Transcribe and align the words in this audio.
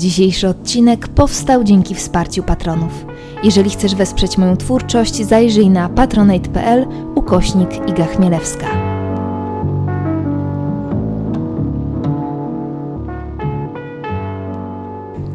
Dzisiejszy 0.00 0.48
odcinek 0.48 1.08
powstał 1.08 1.64
dzięki 1.64 1.94
wsparciu 1.94 2.42
patronów. 2.42 3.06
Jeżeli 3.44 3.70
chcesz 3.70 3.94
wesprzeć 3.94 4.38
moją 4.38 4.56
twórczość, 4.56 5.14
zajrzyj 5.14 5.70
na 5.70 5.88
patronate.pl 5.88 6.86
ukośnik 7.14 7.88
Iga 7.88 8.06
Chmielewska. 8.06 8.66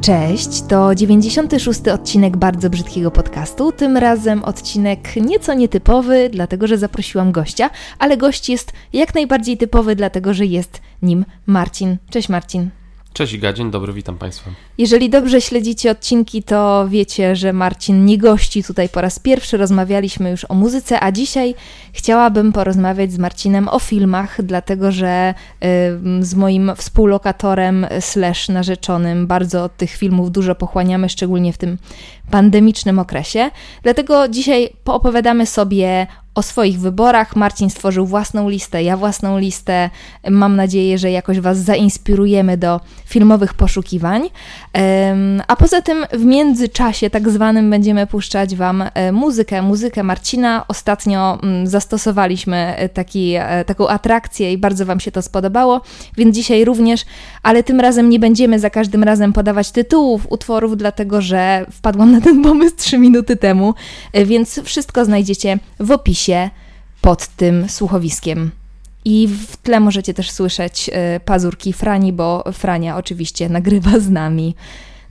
Cześć, 0.02 0.62
to 0.62 0.95
96. 0.95 1.88
odcinek 1.88 2.38
bardzo 2.38 2.70
brzydkiego 2.70 3.11
podcastu. 3.11 3.71
Tym 3.71 3.97
razem 3.97 4.43
odcinek 4.43 5.16
nieco 5.16 5.54
nietypowy, 5.54 6.29
dlatego 6.32 6.68
że 6.68 6.77
zaprosiłam 6.77 7.32
gościa, 7.32 7.70
ale 8.00 8.18
gość 8.18 8.50
jest 8.50 8.73
jak 8.93 9.16
najbardziej 9.16 9.57
typowy, 9.57 9.95
dlatego 9.95 10.34
że 10.34 10.45
jest 10.45 10.82
nim 11.02 11.25
Marcin. 11.45 11.97
Cześć 12.09 12.29
Marcin. 12.29 12.85
Cześć 13.16 13.34
Iga, 13.34 13.54
dzień 13.54 13.71
dobry, 13.71 13.93
witam 13.93 14.18
Państwa. 14.18 14.51
Jeżeli 14.78 15.10
dobrze 15.10 15.42
śledzicie 15.42 15.92
odcinki, 15.92 16.43
to 16.43 16.87
wiecie, 16.89 17.36
że 17.36 17.54
Marcin 17.54 18.06
nie 18.06 18.18
gości 18.18 18.64
tutaj 18.64 18.89
po 18.89 19.01
raz 19.01 19.19
pierwszy. 19.19 19.57
Rozmawialiśmy 19.57 20.29
już 20.29 20.46
o 20.50 20.54
muzyce, 20.54 21.04
a 21.04 21.11
dzisiaj 21.11 21.56
chciałabym 21.93 22.51
porozmawiać 22.51 23.11
z 23.11 23.18
Marcinem 23.18 23.68
o 23.68 23.79
filmach, 23.79 24.42
dlatego 24.43 24.92
że 24.92 25.33
y, 26.20 26.25
z 26.25 26.36
moim 26.36 26.71
współlokatorem 26.78 27.87
slash 28.00 28.50
narzeczonym 28.50 29.28
bardzo 29.28 29.64
od 29.64 29.78
tych 29.78 29.92
filmów 29.92 30.32
dużo 30.32 30.56
pochłaniamy, 30.56 31.09
szczególnie 31.09 31.54
w 31.54 31.57
tym 31.57 31.78
pandemicznym 32.31 33.00
okresie. 33.00 33.52
Dlatego 33.84 34.28
dzisiaj 34.28 34.70
poopowiadamy 34.84 35.45
sobie 35.45 36.08
o 36.36 36.42
swoich 36.42 36.80
wyborach. 36.80 37.36
Marcin 37.36 37.70
stworzył 37.70 38.06
własną 38.06 38.50
listę, 38.50 38.84
ja 38.84 38.98
własną 38.98 39.39
listę. 39.39 39.89
Mam 40.30 40.56
nadzieję, 40.56 40.98
że 40.98 41.11
jakoś 41.11 41.39
Was 41.39 41.58
zainspirujemy 41.58 42.58
do 42.58 42.80
filmowych 43.06 43.53
poszukiwań. 43.53 44.30
A 45.48 45.56
poza 45.56 45.81
tym 45.81 46.06
w 46.14 46.26
międzyczasie 46.26 47.09
tak 47.09 47.30
zwanym 47.30 47.70
będziemy 47.70 48.08
puszczać 48.08 48.56
Wam 48.56 48.84
e, 48.94 49.12
muzykę, 49.12 49.62
muzykę 49.62 50.03
Marcina. 50.03 50.66
Ostatnio 50.68 51.40
mm, 51.44 51.68
zastosowaliśmy 51.68 52.76
e, 52.76 52.90
taki, 52.90 53.34
e, 53.36 53.66
taką 53.66 53.88
atrakcję 53.88 54.53
i 54.53 54.58
bardzo 54.58 54.86
Wam 54.86 55.00
się 55.00 55.12
to 55.12 55.22
spodobało, 55.22 55.81
więc 56.18 56.36
dzisiaj 56.36 56.66
również, 56.66 57.06
ale 57.44 57.64
tym 57.64 57.80
razem 57.80 58.09
nie 58.09 58.20
będziemy 58.20 58.59
za 58.59 58.70
każdym 58.70 59.03
razem 59.03 59.34
podawać 59.34 59.72
tytułów 59.72 60.28
utworów, 60.30 60.78
dlatego 60.78 61.22
że 61.22 61.66
wpadłam 61.72 62.15
na 62.16 62.22
ten 62.22 62.44
pomysł 62.44 62.76
3 62.76 62.98
minuty 62.98 63.36
temu, 63.36 63.74
więc 64.26 64.62
wszystko 64.64 65.06
znajdziecie 65.06 65.60
w 65.80 65.92
opisie 65.92 66.50
pod 67.02 67.28
tym 67.28 67.70
słuchowiskiem. 67.70 68.52
I 69.06 69.28
w 69.28 69.58
tle 69.58 69.80
możecie 69.80 70.14
też 70.14 70.32
słyszeć 70.32 70.90
y, 70.90 71.20
pazurki 71.20 71.74
Frani, 71.74 72.14
bo 72.14 72.44
Frania 72.54 72.98
oczywiście 72.98 73.50
nagrywa 73.50 74.00
z 74.00 74.10
nami. 74.10 74.56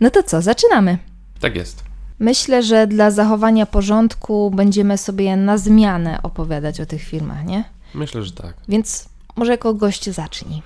No 0.01 0.11
to 0.11 0.23
co, 0.23 0.43
zaczynamy. 0.43 0.99
Tak 1.41 1.57
jest. 1.57 1.85
Myślę, 2.19 2.63
że 2.63 2.87
dla 2.87 3.11
zachowania 3.11 3.67
porządku 3.67 4.51
będziemy 4.51 4.99
sobie 4.99 5.37
na 5.37 5.59
zmianę 5.59 6.23
opowiadać 6.23 6.81
o 6.81 6.87
tych 6.87 7.03
filmach, 7.03 7.45
nie? 7.45 7.65
Myślę, 7.95 8.23
że 8.23 8.33
tak. 8.33 8.55
Więc 8.69 9.09
może 9.37 9.53
jako 9.53 9.75
gość 9.75 10.11
zacznij. 10.11 10.63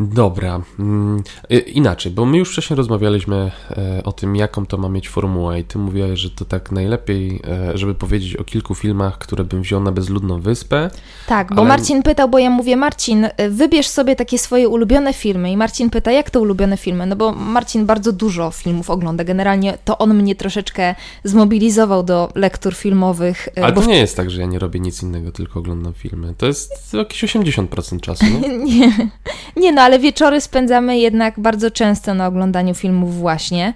Dobra. 0.00 0.60
Mm, 0.78 1.22
inaczej, 1.66 2.12
bo 2.12 2.26
my 2.26 2.38
już 2.38 2.52
wcześniej 2.52 2.76
rozmawialiśmy 2.76 3.50
e, 3.70 4.02
o 4.04 4.12
tym, 4.12 4.36
jaką 4.36 4.66
to 4.66 4.78
ma 4.78 4.88
mieć 4.88 5.08
formułę 5.08 5.60
i 5.60 5.64
ty 5.64 5.78
mówiłeś, 5.78 6.20
że 6.20 6.30
to 6.30 6.44
tak 6.44 6.72
najlepiej, 6.72 7.40
e, 7.48 7.78
żeby 7.78 7.94
powiedzieć 7.94 8.36
o 8.36 8.44
kilku 8.44 8.74
filmach, 8.74 9.18
które 9.18 9.44
bym 9.44 9.62
wziął 9.62 9.82
na 9.82 9.92
bezludną 9.92 10.40
wyspę. 10.40 10.90
Tak, 11.26 11.54
bo 11.54 11.60
ale... 11.60 11.68
Marcin 11.68 12.02
pytał, 12.02 12.28
bo 12.28 12.38
ja 12.38 12.50
mówię, 12.50 12.76
Marcin, 12.76 13.28
e, 13.36 13.50
wybierz 13.50 13.88
sobie 13.88 14.16
takie 14.16 14.38
swoje 14.38 14.68
ulubione 14.68 15.12
filmy 15.12 15.52
i 15.52 15.56
Marcin 15.56 15.90
pyta, 15.90 16.12
jak 16.12 16.30
to 16.30 16.40
ulubione 16.40 16.76
filmy? 16.76 17.06
No 17.06 17.16
bo 17.16 17.32
Marcin 17.32 17.86
bardzo 17.86 18.12
dużo 18.12 18.50
filmów 18.50 18.90
ogląda, 18.90 19.24
generalnie 19.24 19.78
to 19.84 19.98
on 19.98 20.14
mnie 20.14 20.34
troszeczkę 20.34 20.94
zmobilizował 21.24 22.02
do 22.02 22.32
lektur 22.34 22.74
filmowych. 22.74 23.48
Ale 23.62 23.72
to 23.72 23.84
nie 23.84 23.98
jest 23.98 24.16
tak, 24.16 24.30
że 24.30 24.40
ja 24.40 24.46
nie 24.46 24.58
robię 24.58 24.80
nic 24.80 25.02
innego, 25.02 25.32
tylko 25.32 25.58
oglądam 25.58 25.94
filmy. 25.94 26.34
To 26.38 26.46
jest 26.46 26.94
jakieś 26.94 27.24
80% 27.24 28.00
czasu. 28.00 28.07
No? 28.22 28.48
nie. 28.64 29.10
nie, 29.56 29.72
no 29.72 29.82
ale 29.82 29.98
wieczory 29.98 30.40
spędzamy 30.40 30.98
jednak 30.98 31.40
bardzo 31.40 31.70
często 31.70 32.14
na 32.14 32.26
oglądaniu 32.26 32.74
filmów 32.74 33.18
właśnie. 33.18 33.74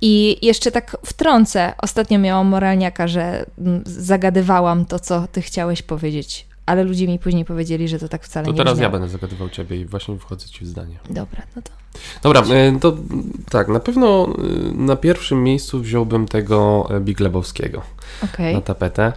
I 0.00 0.46
jeszcze 0.46 0.70
tak 0.70 0.96
wtrącę, 1.04 1.72
ostatnio 1.78 2.18
miałam 2.18 2.46
moralniaka, 2.46 3.08
że 3.08 3.46
mm, 3.58 3.82
zagadywałam 3.86 4.84
to, 4.84 4.98
co 4.98 5.26
ty 5.32 5.42
chciałeś 5.42 5.82
powiedzieć, 5.82 6.46
ale 6.66 6.84
ludzie 6.84 7.08
mi 7.08 7.18
później 7.18 7.44
powiedzieli, 7.44 7.88
że 7.88 7.98
to 7.98 8.08
tak 8.08 8.24
wcale 8.24 8.44
to 8.44 8.50
nie 8.50 8.56
To 8.56 8.62
teraz 8.62 8.74
brzmiało. 8.74 8.94
ja 8.94 9.00
będę 9.00 9.12
zagadywał 9.12 9.48
ciebie 9.48 9.76
i 9.76 9.84
właśnie 9.84 10.18
wchodzę 10.18 10.48
ci 10.48 10.64
w 10.64 10.68
zdanie. 10.68 10.98
Dobra, 11.10 11.42
no 11.56 11.62
to... 11.62 11.70
Dobra, 12.22 12.42
e, 12.42 12.78
to 12.80 12.96
tak, 13.50 13.68
na 13.68 13.80
pewno 13.80 14.28
e, 14.28 14.74
na 14.74 14.96
pierwszym 14.96 15.42
miejscu 15.42 15.80
wziąłbym 15.80 16.28
tego 16.28 16.88
e, 16.90 17.00
Big 17.00 17.20
Lebowskiego 17.20 17.82
okay. 18.24 18.52
na 18.52 18.60
tapetę. 18.60 19.12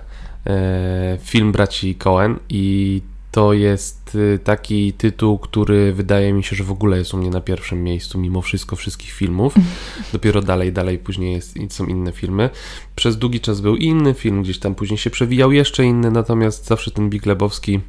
Film 1.19 1.51
braci 1.51 1.95
Cohen 1.95 2.39
i 2.49 3.01
to 3.33 3.53
jest 3.53 4.15
y, 4.15 4.39
taki 4.43 4.93
tytuł, 4.93 5.37
który 5.37 5.93
wydaje 5.93 6.33
mi 6.33 6.43
się, 6.43 6.55
że 6.55 6.63
w 6.63 6.71
ogóle 6.71 6.97
jest 6.97 7.13
u 7.13 7.17
mnie 7.17 7.29
na 7.29 7.41
pierwszym 7.41 7.83
miejscu, 7.83 8.19
mimo 8.19 8.41
wszystko 8.41 8.75
wszystkich 8.75 9.11
filmów. 9.11 9.53
Dopiero 10.13 10.41
dalej, 10.41 10.73
dalej 10.73 10.97
później 10.97 11.33
jest, 11.33 11.55
są 11.69 11.85
inne 11.85 12.11
filmy. 12.11 12.49
Przez 12.95 13.17
długi 13.17 13.39
czas 13.39 13.61
był 13.61 13.75
inny 13.75 14.13
film, 14.13 14.43
gdzieś 14.43 14.59
tam 14.59 14.75
później 14.75 14.97
się 14.97 15.09
przewijał 15.09 15.51
jeszcze 15.51 15.85
inny, 15.85 16.11
natomiast 16.11 16.65
zawsze 16.65 16.91
ten 16.91 17.09
Big 17.09 17.25
Lebowski 17.25 17.79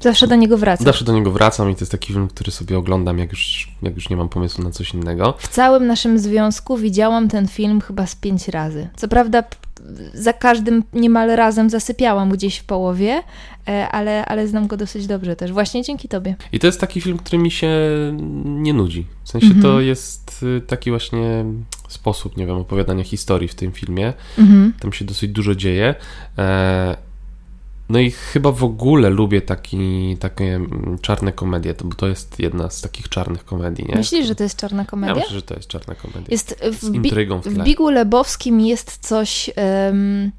Zawsze 0.00 0.26
do 0.26 0.36
niego 0.36 0.58
wracam. 0.58 0.84
Zawsze 0.84 1.04
do 1.04 1.12
niego 1.12 1.30
wracam 1.30 1.70
i 1.70 1.74
to 1.74 1.80
jest 1.80 1.92
taki 1.92 2.12
film, 2.12 2.28
który 2.28 2.50
sobie 2.50 2.78
oglądam, 2.78 3.18
jak 3.18 3.30
już, 3.30 3.70
jak 3.82 3.94
już 3.94 4.10
nie 4.10 4.16
mam 4.16 4.28
pomysłu 4.28 4.64
na 4.64 4.70
coś 4.70 4.94
innego. 4.94 5.34
W 5.38 5.48
całym 5.48 5.86
naszym 5.86 6.18
związku 6.18 6.76
widziałam 6.76 7.28
ten 7.28 7.48
film 7.48 7.80
chyba 7.80 8.06
z 8.06 8.14
pięć 8.14 8.48
razy. 8.48 8.88
Co 8.96 9.08
prawda 9.08 9.44
za 10.14 10.32
każdym 10.32 10.84
niemal 10.92 11.36
razem 11.36 11.70
zasypiałam 11.70 12.30
gdzieś 12.30 12.58
w 12.58 12.64
połowie, 12.64 13.22
e, 13.68 13.88
ale, 13.88 14.24
ale 14.24 14.48
znam 14.48 14.66
go 14.66 14.76
dosyć 14.76 15.06
dobrze 15.06 15.36
też, 15.36 15.52
właśnie 15.52 15.82
dzięki 15.82 16.08
tobie. 16.08 16.36
I 16.52 16.58
to 16.58 16.66
jest 16.66 16.80
taki 16.80 17.00
film, 17.00 17.18
który 17.18 17.38
mi 17.38 17.50
się 17.50 17.70
nie 18.44 18.74
nudzi. 18.74 19.06
W 19.24 19.28
sensie 19.28 19.48
to 19.48 19.68
mhm. 19.68 19.84
jest 19.84 20.42
y, 20.42 20.60
taki 20.66 20.90
właśnie 20.90 21.44
sposób, 21.88 22.36
nie 22.36 22.46
wiem, 22.46 22.56
opowiadania 22.56 23.04
historii 23.04 23.48
w 23.48 23.54
tym 23.54 23.72
filmie. 23.72 24.12
Mhm. 24.38 24.72
Tam 24.80 24.92
się 24.92 25.04
dosyć 25.04 25.30
dużo 25.30 25.54
dzieje. 25.54 25.94
E, 26.38 26.96
no 27.92 27.98
i 27.98 28.10
chyba 28.10 28.52
w 28.52 28.64
ogóle 28.64 29.10
lubię 29.10 29.42
taki, 29.42 30.16
takie 30.20 30.54
mm, 30.54 30.98
czarne 31.02 31.32
komedie, 31.32 31.74
bo 31.84 31.94
to 31.94 32.06
jest 32.06 32.38
jedna 32.38 32.70
z 32.70 32.80
takich 32.80 33.08
czarnych 33.08 33.44
komedii, 33.44 33.86
nie? 33.88 33.94
Myślisz, 33.94 34.26
że 34.26 34.34
to 34.34 34.42
jest 34.42 34.56
czarna 34.56 34.84
komedia? 34.84 35.14
Ja 35.14 35.20
myślę, 35.20 35.36
że 35.36 35.42
to 35.42 35.54
jest 35.54 35.68
czarna 35.68 35.94
komedia. 35.94 36.26
Jest 36.30 36.56
w, 36.72 36.84
z 36.84 36.94
intrygą 36.94 37.40
w, 37.40 37.44
w 37.44 37.64
Bigu 37.64 37.90
Lebowskim 37.90 38.60
jest 38.60 38.98
coś 39.08 39.50
um, 39.56 40.32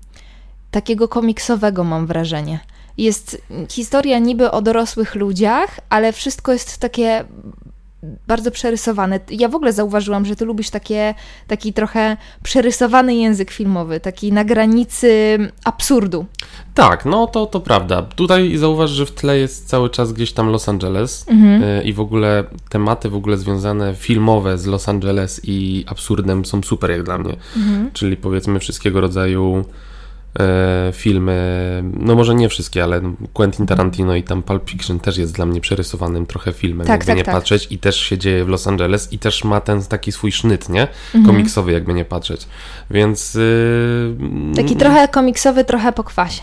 takiego 0.72 1.08
komiksowego, 1.08 1.84
mam 1.84 2.08
wrażenie. 2.08 2.60
Jest 2.98 3.42
historia 3.70 4.20
niby 4.20 4.52
o 4.52 4.62
dorosłych 4.62 5.16
ludziach, 5.16 5.80
ale 5.90 6.14
wszystko 6.14 6.54
jest 6.54 6.78
takie 6.78 7.26
bardzo 8.28 8.52
przerysowane. 8.52 9.20
Ja 9.30 9.50
w 9.50 9.56
ogóle 9.56 9.74
zauważyłam, 9.74 10.26
że 10.26 10.36
ty 10.36 10.46
lubisz 10.46 10.70
takie, 10.70 11.16
taki 11.48 11.74
trochę 11.74 12.18
przerysowany 12.44 13.16
język 13.16 13.52
filmowy, 13.52 14.00
taki 14.00 14.32
na 14.32 14.44
granicy 14.44 15.38
absurdu. 15.64 16.26
Tak, 16.74 17.06
no 17.06 17.28
to, 17.28 17.46
to 17.46 17.60
prawda. 17.60 18.02
Tutaj 18.02 18.58
zauważ, 18.58 18.90
że 18.90 19.06
w 19.06 19.12
tle 19.12 19.38
jest 19.38 19.68
cały 19.68 19.90
czas 19.90 20.14
gdzieś 20.14 20.34
tam 20.34 20.50
Los 20.50 20.70
Angeles 20.70 21.26
mhm. 21.30 21.64
Y, 21.64 21.84
i 21.84 21.94
w 21.94 22.00
ogóle 22.00 22.44
tematy 22.70 23.10
w 23.10 23.16
ogóle 23.16 23.38
związane 23.38 23.96
filmowe 23.96 24.58
z 24.58 24.66
Los 24.66 24.90
Angeles 24.90 25.42
i 25.44 25.86
absurdem 25.88 26.46
są 26.46 26.64
super 26.64 26.92
jak 26.92 27.04
dla 27.04 27.18
mnie. 27.18 27.36
Mhm. 27.58 27.92
Czyli 27.94 28.18
powiedzmy 28.18 28.60
wszystkiego 28.60 29.02
rodzaju 29.02 29.64
E, 29.64 29.66
filmy, 30.94 31.84
no 32.00 32.16
może 32.16 32.36
nie 32.36 32.50
wszystkie, 32.50 32.84
ale 32.84 33.02
Quentin 33.34 33.66
Tarantino 33.66 34.16
i 34.16 34.24
tam 34.24 34.44
Pulp 34.44 34.70
Fiction 34.70 35.00
też 35.00 35.18
jest 35.18 35.34
dla 35.34 35.46
mnie 35.46 35.62
przerysowanym 35.62 36.26
trochę 36.26 36.54
filmem, 36.54 36.88
tak, 36.88 36.94
jakby 36.94 37.06
tak, 37.06 37.18
nie 37.18 37.24
tak. 37.24 37.36
patrzeć 37.36 37.68
i 37.70 37.78
też 37.78 38.00
się 38.00 38.18
dzieje 38.18 38.46
w 38.46 38.48
Los 38.48 38.68
Angeles 38.68 39.14
i 39.14 39.20
też 39.20 39.44
ma 39.44 39.62
ten 39.62 39.84
taki 39.84 40.12
swój 40.12 40.32
sznyt, 40.32 40.70
nie? 40.70 40.82
Mhm. 40.82 41.26
Komiksowy 41.26 41.72
jakby 41.72 41.94
nie 41.94 42.06
patrzeć, 42.06 42.48
więc... 42.92 43.34
Yy... 43.34 44.16
Taki 44.56 44.76
trochę 44.76 45.08
komiksowy, 45.08 45.66
trochę 45.66 45.94
po 45.94 46.04
kwasie. 46.04 46.42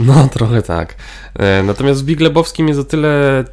No, 0.00 0.28
trochę 0.32 0.62
tak. 0.62 0.94
E, 1.34 1.62
natomiast 1.62 2.02
w 2.02 2.04
Big 2.04 2.20
Lebowskim 2.20 2.68
jest 2.68 2.80
o 2.80 2.84
tyle 2.84 3.44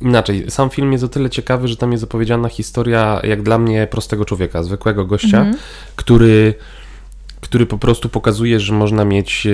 inaczej, 0.00 0.50
sam 0.50 0.70
film 0.70 0.92
jest 0.92 1.04
o 1.04 1.08
tyle 1.08 1.30
ciekawy, 1.30 1.68
że 1.68 1.76
tam 1.76 1.92
jest 1.92 2.04
opowiedziana 2.04 2.48
historia, 2.48 3.20
jak 3.24 3.42
dla 3.42 3.58
mnie, 3.58 3.86
prostego 3.90 4.24
człowieka, 4.24 4.62
zwykłego 4.62 5.04
gościa, 5.04 5.38
mhm. 5.38 5.56
który 5.96 6.54
który 7.42 7.66
po 7.66 7.78
prostu 7.78 8.08
pokazuje, 8.08 8.60
że 8.60 8.72
można 8.72 9.04
mieć 9.04 9.46
e, 9.46 9.50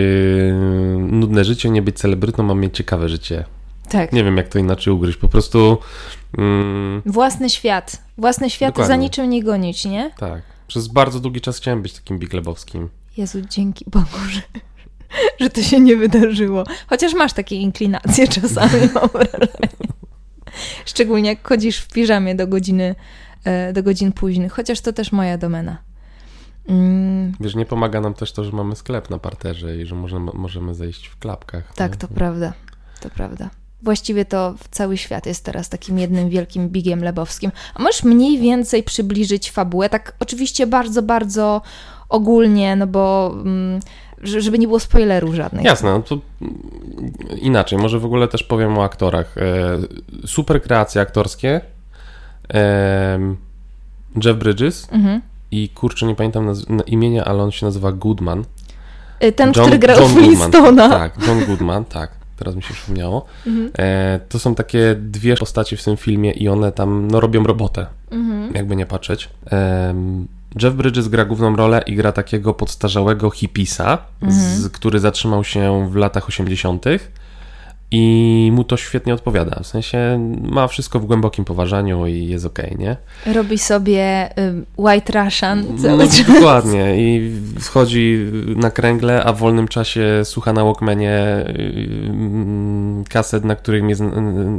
nudne 0.99 1.45
życie, 1.45 1.71
nie 1.71 1.83
być 1.83 1.99
celebrytą, 1.99 2.51
a 2.51 2.55
mieć 2.55 2.77
ciekawe 2.77 3.09
życie. 3.09 3.45
Tak. 3.89 4.13
Nie 4.13 4.25
wiem, 4.25 4.37
jak 4.37 4.49
to 4.49 4.59
inaczej 4.59 4.93
ugryźć. 4.93 5.19
Po 5.19 5.29
prostu. 5.29 5.79
Mm, 6.39 7.03
Własny 7.07 7.51
świat. 7.51 8.03
Własny 8.19 8.51
świat 8.51 8.71
Dokładnie. 8.71 8.95
za 8.95 8.97
niczym 8.97 9.31
nie 9.31 9.43
gonić, 9.43 9.85
nie? 9.85 10.11
Tak. 10.19 10.43
Przez 10.67 10.89
bardzo 10.89 11.21
długi 11.21 11.41
czas 11.41 11.57
chciałem 11.57 11.83
być 11.83 11.93
takim 11.93 12.19
biglebowskim. 12.19 12.89
Jezu, 13.17 13.39
dzięki 13.51 13.85
Bogu, 13.91 14.19
że, 14.31 14.41
że 15.41 15.51
to 15.51 15.63
się 15.63 15.81
nie 15.81 15.97
wydarzyło. 15.97 16.65
Chociaż 16.87 17.15
masz 17.15 17.33
takie 17.33 17.57
inklinacje 17.57 18.29
czasami, 18.41 18.89
mam 18.95 19.09
wrażenie. 19.09 19.79
Szczególnie 20.85 21.29
jak 21.29 21.49
chodzisz 21.49 21.79
w 21.79 21.89
piżamie 21.89 22.35
do 22.35 22.47
godziny 22.47 22.95
e, 23.45 23.73
do 23.73 23.83
godzin 23.83 24.13
późnych, 24.13 24.53
chociaż 24.53 24.81
to 24.81 24.93
też 24.93 25.13
moja 25.13 25.39
domena. 25.39 25.88
Mm. 26.69 27.33
Wiesz, 27.41 27.55
nie 27.55 27.67
pomaga 27.67 28.01
nam 28.01 28.15
też 28.15 28.33
to, 28.33 28.45
że 28.45 28.53
mamy 28.53 28.77
sklep 28.77 29.11
na 29.11 29.19
parterze 29.19 29.77
i 29.77 29.87
że 29.87 29.95
możemy, 29.95 30.31
możemy 30.35 30.75
zejść 30.75 31.07
w 31.07 31.19
klapkach. 31.19 31.75
Tak, 31.75 31.93
nie? 31.93 31.99
to 31.99 32.09
prawda. 32.09 32.53
To 33.01 33.11
prawda. 33.11 33.51
Właściwie 33.83 34.25
to 34.25 34.55
cały 34.71 34.97
świat 34.97 35.27
jest 35.27 35.45
teraz 35.45 35.69
takim 35.69 35.99
jednym 35.99 36.29
wielkim 36.29 36.69
bigiem 36.69 37.05
lebowskim. 37.05 37.51
A 37.75 37.83
możesz 37.83 38.05
mniej 38.05 38.39
więcej 38.39 38.83
przybliżyć 38.83 39.51
fabułę? 39.51 39.89
Tak 39.89 40.15
oczywiście 40.21 40.67
bardzo, 40.67 41.03
bardzo 41.03 41.63
ogólnie, 42.09 42.77
no 42.77 42.87
bo 42.87 43.35
mm, 43.41 43.81
żeby 44.23 44.59
nie 44.59 44.67
było 44.67 44.81
spoilerów 44.81 45.35
żadnych. 45.35 45.65
Jasne, 45.65 45.91
no 45.91 46.03
to 46.03 46.19
inaczej, 47.41 47.79
może 47.79 47.99
w 47.99 48.05
ogóle 48.05 48.29
też 48.29 48.43
powiem 48.43 48.79
o 48.79 48.85
aktorach. 48.85 49.39
E, 49.39 49.79
super 50.27 50.63
kreacje 50.63 51.01
aktorskie. 51.01 51.61
Jeff 54.25 54.37
Bridges 54.37 54.89
mhm. 54.93 55.21
I 55.51 55.69
kurczę, 55.69 56.07
nie 56.07 56.15
pamiętam 56.15 56.53
imienia, 56.87 57.25
ale 57.25 57.43
on 57.43 57.51
się 57.51 57.67
nazywa 57.67 57.93
Goodman. 57.93 58.45
E, 59.21 59.33
ten, 59.33 59.53
John, 59.57 59.65
który 59.65 59.79
grał 59.79 59.99
Flintstone'a. 59.99 60.89
Tak, 60.89 61.27
John 61.27 61.45
Goodman, 61.45 61.85
tak 61.85 62.19
teraz 62.39 62.55
mi 62.55 62.63
się 62.63 62.75
przypomniało. 62.75 63.27
Mhm. 63.47 63.71
E, 63.79 64.21
to 64.29 64.39
są 64.39 64.55
takie 64.55 64.97
dwie 64.99 65.37
postaci 65.37 65.77
w 65.77 65.85
tym 65.85 65.97
filmie 65.97 66.31
i 66.31 66.49
one 66.49 66.73
tam 66.73 67.09
no, 67.11 67.21
robią 67.21 67.45
robotę, 67.45 67.87
mhm. 68.11 68.55
jakby 68.55 68.77
nie 68.77 68.87
patrzeć. 68.87 69.29
E, 69.53 69.95
Jeff 70.63 70.75
Bridges 70.75 71.09
gra 71.09 71.25
główną 71.25 71.57
rolę 71.57 71.83
i 71.87 71.97
gra 71.97 72.13
takiego 72.13 72.55
podstarzałego 72.55 73.31
hipisa, 73.31 73.99
mhm. 74.23 74.71
który 74.73 75.01
zatrzymał 75.01 75.45
się 75.45 75.91
w 75.91 75.97
latach 75.97 76.29
80 76.29 76.85
i 77.91 78.51
mu 78.53 78.65
to 78.65 78.77
świetnie 78.77 79.15
odpowiada. 79.15 79.61
W 79.63 79.67
sensie 79.67 80.31
ma 80.43 80.69
wszystko 80.69 81.01
w 81.01 81.07
głębokim 81.07 81.45
poważaniu 81.45 82.07
i 82.07 82.27
jest 82.27 82.47
okej, 82.47 82.75
okay, 82.75 82.79
nie? 82.79 82.97
Robi 83.35 83.59
sobie 83.59 84.29
White 84.77 85.25
Russian 85.25 85.65
no, 85.71 85.83
cały 85.83 86.05
no, 86.05 86.05
czas. 86.05 86.27
Dokładnie. 86.27 86.97
I 86.97 87.33
wchodzi 87.61 88.27
na 88.57 88.71
kręgle, 88.71 89.25
a 89.25 89.33
w 89.33 89.39
wolnym 89.39 89.69
czasie 89.69 90.21
słucha 90.25 90.53
na 90.53 90.65
Walkmanie 90.65 91.45
kaset, 93.09 93.45
na 93.45 93.57
którym 93.57 93.91
jest 93.91 94.03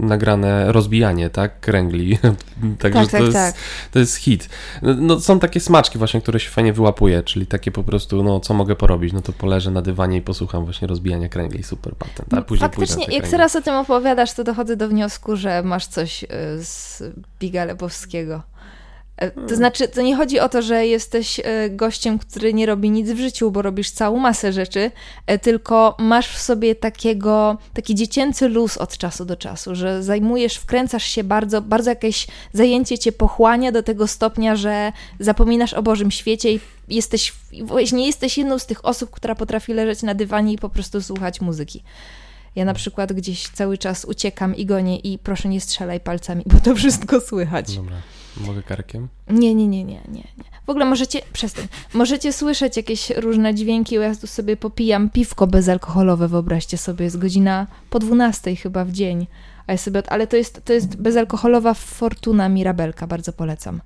nagrane 0.02 0.72
rozbijanie, 0.72 1.30
tak? 1.30 1.60
Kręgli. 1.60 2.18
Także 2.80 3.00
tak, 3.00 3.12
tak, 3.12 3.20
to, 3.20 3.25
jest, 3.25 3.34
tak. 3.34 3.56
to 3.92 4.00
jest 4.00 4.16
hit. 4.16 4.50
No, 4.82 4.94
no, 4.98 5.20
są 5.20 5.40
takie 5.40 5.60
smaczki 5.60 5.98
właśnie, 5.98 6.22
które 6.22 6.40
się 6.40 6.50
fajnie 6.50 6.74
wyłapuje, 6.74 7.24
czyli 7.24 7.48
takie 7.48 7.72
po 7.72 7.84
prostu, 7.84 8.24
no 8.24 8.40
co 8.40 8.54
mogę 8.54 8.75
porobić? 8.75 9.14
No 9.14 9.22
to 9.22 9.34
poleżę 9.34 9.72
na 9.72 9.82
dywanie 9.82 10.18
i 10.18 10.22
posłucham 10.22 10.64
właśnie 10.64 10.88
rozbijania 10.88 11.30
kręgli. 11.30 11.64
Super 11.64 11.96
patent. 11.96 12.34
A 12.34 12.42
później 12.42 12.70
Faktycznie, 12.70 13.19
jak 13.21 13.31
teraz 13.31 13.56
o 13.56 13.62
tym 13.62 13.74
opowiadasz, 13.74 14.33
to 14.33 14.44
dochodzę 14.44 14.75
do 14.75 14.88
wniosku, 14.88 15.36
że 15.36 15.63
masz 15.63 15.88
coś 15.88 16.24
y, 16.24 16.27
z 16.63 17.04
Biga 17.39 17.66
Lebowskiego. 17.66 18.42
E, 19.19 19.31
to 19.31 19.56
znaczy, 19.56 19.88
to 19.88 20.01
nie 20.01 20.16
chodzi 20.16 20.39
o 20.39 20.50
to, 20.50 20.62
że 20.62 20.88
jesteś 20.88 21.39
e, 21.44 21.69
gościem, 21.69 22.19
który 22.19 22.54
nie 22.54 22.66
robi 22.66 22.89
nic 22.89 23.10
w 23.10 23.18
życiu, 23.18 23.51
bo 23.51 23.62
robisz 23.62 23.92
całą 23.92 24.19
masę 24.19 24.54
rzeczy, 24.54 24.92
e, 25.27 25.39
tylko 25.39 25.95
masz 26.00 26.27
w 26.27 26.42
sobie 26.42 26.75
takiego, 26.75 27.57
taki 27.74 27.95
dziecięcy 27.95 28.48
luz 28.48 28.77
od 28.77 28.98
czasu 28.98 29.25
do 29.25 29.36
czasu, 29.36 29.75
że 29.75 30.04
zajmujesz, 30.04 30.56
wkręcasz 30.56 31.04
się 31.04 31.24
bardzo, 31.24 31.62
bardzo 31.62 31.89
jakieś 31.89 32.27
zajęcie 32.54 32.98
cię 32.98 33.12
pochłania 33.12 33.72
do 33.72 33.83
tego 33.83 34.07
stopnia, 34.07 34.56
że 34.56 34.92
zapominasz 35.19 35.74
o 35.74 35.83
Bożym 35.83 36.12
świecie 36.12 36.51
i 36.54 36.60
jesteś, 36.88 37.33
nie 37.94 38.07
jesteś 38.07 38.38
jedną 38.38 38.60
z 38.60 38.65
tych 38.65 38.86
osób, 38.86 39.10
która 39.10 39.36
potrafi 39.36 39.74
leżeć 39.74 40.04
na 40.04 40.13
dywanie 40.13 40.54
i 40.54 40.57
po 40.57 40.69
prostu 40.69 41.01
słuchać 41.01 41.42
muzyki. 41.42 41.83
Ja 42.56 42.66
na 42.66 42.74
przykład 42.74 43.13
gdzieś 43.13 43.48
cały 43.48 43.78
czas 43.78 44.06
uciekam 44.06 44.56
i 44.56 44.66
gonię 44.66 44.98
i 44.98 45.18
proszę 45.18 45.50
nie 45.50 45.62
strzelaj 45.62 46.00
palcami, 46.00 46.44
bo 46.46 46.60
to 46.60 46.75
wszystko 46.75 47.22
słychać. 47.22 47.75
Dobra. 47.75 47.96
Mogę 48.38 48.63
karkiem? 48.63 49.07
Nie, 49.30 49.56
nie, 49.56 49.68
nie, 49.68 49.84
nie, 49.84 50.01
nie, 50.07 50.24
nie. 50.38 50.44
W 50.66 50.69
ogóle 50.69 50.86
możecie, 50.86 51.22
przestań, 51.34 51.68
możecie 51.94 52.34
słyszeć 52.34 52.78
jakieś 52.78 53.10
różne 53.10 53.56
dźwięki, 53.56 53.96
ja 53.96 54.16
tu 54.16 54.28
sobie 54.28 54.57
popijam 54.57 55.10
piwko 55.10 55.48
bezalkoholowe, 55.48 56.28
wyobraźcie 56.28 56.78
sobie, 56.78 57.06
jest 57.06 57.18
godzina 57.18 57.68
po 57.90 58.00
12 58.00 58.56
chyba 58.56 58.86
w 58.86 58.92
dzień, 58.92 59.28
a 59.68 59.72
ja 59.72 59.78
sobie, 59.78 60.04
ale 60.07 60.28
to 60.28 60.38
jest, 60.38 60.66
to 60.66 60.74
jest 60.74 60.96
bezalkoholowa 61.01 61.74
Fortuna 61.74 62.50
Mirabelka, 62.50 63.07
bardzo 63.07 63.34
polecam. 63.34 63.81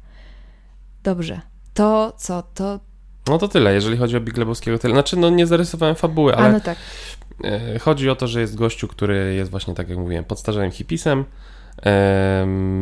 Dobrze, 1.03 1.41
to 1.73 2.13
co, 2.17 2.43
to... 2.53 2.79
No 3.27 3.37
to 3.37 3.47
tyle, 3.47 3.73
jeżeli 3.73 3.97
chodzi 3.97 4.17
o 4.17 4.21
Big 4.21 4.37
Lebowskiego, 4.37 4.79
tyle. 4.79 4.93
Znaczy, 4.93 5.17
no 5.17 5.29
nie 5.29 5.47
zarysowałem 5.47 5.95
fabuły, 5.95 6.35
ale... 6.35 6.45
A, 6.45 6.51
no 6.51 6.59
tak. 6.59 6.77
E, 7.43 7.79
chodzi 7.79 8.09
o 8.09 8.15
to, 8.15 8.27
że 8.27 8.41
jest 8.41 8.55
gościu, 8.55 8.87
który 8.87 9.33
jest 9.35 9.51
właśnie, 9.51 9.73
tak 9.73 9.89
jak 9.89 9.97
mówiłem, 9.97 10.23
podstarzałym 10.23 10.71
hipisem, 10.71 11.25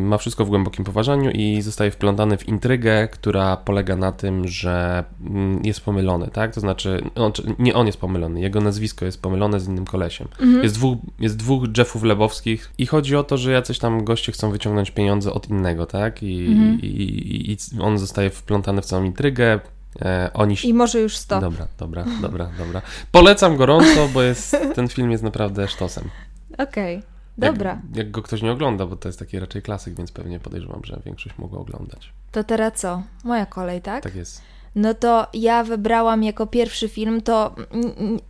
ma 0.04 0.18
wszystko 0.18 0.46
w 0.46 0.50
głębokim 0.50 0.86
poważaniu 0.86 1.32
i 1.32 1.62
zostaje 1.62 1.92
wplątany 1.92 2.38
w 2.38 2.48
intrygę, 2.48 3.08
która 3.08 3.58
polega 3.58 3.96
na 3.96 4.12
tym, 4.12 4.48
że 4.48 5.04
mm, 5.26 5.62
jest 5.64 5.82
pomylony, 5.82 6.28
tak? 6.28 6.54
To 6.54 6.60
znaczy, 6.60 7.04
on, 7.16 7.32
nie 7.60 7.74
on 7.74 7.88
jest 7.88 8.00
pomylony, 8.00 8.42
jego 8.42 8.62
nazwisko 8.62 9.06
jest 9.06 9.22
pomylone 9.22 9.60
z 9.60 9.68
innym 9.68 9.86
kolesiem. 9.86 10.28
Mhm. 10.40 10.64
Jest, 10.64 10.76
dwóch, 10.76 10.98
jest 11.20 11.38
dwóch 11.38 11.64
Jeffów 11.78 12.04
Lebowskich 12.04 12.72
i 12.78 12.86
chodzi 12.86 13.16
o 13.16 13.24
to, 13.24 13.38
że 13.38 13.52
jacyś 13.52 13.80
tam 13.80 14.04
goście 14.04 14.32
chcą 14.32 14.52
wyciągnąć 14.52 14.92
pieniądze 14.92 15.34
od 15.34 15.50
innego, 15.50 15.86
tak? 15.86 16.24
I, 16.24 16.48
mhm. 16.48 16.80
i, 16.82 16.86
i, 16.86 17.52
i 17.52 17.58
on 17.80 17.98
zostaje 17.98 18.30
wplątany 18.30 18.82
w 18.82 18.86
całą 18.86 19.04
intrygę, 19.04 19.60
E, 20.02 20.32
oni... 20.34 20.56
I 20.64 20.74
może 20.74 21.00
już 21.00 21.18
stop. 21.18 21.42
Dobra, 21.42 21.68
dobra, 21.78 22.06
dobra, 22.22 22.50
dobra. 22.58 22.82
Polecam 23.12 23.58
gorąco, 23.58 24.08
bo 24.14 24.22
jest, 24.22 24.58
ten 24.76 24.88
film 24.88 25.12
jest 25.12 25.24
naprawdę 25.24 25.68
sztosem. 25.68 26.10
Okej. 26.58 26.98
Okay. 26.98 27.12
Dobra. 27.38 27.70
Jak, 27.70 27.98
jak, 27.98 28.12
go 28.12 28.22
ktoś 28.22 28.42
nie 28.42 28.52
ogląda, 28.52 28.86
bo 28.86 28.96
to 28.96 29.10
jest 29.10 29.20
taki 29.20 29.40
raczej 29.40 29.62
klasyk, 29.62 29.94
więc 29.94 30.12
pewnie 30.12 30.40
podejrzewam, 30.40 30.82
że 30.84 31.02
większość 31.06 31.38
mogła 31.38 31.60
oglądać. 31.60 32.14
To 32.32 32.44
teraz 32.44 32.74
co? 32.74 33.04
Moja 33.24 33.46
kolej, 33.46 33.82
tak? 33.82 34.04
Tak 34.04 34.16
jest 34.16 34.42
no 34.76 34.94
to 34.94 35.28
ja 35.34 35.64
wybrałam 35.64 36.24
jako 36.24 36.48
pierwszy 36.48 36.90
film 36.90 37.22
to, 37.22 37.56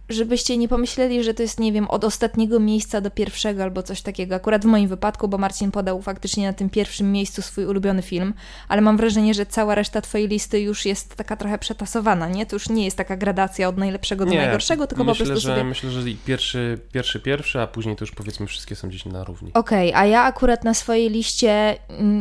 żebyście 0.09 0.57
nie 0.57 0.67
pomyśleli, 0.67 1.23
że 1.23 1.33
to 1.33 1.41
jest, 1.41 1.59
nie 1.59 1.71
wiem, 1.71 1.87
od 1.87 2.03
ostatniego 2.03 2.59
miejsca 2.59 3.01
do 3.01 3.11
pierwszego 3.11 3.63
albo 3.63 3.83
coś 3.83 4.01
takiego. 4.01 4.35
Akurat 4.35 4.61
w 4.61 4.65
moim 4.65 4.87
wypadku, 4.87 5.27
bo 5.27 5.37
Marcin 5.37 5.71
podał 5.71 6.01
faktycznie 6.01 6.47
na 6.47 6.53
tym 6.53 6.69
pierwszym 6.69 7.11
miejscu 7.11 7.41
swój 7.41 7.65
ulubiony 7.65 8.01
film, 8.01 8.33
ale 8.67 8.81
mam 8.81 8.97
wrażenie, 8.97 9.33
że 9.33 9.45
cała 9.45 9.75
reszta 9.75 10.01
twojej 10.01 10.27
listy 10.27 10.59
już 10.59 10.85
jest 10.85 11.15
taka 11.15 11.35
trochę 11.35 11.57
przetasowana, 11.57 12.27
nie? 12.27 12.45
To 12.45 12.55
już 12.55 12.69
nie 12.69 12.85
jest 12.85 12.97
taka 12.97 13.17
gradacja 13.17 13.67
od 13.67 13.77
najlepszego 13.77 14.25
do 14.25 14.31
nie, 14.31 14.37
najgorszego, 14.37 14.87
tylko 14.87 15.03
myślę, 15.03 15.25
po 15.25 15.29
prostu 15.29 15.47
że, 15.47 15.55
sobie... 15.55 15.63
Myślę, 15.63 15.91
że 15.91 16.01
pierwszy, 16.25 16.79
pierwszy, 16.91 17.19
pierwszy, 17.19 17.61
a 17.61 17.67
później 17.67 17.95
to 17.95 18.03
już 18.03 18.11
powiedzmy 18.11 18.47
wszystkie 18.47 18.75
są 18.75 18.89
gdzieś 18.89 19.05
na 19.05 19.23
równi. 19.23 19.53
Okej, 19.53 19.89
okay, 19.89 20.01
a 20.01 20.05
ja 20.05 20.23
akurat 20.23 20.63
na 20.63 20.73
swojej 20.73 21.09
liście 21.09 21.75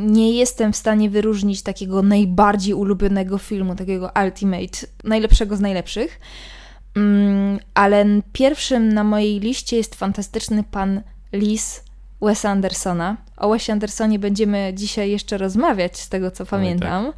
nie 0.06 0.32
jestem 0.32 0.72
w 0.72 0.76
stanie 0.76 1.10
wyróżnić 1.10 1.62
takiego 1.62 2.02
najbardziej 2.02 2.74
ulubionego 2.74 3.38
filmu, 3.38 3.76
takiego 3.76 4.09
Ultimate, 4.24 4.78
najlepszego 5.04 5.56
z 5.56 5.60
najlepszych. 5.60 6.20
Mm, 6.96 7.58
ale 7.74 8.04
pierwszym 8.32 8.92
na 8.92 9.04
mojej 9.04 9.40
liście 9.40 9.76
jest 9.76 9.94
fantastyczny 9.94 10.64
pan 10.70 11.02
Lis 11.32 11.84
Wes 12.22 12.44
Andersona. 12.44 13.16
O 13.36 13.48
Wesie 13.50 13.72
Andersonie 13.72 14.18
będziemy 14.18 14.72
dzisiaj 14.74 15.10
jeszcze 15.10 15.38
rozmawiać, 15.38 15.98
z 15.98 16.08
tego 16.08 16.30
co 16.30 16.46
pamiętam. 16.46 17.06
tak. 17.06 17.14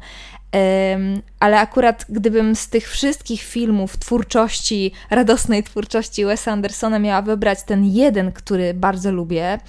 Ale 1.39 1.59
akurat 1.59 2.05
gdybym 2.09 2.55
z 2.55 2.69
tych 2.69 2.89
wszystkich 2.89 3.41
filmów 3.41 3.97
twórczości, 3.97 4.91
radosnej 5.09 5.63
twórczości 5.63 6.25
Wesa 6.25 6.51
Andersona 6.51 6.99
miała 6.99 7.21
wybrać 7.21 7.63
ten 7.63 7.85
jeden, 7.85 8.31
który 8.31 8.73
bardzo 8.73 9.11
lubię, 9.11 9.59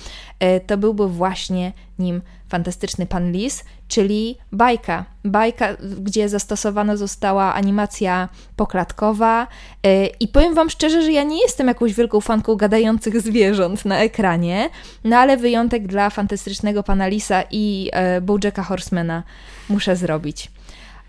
e, 0.41 0.61
to 0.61 0.77
byłby 0.79 1.09
właśnie 1.09 1.73
nim 1.99 2.23
Fantastyczny 2.49 3.07
Pan 3.07 3.33
Lis, 3.33 3.65
czyli 3.89 4.39
bajka. 4.53 5.05
Bajka, 5.25 5.77
gdzie 6.01 6.29
zastosowana 6.29 6.97
została 6.97 7.55
animacja 7.55 8.29
poklatkowa. 8.57 9.47
E, 9.87 10.07
I 10.07 10.29
powiem 10.29 10.55
Wam 10.55 10.71
szczerze, 10.71 11.03
że 11.03 11.13
ja 11.13 11.23
nie 11.23 11.43
jestem 11.43 11.69
jakąś 11.69 11.95
wielką 11.95 12.21
fanką 12.21 12.57
gadających 12.57 13.21
zwierząt 13.21 13.85
na 13.85 13.99
ekranie, 13.99 14.71
no 15.05 15.17
ale 15.17 15.37
wyjątek 15.37 15.87
dla 15.87 16.11
Fantastycznego 16.11 16.83
Pana 16.83 17.07
Lisa 17.07 17.43
i 17.51 17.91
e, 17.93 18.21
Bojacka 18.21 18.63
Horsemana 18.63 19.23
muszę 19.69 19.97
zrobić. 19.97 20.54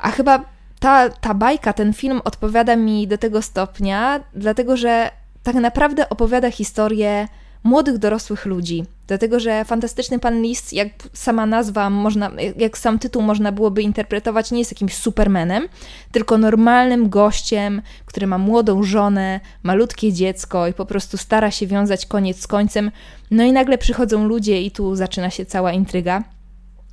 A 0.06 0.12
chyba 0.12 0.46
ta, 0.80 1.10
ta 1.10 1.34
bajka, 1.34 1.74
ten 1.74 1.94
film 1.94 2.22
odpowiada 2.24 2.76
mi 2.76 3.08
do 3.08 3.18
tego 3.18 3.42
stopnia, 3.42 4.20
dlatego 4.36 4.78
że 4.78 5.12
tak 5.44 5.56
naprawdę 5.56 6.10
opowiada 6.10 6.52
historię 6.52 7.28
młodych, 7.64 7.98
dorosłych 7.98 8.46
ludzi. 8.46 8.86
Dlatego, 9.08 9.40
że 9.40 9.66
Fantastyczny 9.66 10.20
Pan 10.20 10.42
Lis, 10.42 10.72
jak 10.72 10.88
sama 11.14 11.46
nazwa, 11.46 11.90
można, 11.90 12.32
jak 12.58 12.78
sam 12.78 13.00
tytuł 13.00 13.22
można 13.22 13.52
byłoby 13.52 13.82
interpretować, 13.82 14.52
nie 14.52 14.60
jest 14.60 14.72
jakimś 14.72 14.94
supermenem, 14.94 15.68
tylko 16.12 16.38
normalnym 16.38 17.10
gościem, 17.10 17.82
który 18.06 18.28
ma 18.28 18.38
młodą 18.38 18.84
żonę, 18.84 19.40
malutkie 19.64 20.14
dziecko 20.14 20.68
i 20.68 20.74
po 20.74 20.86
prostu 20.86 21.18
stara 21.18 21.52
się 21.52 21.68
wiązać 21.68 22.06
koniec 22.06 22.42
z 22.42 22.48
końcem. 22.48 22.92
No 23.32 23.44
i 23.44 23.52
nagle 23.52 23.78
przychodzą 23.78 24.28
ludzie 24.28 24.62
i 24.62 24.72
tu 24.72 24.96
zaczyna 24.96 25.30
się 25.30 25.46
cała 25.46 25.72
intryga. 25.72 26.35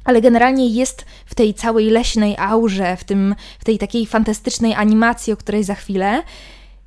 Ale 0.05 0.21
generalnie 0.21 0.67
jest 0.67 1.07
w 1.27 1.35
tej 1.35 1.55
całej 1.55 1.91
leśnej 1.91 2.37
aurze, 2.39 2.97
w, 2.97 3.05
tym, 3.05 3.35
w 3.59 3.65
tej 3.65 3.79
takiej 3.79 4.07
fantastycznej 4.07 4.75
animacji, 4.75 5.33
o 5.33 5.37
której 5.37 5.65
za 5.65 5.75
chwilę, 5.75 6.23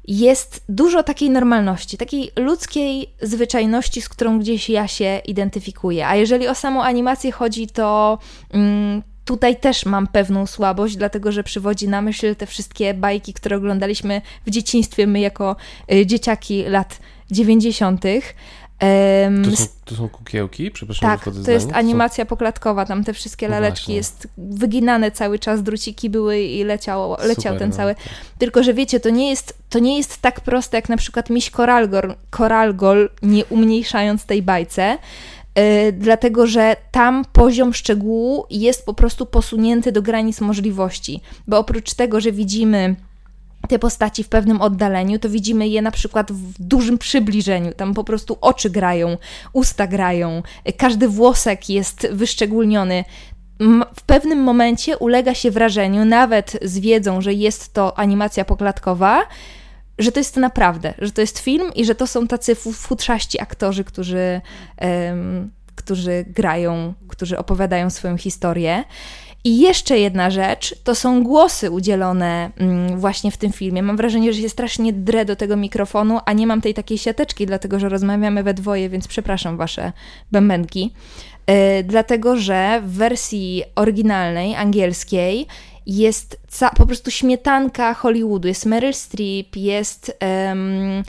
jest 0.07 0.63
dużo 0.69 1.03
takiej 1.03 1.29
normalności, 1.29 1.97
takiej 1.97 2.31
ludzkiej 2.35 3.09
zwyczajności, 3.21 4.01
z 4.01 4.09
którą 4.09 4.39
gdzieś 4.39 4.69
ja 4.69 4.87
się 4.87 5.21
identyfikuję. 5.25 6.07
A 6.07 6.15
jeżeli 6.15 6.47
o 6.47 6.55
samą 6.55 6.83
animację 6.83 7.31
chodzi, 7.31 7.67
to 7.67 8.19
mm, 8.53 9.01
Tutaj 9.25 9.59
też 9.59 9.85
mam 9.85 10.07
pewną 10.07 10.47
słabość, 10.47 10.95
dlatego 10.95 11.31
że 11.31 11.43
przywodzi 11.43 11.87
na 11.87 12.01
myśl 12.01 12.35
te 12.35 12.45
wszystkie 12.45 12.93
bajki, 12.93 13.33
które 13.33 13.57
oglądaliśmy 13.57 14.21
w 14.45 14.49
dzieciństwie, 14.49 15.07
my 15.07 15.19
jako 15.19 15.55
y, 15.93 16.05
dzieciaki 16.05 16.63
lat 16.67 16.99
90. 17.31 18.03
Um, 18.81 19.43
to, 19.43 19.55
są, 19.55 19.65
to 19.85 19.95
są 19.95 20.09
kukiełki? 20.09 20.71
Przepraszam, 20.71 21.09
Tak, 21.09 21.25
to 21.25 21.31
zdanie. 21.31 21.53
jest 21.53 21.71
animacja 21.73 22.25
poklatkowa, 22.25 22.85
tam 22.85 23.03
te 23.03 23.13
wszystkie 23.13 23.47
no 23.47 23.53
laleczki 23.53 23.91
no 23.91 23.95
jest 23.95 24.27
wyginane 24.37 25.11
cały 25.11 25.39
czas, 25.39 25.63
druciki 25.63 26.09
były 26.09 26.39
i 26.39 26.63
leciał, 26.63 27.11
leciał 27.11 27.35
Super, 27.35 27.59
ten 27.59 27.69
no, 27.69 27.75
cały. 27.75 27.95
Tak. 27.95 28.03
Tylko, 28.37 28.63
że 28.63 28.73
wiecie, 28.73 28.99
to 28.99 29.09
nie, 29.09 29.29
jest, 29.29 29.57
to 29.69 29.79
nie 29.79 29.97
jest 29.97 30.21
tak 30.21 30.41
proste 30.41 30.77
jak 30.77 30.89
na 30.89 30.97
przykład 30.97 31.29
miś 31.29 31.49
koralgol, 31.49 32.15
koralgol 32.29 33.09
nie 33.21 33.45
umniejszając 33.45 34.25
tej 34.25 34.41
bajce, 34.41 34.97
yy, 35.55 35.63
dlatego, 35.91 36.47
że 36.47 36.75
tam 36.91 37.25
poziom 37.33 37.73
szczegółu 37.73 38.45
jest 38.49 38.85
po 38.85 38.93
prostu 38.93 39.25
posunięty 39.25 39.91
do 39.91 40.01
granic 40.01 40.41
możliwości, 40.41 41.21
bo 41.47 41.57
oprócz 41.57 41.93
tego, 41.93 42.21
że 42.21 42.31
widzimy 42.31 42.95
te 43.67 43.79
postaci 43.79 44.23
w 44.23 44.29
pewnym 44.29 44.61
oddaleniu, 44.61 45.19
to 45.19 45.29
widzimy 45.29 45.67
je 45.67 45.81
na 45.81 45.91
przykład 45.91 46.31
w 46.31 46.61
dużym 46.61 46.97
przybliżeniu. 46.97 47.71
Tam 47.73 47.93
po 47.93 48.03
prostu 48.03 48.37
oczy 48.41 48.69
grają, 48.69 49.17
usta 49.53 49.87
grają, 49.87 50.43
każdy 50.77 51.07
włosek 51.07 51.69
jest 51.69 52.07
wyszczególniony. 52.11 53.03
W 53.95 54.03
pewnym 54.05 54.39
momencie 54.39 54.97
ulega 54.97 55.33
się 55.33 55.51
wrażeniu, 55.51 56.05
nawet 56.05 56.57
z 56.61 56.79
wiedzą, 56.79 57.21
że 57.21 57.33
jest 57.33 57.73
to 57.73 57.99
animacja 57.99 58.45
poklatkowa, 58.45 59.21
że 59.99 60.11
to 60.11 60.19
jest 60.19 60.37
naprawdę, 60.37 60.93
że 60.99 61.11
to 61.11 61.21
jest 61.21 61.39
film 61.39 61.73
i 61.75 61.85
że 61.85 61.95
to 61.95 62.07
są 62.07 62.27
tacy 62.27 62.55
futrzaści 62.55 63.41
aktorzy, 63.41 63.83
którzy, 63.83 64.41
um, 64.81 65.51
którzy 65.75 66.25
grają, 66.27 66.93
którzy 67.07 67.37
opowiadają 67.37 67.89
swoją 67.89 68.17
historię. 68.17 68.83
I 69.45 69.59
jeszcze 69.59 69.99
jedna 69.99 70.29
rzecz, 70.29 70.75
to 70.83 70.95
są 70.95 71.23
głosy 71.23 71.71
udzielone 71.71 72.51
mm, 72.57 72.99
właśnie 72.99 73.31
w 73.31 73.37
tym 73.37 73.51
filmie. 73.51 73.83
Mam 73.83 73.97
wrażenie, 73.97 74.33
że 74.33 74.41
się 74.41 74.49
strasznie 74.49 74.93
drę 74.93 75.25
do 75.25 75.35
tego 75.35 75.57
mikrofonu, 75.57 76.19
a 76.25 76.33
nie 76.33 76.47
mam 76.47 76.61
tej 76.61 76.73
takiej 76.73 76.97
siateczki, 76.97 77.45
dlatego 77.45 77.79
że 77.79 77.89
rozmawiamy 77.89 78.43
we 78.43 78.53
dwoje, 78.53 78.89
więc 78.89 79.07
przepraszam 79.07 79.57
wasze 79.57 79.91
bębenki. 80.31 80.93
Yy, 81.47 81.55
dlatego, 81.83 82.37
że 82.37 82.81
w 82.85 82.91
wersji 82.91 83.63
oryginalnej, 83.75 84.55
angielskiej, 84.55 85.47
jest 85.85 86.41
po 86.77 86.85
prostu 86.85 87.11
śmietanka 87.11 87.93
Hollywoodu. 87.93 88.47
Jest 88.47 88.65
Meryl 88.65 88.93
Streep, 88.93 89.55
jest 89.55 90.17
um, 90.47 91.03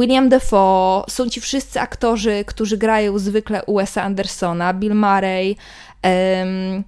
William 0.00 0.28
Defoe, 0.28 1.04
są 1.08 1.28
ci 1.28 1.40
wszyscy 1.40 1.80
aktorzy, 1.80 2.44
którzy 2.46 2.76
grają 2.76 3.18
zwykle 3.18 3.64
u 3.64 3.78
Wes'a 3.78 4.00
Andersona, 4.00 4.74
Bill 4.74 4.94
Murray, 4.94 5.56
um, 6.04 6.84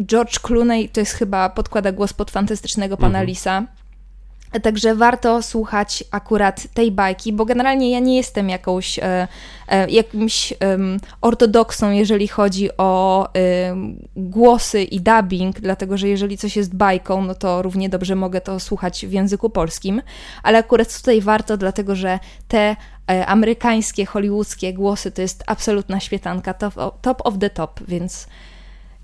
George 0.00 0.38
Clooney 0.38 0.88
to 0.88 1.00
jest 1.00 1.12
chyba 1.12 1.48
podkłada 1.48 1.92
głos 1.92 2.12
pod 2.12 2.30
fantastycznego 2.30 2.96
pana 2.96 3.18
mhm. 3.18 3.26
Lisa. 3.26 3.66
Także 4.62 4.94
warto 4.94 5.42
słuchać 5.42 6.04
akurat 6.10 6.66
tej 6.74 6.92
bajki, 6.92 7.32
bo 7.32 7.44
generalnie 7.44 7.90
ja 7.90 7.98
nie 7.98 8.16
jestem 8.16 8.48
jakąś 8.48 8.98
e, 8.98 9.28
e, 9.68 9.90
jakimś 9.90 10.52
e, 10.52 10.56
ortodoksą, 11.20 11.90
jeżeli 11.90 12.28
chodzi 12.28 12.76
o 12.78 13.28
głosy 14.16 14.82
i 14.82 15.00
dubbing, 15.00 15.60
dlatego 15.60 15.96
że 15.96 16.08
jeżeli 16.08 16.38
coś 16.38 16.56
jest 16.56 16.74
bajką, 16.74 17.24
no 17.24 17.34
to 17.34 17.62
równie 17.62 17.88
dobrze 17.88 18.16
mogę 18.16 18.40
to 18.40 18.60
słuchać 18.60 19.06
w 19.06 19.12
języku 19.12 19.50
polskim, 19.50 20.02
ale 20.42 20.58
akurat 20.58 20.96
tutaj 20.96 21.20
warto, 21.20 21.56
dlatego 21.56 21.96
że 21.96 22.18
te 22.48 22.76
e, 23.10 23.26
amerykańskie, 23.26 24.06
hollywoodzkie 24.06 24.72
głosy 24.72 25.10
to 25.10 25.22
jest 25.22 25.44
absolutna 25.46 26.00
świetanka, 26.00 26.54
top, 26.54 26.74
top 27.00 27.20
of 27.24 27.38
the 27.38 27.50
top, 27.50 27.80
więc 27.88 28.26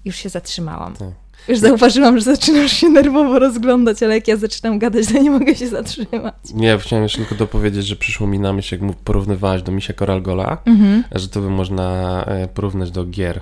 już 0.04 0.16
się 0.16 0.28
zatrzymałam. 0.28 0.96
Tak. 0.96 1.08
Już 1.48 1.58
zauważyłam, 1.58 2.18
że 2.18 2.24
zaczynasz 2.24 2.72
się 2.72 2.88
nerwowo 2.88 3.38
rozglądać, 3.38 4.02
ale 4.02 4.14
jak 4.14 4.28
ja 4.28 4.36
zaczynam 4.36 4.78
gadać, 4.78 5.06
to 5.06 5.22
nie 5.22 5.30
mogę 5.30 5.54
się 5.54 5.68
zatrzymać. 5.68 6.34
Nie, 6.54 6.78
chciałem 6.78 7.02
jeszcze 7.02 7.18
tylko 7.18 7.34
dopowiedzieć, 7.34 7.86
że 7.86 7.96
przyszło 7.96 8.26
mi 8.26 8.38
na 8.38 8.52
myśl, 8.52 8.78
jak 8.80 8.96
porównywałaś 8.96 9.62
do 9.62 9.72
Misia 9.72 9.94
Koralgola, 9.94 10.58
mhm. 10.66 11.04
że 11.12 11.28
to 11.28 11.40
by 11.40 11.50
można 11.50 12.24
e, 12.24 12.48
porównać 12.48 12.90
do 12.90 13.04
gier. 13.04 13.40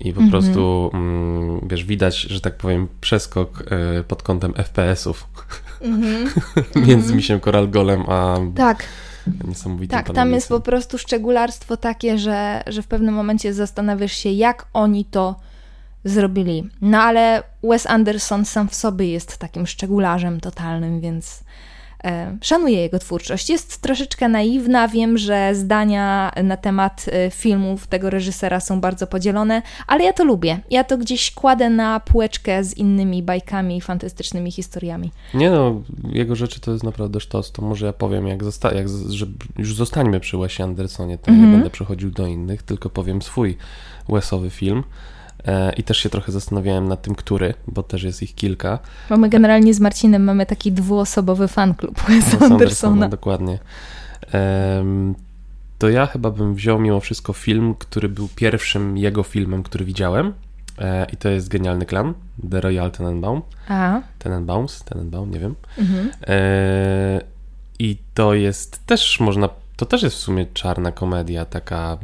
I 0.00 0.12
po 0.12 0.20
mhm. 0.20 0.30
prostu, 0.30 0.90
mm, 0.94 1.68
wiesz, 1.68 1.84
widać, 1.84 2.20
że 2.20 2.40
tak 2.40 2.56
powiem, 2.56 2.88
przeskok 3.00 3.64
e, 3.70 4.04
pod 4.04 4.22
kątem 4.22 4.52
FPS-ów 4.52 5.26
mhm. 5.80 6.30
między 6.76 6.94
mhm. 6.94 7.16
Misiem 7.16 7.40
Koralgolem 7.40 8.02
a... 8.08 8.38
Tak. 8.56 8.84
Tak, 9.88 10.10
tam 10.10 10.32
jest 10.32 10.48
po 10.48 10.60
prostu 10.60 10.98
szczególarstwo 10.98 11.76
takie, 11.76 12.18
że, 12.18 12.62
że 12.66 12.82
w 12.82 12.86
pewnym 12.86 13.14
momencie 13.14 13.54
zastanawiasz 13.54 14.12
się, 14.12 14.30
jak 14.30 14.66
oni 14.72 15.04
to 15.04 15.36
zrobili. 16.06 16.64
No 16.80 16.98
ale 16.98 17.42
Wes 17.62 17.86
Anderson 17.86 18.44
sam 18.44 18.68
w 18.68 18.74
sobie 18.74 19.10
jest 19.10 19.38
takim 19.38 19.66
szczegularzem 19.66 20.40
totalnym, 20.40 21.00
więc 21.00 21.44
e, 22.04 22.36
szanuję 22.42 22.80
jego 22.80 22.98
twórczość. 22.98 23.50
Jest 23.50 23.80
troszeczkę 23.80 24.28
naiwna, 24.28 24.88
wiem, 24.88 25.18
że 25.18 25.54
zdania 25.54 26.32
na 26.44 26.56
temat 26.56 27.06
e, 27.08 27.30
filmów 27.30 27.86
tego 27.86 28.10
reżysera 28.10 28.60
są 28.60 28.80
bardzo 28.80 29.06
podzielone, 29.06 29.62
ale 29.86 30.04
ja 30.04 30.12
to 30.12 30.24
lubię. 30.24 30.60
Ja 30.70 30.84
to 30.84 30.98
gdzieś 30.98 31.30
kładę 31.30 31.70
na 31.70 32.00
półeczkę 32.00 32.64
z 32.64 32.76
innymi 32.76 33.22
bajkami 33.22 33.76
i 33.76 33.80
fantastycznymi 33.80 34.52
historiami. 34.52 35.10
Nie 35.34 35.50
no, 35.50 35.82
jego 36.08 36.36
rzeczy 36.36 36.60
to 36.60 36.72
jest 36.72 36.84
naprawdę 36.84 37.20
sztos. 37.20 37.52
To 37.52 37.62
może 37.62 37.86
ja 37.86 37.92
powiem, 37.92 38.26
jak, 38.26 38.44
zosta- 38.44 38.74
jak 38.74 38.88
z- 38.88 39.10
że 39.10 39.26
już 39.58 39.74
zostańmy 39.74 40.20
przy 40.20 40.38
Wesie 40.38 40.64
Andersonie, 40.64 41.18
to 41.18 41.24
mm-hmm. 41.24 41.34
nie 41.34 41.42
mhm. 41.42 41.52
będę 41.52 41.70
przechodził 41.70 42.10
do 42.10 42.26
innych, 42.26 42.62
tylko 42.62 42.90
powiem 42.90 43.22
swój 43.22 43.56
Wesowy 44.08 44.50
film. 44.50 44.84
E, 45.46 45.72
I 45.72 45.82
też 45.82 45.98
się 45.98 46.10
trochę 46.10 46.32
zastanawiałem 46.32 46.88
nad 46.88 47.02
tym, 47.02 47.14
który, 47.14 47.54
bo 47.68 47.82
też 47.82 48.02
jest 48.02 48.22
ich 48.22 48.34
kilka. 48.34 48.78
Bo 49.08 49.16
my 49.16 49.28
generalnie 49.28 49.74
z 49.74 49.80
Marcinem 49.80 50.24
mamy 50.24 50.46
taki 50.46 50.72
dwuosobowy 50.72 51.48
fanklub 51.48 52.00
Wes 52.00 52.42
Andersona. 52.42 53.08
Dokładnie. 53.08 53.58
To 55.78 55.88
ja 55.88 56.06
chyba 56.06 56.30
bym 56.30 56.54
wziął 56.54 56.78
mimo 56.78 57.00
wszystko 57.00 57.32
film, 57.32 57.74
który 57.78 58.08
był 58.08 58.28
pierwszym 58.28 58.98
jego 58.98 59.22
filmem, 59.22 59.62
który 59.62 59.84
widziałem. 59.84 60.32
E, 60.78 61.06
I 61.12 61.16
to 61.16 61.28
jest 61.28 61.48
Genialny 61.48 61.86
Klan, 61.86 62.14
The 62.50 62.60
Royal 62.60 62.90
Tenenbaum. 62.90 63.42
A. 63.68 64.00
Tenenbaums, 64.18 64.84
Tenenbaum, 64.84 65.30
nie 65.30 65.40
wiem. 65.40 65.54
Mhm. 65.78 66.10
E, 66.26 67.20
I 67.78 67.96
to 68.14 68.34
jest 68.34 68.86
też 68.86 69.20
można 69.20 69.48
to 69.76 69.86
też 69.86 70.02
jest 70.02 70.16
w 70.16 70.18
sumie 70.18 70.46
czarna 70.46 70.92
komedia, 70.92 71.44
taka 71.44 71.98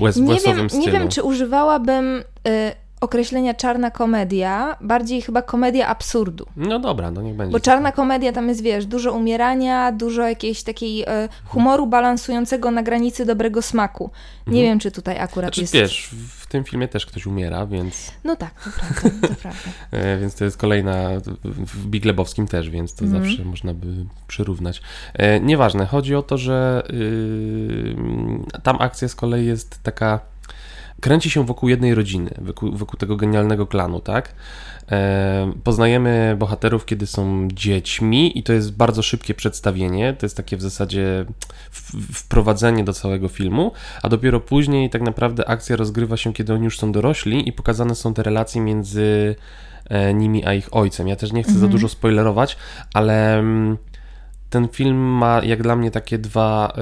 łez, 0.00 0.16
nie 0.16 0.40
wiem, 0.40 0.70
stylu. 0.70 0.86
Nie 0.86 0.92
wiem, 0.92 1.08
czy 1.08 1.22
używałabym 1.22 2.24
y, 2.48 2.72
określenia 3.02 3.54
czarna 3.54 3.90
komedia, 3.90 4.76
bardziej 4.80 5.22
chyba 5.22 5.42
komedia 5.42 5.86
absurdu. 5.86 6.46
No 6.56 6.78
dobra, 6.78 7.10
no 7.10 7.22
niech 7.22 7.36
będzie. 7.36 7.52
Bo 7.52 7.60
czarna 7.60 7.92
komedia 7.92 8.32
tam 8.32 8.48
jest, 8.48 8.62
wiesz, 8.62 8.86
dużo 8.86 9.12
umierania, 9.12 9.92
dużo 9.92 10.28
jakiejś 10.28 10.62
takiej 10.62 11.02
e, 11.02 11.28
humoru 11.44 11.86
balansującego 11.86 12.70
na 12.70 12.82
granicy 12.82 13.26
dobrego 13.26 13.62
smaku. 13.62 14.10
Nie 14.46 14.52
mhm. 14.52 14.64
wiem, 14.64 14.78
czy 14.78 14.90
tutaj 14.90 15.18
akurat 15.18 15.48
znaczy, 15.48 15.60
jest... 15.60 15.72
wiesz, 15.72 16.10
w 16.28 16.46
tym 16.46 16.64
filmie 16.64 16.88
też 16.88 17.06
ktoś 17.06 17.26
umiera, 17.26 17.66
więc... 17.66 18.12
No 18.24 18.36
tak, 18.36 18.64
to 18.64 18.70
prawda, 18.70 19.28
to 19.28 19.34
prawda. 19.42 19.70
e, 19.90 20.18
więc 20.18 20.34
to 20.34 20.44
jest 20.44 20.56
kolejna, 20.56 21.08
w 21.44 21.86
Big 21.86 22.04
Lebowskim 22.04 22.46
też, 22.46 22.70
więc 22.70 22.94
to 22.94 23.04
mhm. 23.04 23.24
zawsze 23.24 23.44
można 23.44 23.74
by 23.74 23.86
przyrównać. 24.26 24.82
E, 25.14 25.40
nieważne, 25.40 25.86
chodzi 25.86 26.14
o 26.14 26.22
to, 26.22 26.38
że 26.38 26.82
y, 26.90 27.94
tam 28.62 28.76
akcja 28.80 29.08
z 29.08 29.14
kolei 29.14 29.46
jest 29.46 29.82
taka 29.82 30.31
kręci 31.02 31.30
się 31.30 31.46
wokół 31.46 31.68
jednej 31.68 31.94
rodziny, 31.94 32.30
wokół, 32.38 32.76
wokół 32.76 32.98
tego 32.98 33.16
genialnego 33.16 33.66
klanu, 33.66 34.00
tak? 34.00 34.34
E, 34.90 35.52
poznajemy 35.64 36.36
bohaterów, 36.38 36.86
kiedy 36.86 37.06
są 37.06 37.48
dziećmi, 37.52 38.38
i 38.38 38.42
to 38.42 38.52
jest 38.52 38.76
bardzo 38.76 39.02
szybkie 39.02 39.34
przedstawienie. 39.34 40.14
To 40.18 40.26
jest 40.26 40.36
takie 40.36 40.56
w 40.56 40.62
zasadzie 40.62 41.24
wprowadzenie 42.12 42.84
do 42.84 42.92
całego 42.92 43.28
filmu, 43.28 43.72
a 44.02 44.08
dopiero 44.08 44.40
później 44.40 44.90
tak 44.90 45.02
naprawdę 45.02 45.48
akcja 45.48 45.76
rozgrywa 45.76 46.16
się, 46.16 46.32
kiedy 46.32 46.54
oni 46.54 46.64
już 46.64 46.78
są 46.78 46.92
dorośli 46.92 47.48
i 47.48 47.52
pokazane 47.52 47.94
są 47.94 48.14
te 48.14 48.22
relacje 48.22 48.60
między 48.60 49.36
e, 49.88 50.14
nimi 50.14 50.44
a 50.44 50.54
ich 50.54 50.68
ojcem. 50.76 51.08
Ja 51.08 51.16
też 51.16 51.32
nie 51.32 51.42
chcę 51.42 51.52
mhm. 51.52 51.60
za 51.60 51.72
dużo 51.72 51.88
spoilerować, 51.88 52.56
ale 52.94 53.38
mm, 53.38 53.76
ten 54.52 54.68
film 54.68 54.96
ma 54.96 55.40
jak 55.44 55.62
dla 55.62 55.76
mnie 55.76 55.90
takie 55.90 56.18
dwa, 56.18 56.72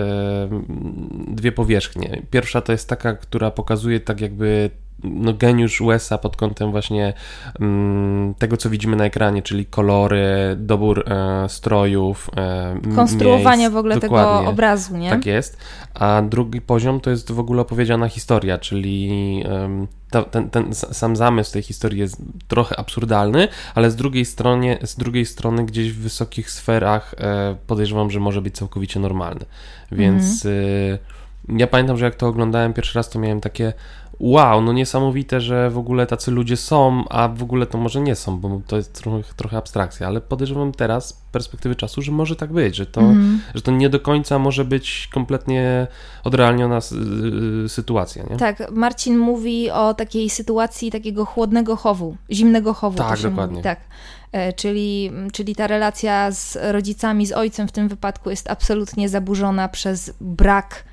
dwie 1.28 1.52
powierzchnie. 1.52 2.22
Pierwsza 2.30 2.60
to 2.60 2.72
jest 2.72 2.88
taka, 2.88 3.14
która 3.14 3.50
pokazuje 3.50 4.00
tak 4.00 4.20
jakby 4.20 4.70
no, 5.04 5.34
geniusz 5.34 5.80
USA 5.80 6.18
pod 6.18 6.36
kątem 6.36 6.70
właśnie 6.70 7.12
mm, 7.60 8.34
tego, 8.34 8.56
co 8.56 8.70
widzimy 8.70 8.96
na 8.96 9.04
ekranie, 9.04 9.42
czyli 9.42 9.66
kolory, 9.66 10.56
dobór 10.56 11.04
e, 11.06 11.48
strojów, 11.48 12.30
e, 12.36 12.94
konstruowanie 12.96 13.58
miejsc. 13.58 13.74
w 13.74 13.76
ogóle 13.76 13.98
Dokładnie. 13.98 14.38
tego 14.38 14.50
obrazu, 14.50 14.96
nie? 14.96 15.10
Tak 15.10 15.26
jest. 15.26 15.58
A 15.94 16.22
drugi 16.22 16.60
poziom 16.60 17.00
to 17.00 17.10
jest 17.10 17.32
w 17.32 17.38
ogóle 17.38 17.62
opowiedziana 17.62 18.08
historia, 18.08 18.58
czyli 18.58 19.10
ta, 20.10 20.22
ten, 20.22 20.50
ten 20.50 20.74
sam 20.74 21.16
zamysł 21.16 21.52
tej 21.52 21.62
historii 21.62 21.98
jest 21.98 22.22
trochę 22.48 22.76
absurdalny, 22.76 23.48
ale 23.74 23.90
z 23.90 23.96
drugiej 23.96 24.24
strony, 24.24 24.78
z 24.82 24.96
drugiej 24.96 25.26
strony 25.26 25.66
gdzieś 25.66 25.92
w 25.92 25.98
wysokich 25.98 26.50
sferach 26.50 27.14
e, 27.18 27.56
podejrzewam, 27.66 28.10
że 28.10 28.20
może 28.20 28.42
być 28.42 28.54
całkowicie 28.54 29.00
normalny. 29.00 29.44
Więc 29.92 30.46
mhm. 30.46 30.64
y, 30.64 30.98
ja 31.48 31.66
pamiętam, 31.66 31.96
że 31.96 32.04
jak 32.04 32.14
to 32.14 32.26
oglądałem 32.26 32.72
pierwszy 32.72 32.98
raz, 32.98 33.10
to 33.10 33.18
miałem 33.18 33.40
takie 33.40 33.72
wow, 34.20 34.62
no 34.62 34.72
niesamowite, 34.72 35.40
że 35.40 35.70
w 35.70 35.78
ogóle 35.78 36.06
tacy 36.06 36.30
ludzie 36.30 36.56
są, 36.56 37.04
a 37.08 37.28
w 37.28 37.42
ogóle 37.42 37.66
to 37.66 37.78
może 37.78 38.00
nie 38.00 38.14
są, 38.14 38.38
bo 38.38 38.60
to 38.66 38.76
jest 38.76 38.92
trochę, 38.92 39.22
trochę 39.36 39.56
abstrakcja, 39.56 40.06
ale 40.06 40.20
podejrzewam 40.20 40.72
teraz 40.72 41.08
z 41.08 41.12
perspektywy 41.12 41.76
czasu, 41.76 42.02
że 42.02 42.12
może 42.12 42.36
tak 42.36 42.52
być, 42.52 42.76
że 42.76 42.86
to, 42.86 43.00
mm. 43.00 43.40
że 43.54 43.62
to 43.62 43.70
nie 43.70 43.88
do 43.88 44.00
końca 44.00 44.38
może 44.38 44.64
być 44.64 45.08
kompletnie 45.12 45.86
odrealniona 46.24 46.78
y, 47.64 47.68
sytuacja, 47.68 48.24
nie? 48.30 48.36
Tak, 48.36 48.70
Marcin 48.70 49.18
mówi 49.18 49.70
o 49.70 49.94
takiej 49.94 50.30
sytuacji 50.30 50.90
takiego 50.90 51.24
chłodnego 51.24 51.76
chowu, 51.76 52.16
zimnego 52.30 52.74
chowu. 52.74 52.98
Tak, 52.98 53.20
dokładnie. 53.20 53.56
Mówi, 53.56 53.64
tak. 53.64 53.80
E, 54.32 54.52
czyli, 54.52 55.12
czyli 55.32 55.54
ta 55.54 55.66
relacja 55.66 56.30
z 56.30 56.58
rodzicami, 56.62 57.26
z 57.26 57.32
ojcem 57.32 57.68
w 57.68 57.72
tym 57.72 57.88
wypadku 57.88 58.30
jest 58.30 58.50
absolutnie 58.50 59.08
zaburzona 59.08 59.68
przez 59.68 60.14
brak 60.20 60.84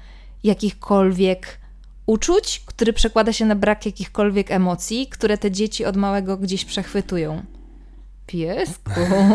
jakichkolwiek 0.44 1.67
uczuć, 2.08 2.62
który 2.66 2.94
przekłada 2.94 3.34
się 3.34 3.46
na 3.46 3.56
brak 3.56 3.86
jakichkolwiek 3.86 4.52
emocji, 4.52 5.08
które 5.08 5.38
te 5.38 5.52
dzieci 5.52 5.86
od 5.86 5.98
małego 5.98 6.38
gdzieś 6.38 6.66
przechwytują. 6.66 7.42
Piesku. 8.28 8.92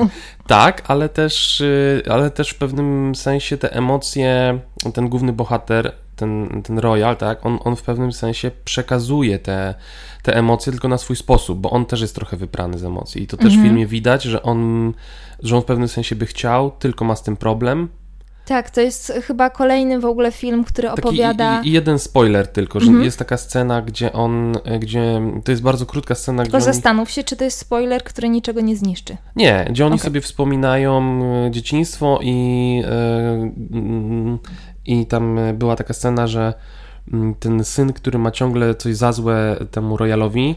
tak, 0.46 0.82
ale 0.88 1.08
też, 1.08 1.60
y, 1.60 2.02
ale 2.10 2.30
też 2.30 2.50
w 2.50 2.58
pewnym 2.58 3.14
sensie 3.14 3.56
te 3.56 3.72
emocje, 3.72 4.58
ten 4.94 5.08
główny 5.08 5.32
bohater, 5.32 5.92
ten, 6.16 6.62
ten 6.62 6.78
Royal, 6.78 7.16
tak, 7.16 7.46
on, 7.46 7.58
on 7.64 7.76
w 7.76 7.82
pewnym 7.82 8.12
sensie 8.12 8.50
przekazuje 8.64 9.38
te, 9.38 9.74
te 10.22 10.36
emocje 10.36 10.72
tylko 10.72 10.88
na 10.88 10.98
swój 10.98 11.16
sposób, 11.16 11.58
bo 11.58 11.70
on 11.70 11.86
też 11.86 12.00
jest 12.00 12.14
trochę 12.14 12.36
wyprany 12.36 12.78
z 12.78 12.84
emocji. 12.84 13.22
I 13.22 13.26
to 13.26 13.36
też 13.36 13.46
mhm. 13.46 13.62
w 13.62 13.66
filmie 13.66 13.86
widać, 13.86 14.22
że 14.22 14.42
on, 14.42 14.92
że 15.42 15.56
on 15.56 15.62
w 15.62 15.64
pewnym 15.64 15.88
sensie 15.88 16.16
by 16.16 16.26
chciał, 16.26 16.70
tylko 16.70 17.04
ma 17.04 17.16
z 17.16 17.22
tym 17.22 17.36
problem, 17.36 17.88
tak, 18.44 18.70
to 18.70 18.80
jest 18.80 19.12
chyba 19.26 19.50
kolejny 19.50 20.00
w 20.00 20.04
ogóle 20.04 20.32
film, 20.32 20.64
który 20.64 20.88
Taki 20.88 21.00
opowiada. 21.00 21.60
I, 21.62 21.68
I, 21.68 21.72
jeden 21.72 21.98
spoiler 21.98 22.48
tylko, 22.48 22.80
że 22.80 22.86
mhm. 22.86 23.04
jest 23.04 23.18
taka 23.18 23.36
scena, 23.36 23.82
gdzie 23.82 24.12
on, 24.12 24.52
gdzie 24.80 25.20
to 25.44 25.52
jest 25.52 25.62
bardzo 25.62 25.86
krótka 25.86 26.14
scena. 26.14 26.42
Tylko 26.42 26.58
gdzie 26.58 26.64
zastanów 26.64 27.10
się, 27.10 27.24
czy 27.24 27.36
to 27.36 27.44
jest 27.44 27.58
spoiler, 27.58 28.04
który 28.04 28.28
niczego 28.28 28.60
nie 28.60 28.76
zniszczy. 28.76 29.16
Nie, 29.36 29.66
gdzie 29.70 29.86
oni 29.86 29.94
okay. 29.94 30.04
sobie 30.04 30.20
wspominają 30.20 31.20
e, 31.46 31.50
dzieciństwo 31.50 32.18
i, 32.22 32.76
yy, 33.70 34.38
i 34.86 35.06
tam 35.06 35.38
była 35.54 35.76
taka 35.76 35.94
scena, 35.94 36.26
że 36.26 36.54
mm, 37.12 37.34
ten 37.34 37.64
syn, 37.64 37.92
który 37.92 38.18
ma 38.18 38.30
ciągle 38.30 38.74
coś 38.74 38.96
za 38.96 39.12
złe 39.12 39.56
temu 39.70 39.96
Royalowi, 39.96 40.56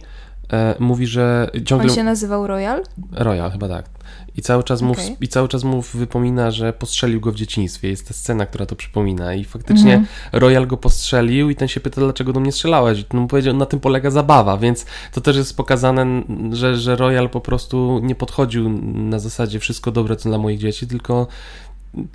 e, 0.53 0.75
mówi, 0.79 1.07
że 1.07 1.49
ciągle... 1.65 1.89
On 1.89 1.95
się 1.95 2.03
nazywał 2.03 2.47
Royal? 2.47 2.83
Royal, 3.11 3.51
chyba 3.51 3.69
tak. 3.69 3.89
I 4.37 4.41
cały, 4.41 4.63
czas 4.63 4.81
mu, 4.81 4.91
okay. 4.91 5.15
I 5.21 5.27
cały 5.27 5.47
czas 5.47 5.63
mu 5.63 5.81
wypomina, 5.81 6.51
że 6.51 6.73
postrzelił 6.73 7.21
go 7.21 7.31
w 7.31 7.35
dzieciństwie. 7.35 7.89
Jest 7.89 8.07
ta 8.07 8.13
scena, 8.13 8.45
która 8.45 8.65
to 8.65 8.75
przypomina. 8.75 9.33
I 9.33 9.43
faktycznie 9.43 9.93
mm 9.93 10.05
-hmm. 10.05 10.39
Royal 10.39 10.67
go 10.67 10.77
postrzelił 10.77 11.49
i 11.49 11.55
ten 11.55 11.67
się 11.67 11.79
pyta, 11.79 12.01
dlaczego 12.01 12.33
do 12.33 12.39
mnie 12.39 12.51
strzelałeś. 12.51 13.05
I 13.13 13.15
mu 13.15 13.27
powiedział, 13.27 13.53
na 13.53 13.65
tym 13.65 13.79
polega 13.79 14.11
zabawa, 14.11 14.57
więc 14.57 14.85
to 15.11 15.21
też 15.21 15.37
jest 15.37 15.57
pokazane, 15.57 16.23
że, 16.51 16.77
że 16.77 16.95
Royal 16.95 17.29
po 17.29 17.41
prostu 17.41 17.99
nie 18.03 18.15
podchodził 18.15 18.69
na 18.93 19.19
zasadzie 19.19 19.59
wszystko 19.59 19.91
dobre 19.91 20.15
co 20.15 20.29
dla 20.29 20.37
moich 20.37 20.59
dzieci, 20.59 20.87
tylko 20.87 21.27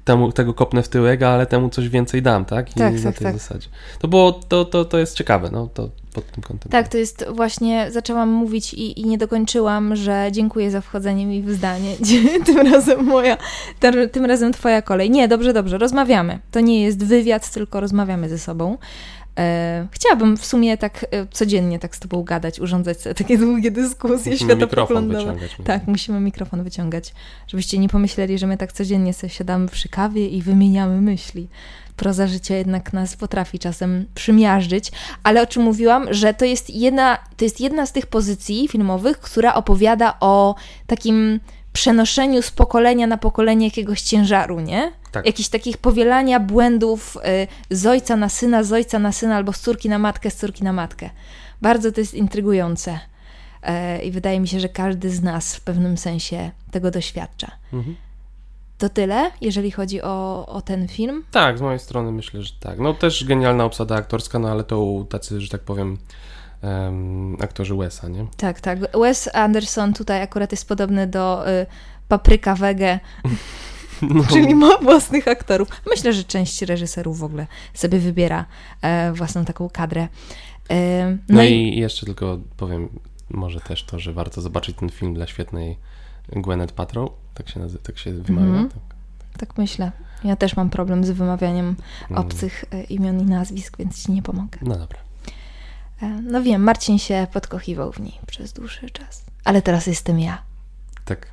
temu, 0.04 0.32
tego 0.32 0.54
kopnę 0.54 0.82
w 0.82 0.88
tyłek, 0.88 1.22
ale 1.22 1.46
temu 1.46 1.68
coś 1.68 1.88
więcej 1.88 2.22
dam, 2.22 2.44
tak? 2.44 2.70
I 2.70 2.74
tak, 2.74 2.94
na 2.94 3.02
tak, 3.02 3.18
tej 3.18 3.24
tak. 3.24 3.34
zasadzie. 3.34 3.68
To 3.98 4.08
było, 4.08 4.32
to, 4.32 4.64
to, 4.64 4.84
to 4.84 4.98
jest 4.98 5.16
ciekawe, 5.16 5.48
no, 5.52 5.68
to 5.74 5.88
pod 6.14 6.32
tym 6.32 6.42
kątem. 6.42 6.72
Tak, 6.72 6.88
to 6.88 6.98
jest 6.98 7.24
właśnie, 7.30 7.86
zaczęłam 7.90 8.28
mówić 8.28 8.74
i, 8.74 9.00
i 9.00 9.04
nie 9.04 9.18
dokończyłam, 9.18 9.96
że 9.96 10.28
dziękuję 10.32 10.70
za 10.70 10.80
wchodzenie 10.80 11.26
mi 11.26 11.42
w 11.42 11.50
zdanie. 11.50 11.96
tym 12.46 12.58
razem 12.72 13.04
moja, 13.04 13.36
tym, 13.80 13.94
tym 14.12 14.24
razem 14.24 14.52
twoja 14.52 14.82
kolej. 14.82 15.10
Nie, 15.10 15.28
dobrze, 15.28 15.52
dobrze, 15.52 15.78
rozmawiamy. 15.78 16.38
To 16.50 16.60
nie 16.60 16.82
jest 16.82 17.04
wywiad, 17.04 17.50
tylko 17.50 17.80
rozmawiamy 17.80 18.28
ze 18.28 18.38
sobą. 18.38 18.78
E, 19.40 19.86
chciałabym 19.90 20.36
w 20.36 20.46
sumie 20.46 20.78
tak 20.78 21.06
e, 21.10 21.26
codziennie 21.26 21.78
tak 21.78 21.96
z 21.96 22.00
tobą 22.00 22.22
gadać, 22.22 22.60
urządzać 22.60 23.00
sobie 23.00 23.14
takie 23.14 23.38
długie 23.38 23.70
dyskusje 23.70 24.32
musimy 24.32 24.50
światopoglądowe. 24.50 25.36
Tak, 25.64 25.86
musimy 25.86 26.20
mikrofon 26.20 26.64
wyciągać, 26.64 27.14
żebyście 27.46 27.78
nie 27.78 27.88
pomyśleli, 27.88 28.38
że 28.38 28.46
my 28.46 28.56
tak 28.56 28.72
codziennie 28.72 29.14
sobie 29.14 29.30
siadamy 29.30 29.68
przy 29.68 29.88
kawie 29.88 30.28
i 30.28 30.42
wymieniamy 30.42 31.00
myśli. 31.00 31.48
Proza 31.96 32.26
życia 32.26 32.54
jednak 32.54 32.92
nas 32.92 33.16
potrafi 33.16 33.58
czasem 33.58 34.06
przymiażdżyć, 34.14 34.92
ale 35.22 35.42
o 35.42 35.46
czym 35.46 35.62
mówiłam, 35.62 36.06
że 36.10 36.34
to 36.34 36.44
jest 36.44 36.70
jedna, 36.70 37.18
to 37.36 37.44
jest 37.44 37.60
jedna 37.60 37.86
z 37.86 37.92
tych 37.92 38.06
pozycji 38.06 38.68
filmowych, 38.68 39.18
która 39.18 39.54
opowiada 39.54 40.16
o 40.20 40.54
takim 40.86 41.40
przenoszeniu 41.72 42.42
z 42.42 42.50
pokolenia 42.50 43.06
na 43.06 43.16
pokolenie 43.16 43.66
jakiegoś 43.66 44.02
ciężaru, 44.02 44.60
nie? 44.60 44.92
Tak. 45.12 45.26
Jakichś 45.26 45.48
takich 45.48 45.78
powielania 45.78 46.40
błędów 46.40 47.16
y, 47.70 47.76
z 47.76 47.86
ojca 47.86 48.16
na 48.16 48.28
syna, 48.28 48.62
z 48.62 48.72
ojca 48.72 48.98
na 48.98 49.12
syna, 49.12 49.36
albo 49.36 49.52
z 49.52 49.60
córki 49.60 49.88
na 49.88 49.98
matkę, 49.98 50.30
z 50.30 50.36
córki 50.36 50.64
na 50.64 50.72
matkę. 50.72 51.10
Bardzo 51.62 51.92
to 51.92 52.00
jest 52.00 52.14
intrygujące. 52.14 53.00
Y, 53.98 54.02
I 54.02 54.10
wydaje 54.10 54.40
mi 54.40 54.48
się, 54.48 54.60
że 54.60 54.68
każdy 54.68 55.10
z 55.10 55.22
nas 55.22 55.56
w 55.56 55.60
pewnym 55.60 55.98
sensie 55.98 56.50
tego 56.70 56.90
doświadcza. 56.90 57.50
Mhm. 57.72 57.96
To 58.78 58.88
tyle, 58.88 59.30
jeżeli 59.40 59.70
chodzi 59.70 60.02
o, 60.02 60.46
o 60.46 60.62
ten 60.62 60.88
film? 60.88 61.24
Tak, 61.30 61.58
z 61.58 61.60
mojej 61.60 61.78
strony 61.78 62.12
myślę, 62.12 62.42
że 62.42 62.52
tak. 62.60 62.78
No 62.78 62.94
też 62.94 63.24
genialna 63.24 63.64
obsada 63.64 63.94
aktorska, 63.94 64.38
no 64.38 64.50
ale 64.50 64.64
to 64.64 65.06
tacy, 65.08 65.40
że 65.40 65.48
tak 65.48 65.60
powiem, 65.60 65.98
um, 66.62 67.36
aktorzy 67.40 67.74
Wesa, 67.74 68.08
nie? 68.08 68.26
Tak, 68.36 68.60
tak. 68.60 68.78
Wes 68.98 69.30
Anderson 69.34 69.92
tutaj 69.92 70.22
akurat 70.22 70.52
jest 70.52 70.68
podobny 70.68 71.06
do 71.06 71.50
y, 71.50 71.66
Papryka 72.08 72.54
Wege. 72.54 73.00
No. 74.02 74.24
Czyli 74.24 74.54
ma 74.54 74.78
własnych 74.78 75.28
aktorów. 75.28 75.68
Myślę, 75.90 76.12
że 76.12 76.24
część 76.24 76.62
reżyserów 76.62 77.18
w 77.18 77.24
ogóle 77.24 77.46
sobie 77.74 77.98
wybiera 77.98 78.44
e, 78.82 79.12
własną 79.12 79.44
taką 79.44 79.70
kadrę. 79.70 80.08
E, 80.70 81.10
no, 81.10 81.34
no 81.34 81.42
i... 81.42 81.52
i... 81.52 81.78
jeszcze 81.78 82.06
tylko 82.06 82.38
powiem 82.56 82.88
może 83.30 83.60
też 83.60 83.84
to, 83.84 83.98
że 83.98 84.12
warto 84.12 84.40
zobaczyć 84.40 84.76
ten 84.76 84.88
film 84.88 85.14
dla 85.14 85.26
świetnej 85.26 85.76
Gwyneth 86.28 86.74
Paltrow. 86.74 87.10
Tak 87.34 87.48
się 87.48 87.60
nazywa, 87.60 87.84
tak 87.84 87.98
się 87.98 88.12
wymawia. 88.12 88.48
Mm 88.48 88.68
-hmm. 88.68 88.72
tak, 88.72 88.82
tak. 88.88 89.38
tak, 89.38 89.58
myślę. 89.58 89.92
Ja 90.24 90.36
też 90.36 90.56
mam 90.56 90.70
problem 90.70 91.04
z 91.04 91.10
wymawianiem 91.10 91.76
mm. 92.10 92.22
obcych 92.22 92.64
mm. 92.70 92.88
imion 92.88 93.20
i 93.20 93.24
nazwisk, 93.24 93.78
więc 93.78 94.04
ci 94.04 94.12
nie 94.12 94.22
pomogę. 94.22 94.58
No 94.62 94.78
dobra. 94.78 94.98
E, 96.02 96.08
no 96.08 96.42
wiem, 96.42 96.62
Marcin 96.62 96.98
się 96.98 97.26
podkochiwał 97.32 97.92
w 97.92 98.00
niej 98.00 98.18
przez 98.26 98.52
dłuższy 98.52 98.90
czas. 98.90 99.24
Ale 99.44 99.62
teraz 99.62 99.86
jestem 99.86 100.20
ja. 100.20 100.42
Tak. 101.04 101.26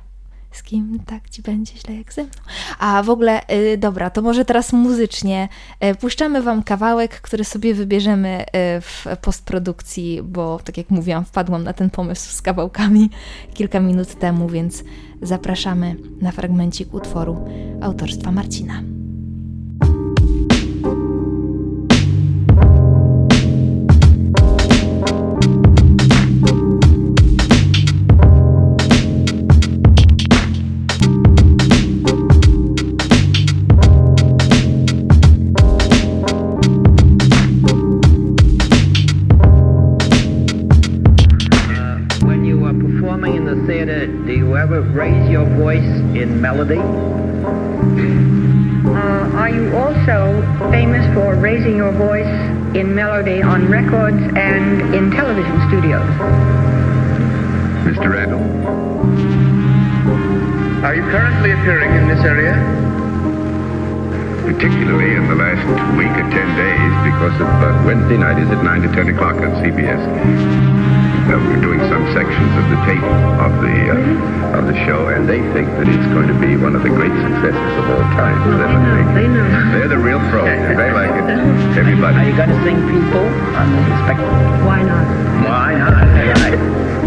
Z 0.58 0.62
kim 0.62 0.98
tak 1.06 1.30
ci 1.30 1.42
będzie 1.42 1.72
źle 1.76 1.94
jak 1.94 2.12
ze 2.12 2.22
mną. 2.22 2.32
A 2.78 3.02
w 3.02 3.10
ogóle, 3.10 3.40
yy, 3.48 3.78
dobra, 3.78 4.10
to 4.10 4.22
może 4.22 4.44
teraz 4.44 4.72
muzycznie 4.72 5.48
yy, 5.80 5.94
puszczamy 5.94 6.42
wam 6.42 6.62
kawałek, 6.62 7.20
który 7.20 7.44
sobie 7.44 7.74
wybierzemy 7.74 8.38
yy, 8.38 8.80
w 8.80 9.06
postprodukcji, 9.22 10.22
bo 10.22 10.60
tak 10.64 10.76
jak 10.76 10.90
mówiłam, 10.90 11.24
wpadłam 11.24 11.64
na 11.64 11.72
ten 11.72 11.90
pomysł 11.90 12.32
z 12.32 12.42
kawałkami 12.42 13.10
kilka 13.54 13.80
minut 13.80 14.14
temu, 14.18 14.48
więc 14.48 14.84
zapraszamy 15.22 15.96
na 16.20 16.32
fragmencik 16.32 16.94
utworu 16.94 17.48
autorstwa 17.80 18.32
Marcina. 18.32 18.82
Melody. 46.68 46.80
Uh, 48.88 49.36
are 49.36 49.50
you 49.50 49.76
also 49.76 50.42
famous 50.70 51.04
for 51.14 51.34
raising 51.36 51.76
your 51.76 51.92
voice 51.92 52.26
in 52.76 52.94
melody 52.94 53.42
on 53.42 53.68
records 53.68 54.18
and 54.36 54.94
in 54.94 55.10
television 55.10 55.56
studios? 55.68 56.08
Mr. 57.84 58.12
Randall. 58.12 58.44
Are 60.84 60.94
you 60.94 61.02
currently 61.02 61.52
appearing 61.52 61.94
in 61.94 62.08
this 62.08 62.24
area? 62.24 62.54
Particularly 64.44 65.14
in 65.14 65.28
the 65.28 65.34
last 65.34 65.64
week 65.96 66.10
or 66.10 66.30
ten 66.30 66.48
days 66.56 67.12
because 67.12 67.34
of 67.40 67.48
uh, 67.48 67.82
Wednesday 67.86 68.16
night 68.16 68.38
is 68.40 68.48
at 68.50 68.64
9 68.64 68.82
to 68.82 68.88
10 68.88 69.14
o'clock 69.14 69.36
on 69.36 69.50
CBS. 69.62 70.97
Uh, 71.28 71.36
we're 71.44 71.60
doing 71.60 71.78
some 71.92 72.00
sections 72.16 72.52
of 72.56 72.64
the 72.72 72.80
tape 72.88 73.04
of 73.04 73.52
the 73.60 73.76
uh, 73.92 74.58
of 74.58 74.64
the 74.64 74.72
show, 74.88 75.08
and 75.12 75.28
they 75.28 75.44
think 75.52 75.68
that 75.76 75.84
it's 75.84 76.08
going 76.16 76.26
to 76.26 76.32
be 76.40 76.56
one 76.56 76.74
of 76.74 76.82
the 76.82 76.88
great 76.88 77.12
successes 77.12 77.72
of 77.76 77.84
all 77.84 78.00
time. 78.16 78.32
Well, 78.48 78.56
they 78.56 78.72
know, 78.72 79.12
they 79.12 79.28
know. 79.28 79.46
They're 79.76 79.88
the 79.92 79.98
real 79.98 80.20
pros. 80.32 80.48
they 80.48 80.90
like 80.90 81.12
it. 81.12 81.28
Everybody. 81.76 82.16
Are 82.16 82.24
you 82.24 82.34
going 82.34 82.48
to 82.48 82.60
sing 82.64 82.80
people 82.88 83.28
I'm 83.52 83.68
spectrum? 84.08 84.64
Why 84.64 84.80
not? 84.82 85.04
Why 85.44 85.74
not? 85.76 86.97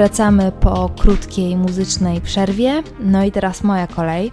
Wracamy 0.00 0.52
po 0.52 0.90
krótkiej 0.98 1.56
muzycznej 1.56 2.20
przerwie. 2.20 2.82
No 3.00 3.24
i 3.24 3.32
teraz 3.32 3.62
moja 3.62 3.86
kolej. 3.86 4.32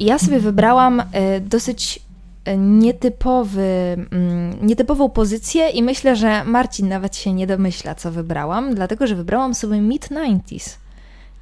Ja 0.00 0.18
sobie 0.18 0.40
wybrałam 0.40 1.00
y, 1.00 1.04
dosyć 1.40 2.00
y, 2.48 2.56
nietypowy, 2.56 3.96
mm, 4.12 4.66
nietypową 4.66 5.08
pozycję 5.08 5.68
i 5.68 5.82
myślę, 5.82 6.16
że 6.16 6.44
Marcin 6.44 6.88
nawet 6.88 7.16
się 7.16 7.32
nie 7.32 7.46
domyśla, 7.46 7.94
co 7.94 8.10
wybrałam, 8.10 8.74
dlatego 8.74 9.06
że 9.06 9.14
wybrałam 9.14 9.54
sobie 9.54 9.76
Mid-90s. 9.76 10.76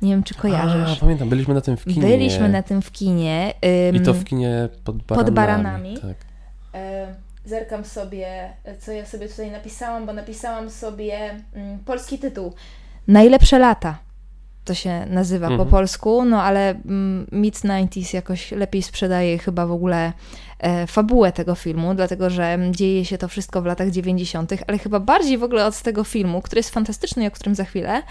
Nie 0.02 0.11
wiem, 0.11 0.22
czy 0.22 0.35
kojarzysz. 0.35 0.96
A, 0.96 1.00
pamiętam, 1.00 1.28
byliśmy 1.28 1.54
na 1.54 1.61
tym 1.61 1.76
w 1.76 1.85
kinie. 1.85 2.07
Byliśmy 2.07 2.48
na 2.48 2.62
tym 2.62 2.83
w 2.83 2.92
kinie. 2.92 3.54
I 3.92 4.00
to 4.00 4.14
w 4.14 4.24
kinie 4.24 4.68
pod 4.85 4.96
baranami. 5.02 5.24
Pod 5.24 5.35
baranami. 5.35 5.98
Tak. 5.98 6.16
Zerkam 7.44 7.85
sobie, 7.85 8.52
co 8.78 8.92
ja 8.92 9.07
sobie 9.07 9.28
tutaj 9.28 9.50
napisałam, 9.50 10.07
bo 10.07 10.12
napisałam 10.12 10.70
sobie 10.70 11.37
mm, 11.54 11.78
polski 11.78 12.18
tytuł. 12.18 12.52
Najlepsze 13.09 13.59
lata. 13.59 13.99
To 14.64 14.75
się 14.75 15.07
nazywa 15.07 15.47
Mhm. 15.47 15.59
po 15.59 15.66
polsku, 15.77 16.25
no 16.25 16.42
ale 16.42 16.71
mm, 16.71 17.27
Mid-90s 17.33 18.14
jakoś 18.14 18.53
lepiej 18.53 18.83
sprzedaje 18.83 19.38
chyba 19.38 19.66
w 19.66 19.73
ogóle 19.73 20.12
fabułę 20.87 21.33
tego 21.33 21.55
filmu, 21.55 21.94
dlatego 21.94 22.31
że 22.31 22.59
dzieje 22.71 23.05
się 23.05 23.18
to 23.18 23.29
wszystko 23.29 23.62
w 23.62 23.66
latach 23.66 23.90
90., 23.90 24.53
ale 24.66 24.79
chyba 24.79 25.01
bardziej 25.01 25.38
w 25.38 25.42
ogóle 25.42 25.66
od 25.66 25.83
tego 25.83 26.05
filmu, 26.05 26.42
który 26.42 26.59
jest 26.59 26.71
fantastyczny 26.71 27.27
o 27.27 27.31
którym 27.31 27.55
za 27.55 27.64
chwilę, 27.64 28.03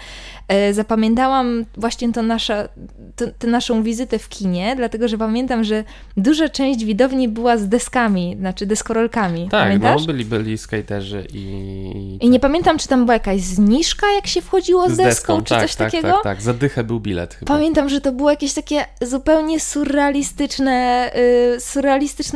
e, 0.48 0.74
zapamiętałam 0.74 1.64
właśnie 1.76 2.12
to 2.12 2.22
nasza, 2.22 2.68
to, 3.16 3.24
tę 3.38 3.46
naszą 3.46 3.82
wizytę 3.82 4.18
w 4.18 4.28
kinie, 4.28 4.74
dlatego 4.76 5.08
że 5.08 5.18
pamiętam, 5.18 5.64
że 5.64 5.84
duża 6.16 6.48
część 6.48 6.84
widowni 6.84 7.28
była 7.28 7.56
z 7.56 7.68
deskami, 7.68 8.36
znaczy 8.40 8.66
deskorolkami. 8.66 9.48
Tak, 9.50 9.64
Pamiętasz? 9.64 10.00
no 10.00 10.06
byli, 10.06 10.24
byli 10.24 10.58
skaterzy 10.58 11.26
i... 11.32 12.18
I 12.20 12.30
nie 12.30 12.40
pamiętam, 12.40 12.78
czy 12.78 12.88
tam 12.88 13.04
była 13.04 13.14
jakaś 13.14 13.40
zniżka, 13.40 14.06
jak 14.12 14.26
się 14.26 14.42
wchodziło 14.42 14.90
z, 14.90 14.96
deską, 14.96 15.42
czy 15.42 15.54
tak, 15.54 15.62
coś 15.62 15.74
tak, 15.74 15.90
takiego. 15.90 16.12
Tak, 16.12 16.22
tak, 16.22 16.42
za 16.42 16.54
dychę 16.54 16.84
był 16.84 17.00
bilet 17.00 17.34
chyba. 17.34 17.54
Pamiętam, 17.54 17.88
że 17.88 18.00
to 18.00 18.12
było 18.12 18.30
jakieś 18.30 18.52
takie 18.54 18.84
zupełnie 19.02 19.60
surrealistyczne, 19.60 21.10
y, 21.56 21.60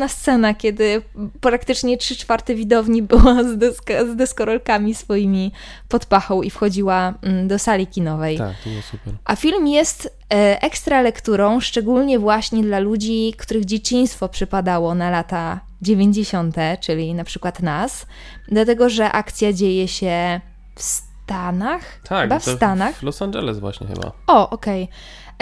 surrealistyczna 0.03 0.09
scena, 0.09 0.55
kiedy 0.55 1.03
praktycznie 1.41 1.99
trzy 1.99 2.17
czwarte 2.17 2.55
widowni 2.55 3.03
była 3.03 3.45
z, 3.45 3.59
deska, 3.59 4.05
z 4.05 4.17
deskorolkami 4.17 4.95
swoimi 4.95 5.53
pod 5.89 6.07
pachą 6.07 6.43
i 6.43 6.51
wchodziła 6.51 7.15
mm, 7.23 7.49
do 7.49 7.59
sali 7.59 7.87
kinowej. 7.87 8.39
Tak, 8.39 8.57
to 8.65 8.71
było 8.71 8.83
super. 8.83 9.15
A 9.25 9.37
film 9.37 9.67
jest 9.67 10.17
e, 10.31 10.63
ekstra 10.63 11.03
lekturą, 11.03 11.61
szczególnie 11.61 12.19
właśnie 12.19 12.63
dla 12.63 12.79
ludzi, 12.79 13.35
których 13.39 13.65
dzieciństwo 13.65 14.29
przypadało 14.29 14.95
na 14.95 15.11
lata 15.11 15.61
90., 15.83 16.57
czyli 16.81 17.15
na 17.15 17.25
przykład 17.25 17.63
nas, 17.63 18.07
dlatego 18.49 18.89
że 18.89 19.13
akcja 19.13 19.53
dzieje 19.53 19.89
się 19.89 20.41
w 20.75 20.83
Stanach. 20.83 22.01
Tak, 22.05 22.23
chyba 22.23 22.39
w 22.39 22.45
Stanach. 22.45 22.95
W 22.97 23.03
Los 23.03 23.23
Angeles 23.23 23.59
właśnie 23.59 23.87
chyba. 23.87 24.13
O, 24.27 24.51
okej. 24.51 24.89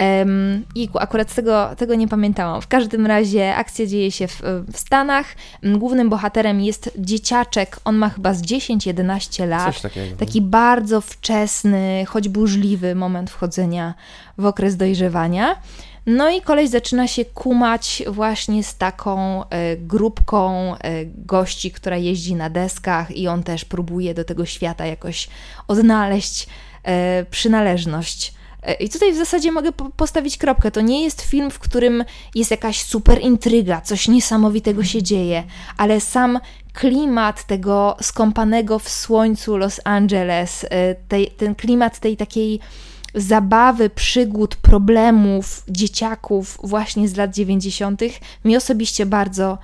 Um, 0.01 0.65
Iku, 0.75 0.99
akurat 0.99 1.33
tego, 1.33 1.69
tego 1.77 1.95
nie 1.95 2.07
pamiętałam. 2.07 2.61
W 2.61 2.67
każdym 2.67 3.05
razie 3.05 3.55
akcja 3.55 3.85
dzieje 3.85 4.11
się 4.11 4.27
w, 4.27 4.41
w 4.73 4.77
Stanach. 4.77 5.25
Mm, 5.63 5.79
Głównym 5.79 6.09
bohaterem 6.09 6.61
jest 6.61 6.91
dzieciaczek, 6.97 7.79
on 7.85 7.95
ma 7.95 8.09
chyba 8.09 8.33
z 8.33 8.41
10-11 8.41 9.47
lat. 9.47 9.81
Taki 10.19 10.41
bardzo 10.41 11.01
wczesny, 11.01 12.05
choć 12.07 12.29
burzliwy 12.29 12.95
moment 12.95 13.29
wchodzenia 13.29 13.93
w 14.37 14.45
okres 14.45 14.77
dojrzewania. 14.77 15.55
No 16.05 16.29
i 16.29 16.41
koleś 16.41 16.69
zaczyna 16.69 17.07
się 17.07 17.25
kumać 17.25 18.03
właśnie 18.07 18.63
z 18.63 18.75
taką 18.75 19.43
e, 19.49 19.77
grupką 19.77 20.75
e, 20.75 21.05
gości, 21.05 21.71
która 21.71 21.97
jeździ 21.97 22.35
na 22.35 22.49
deskach 22.49 23.11
i 23.17 23.27
on 23.27 23.43
też 23.43 23.65
próbuje 23.65 24.13
do 24.13 24.23
tego 24.23 24.45
świata 24.45 24.85
jakoś 24.85 25.29
odnaleźć 25.67 26.47
e, 26.83 27.25
przynależność. 27.25 28.33
E, 28.63 28.73
I 28.73 28.89
tutaj 28.89 29.13
w 29.13 29.17
zasadzie 29.17 29.51
mogę 29.51 29.71
po- 29.71 29.89
postawić 29.89 30.37
kropkę. 30.37 30.71
To 30.71 30.81
nie 30.81 31.03
jest 31.03 31.21
film, 31.21 31.51
w 31.51 31.59
którym 31.59 32.03
jest 32.35 32.51
jakaś 32.51 32.83
super 32.83 33.21
intryga, 33.21 33.81
coś 33.81 34.07
niesamowitego 34.07 34.83
się 34.83 35.03
dzieje, 35.03 35.43
ale 35.77 36.01
sam 36.01 36.39
klimat 36.73 37.43
tego 37.43 37.97
skąpanego 38.01 38.79
w 38.79 38.89
słońcu 38.89 39.57
Los 39.57 39.81
Angeles, 39.83 40.65
e, 40.69 40.95
tej, 40.95 41.27
ten 41.27 41.55
klimat 41.55 41.99
tej 41.99 42.17
takiej 42.17 42.59
zabawy, 43.15 43.89
przygód, 43.89 44.55
problemów 44.55 45.63
dzieciaków 45.67 46.57
właśnie 46.63 47.07
z 47.07 47.15
lat 47.17 47.33
90. 47.33 48.01
mi 48.45 48.57
osobiście 48.57 49.05
bardzo 49.05 49.57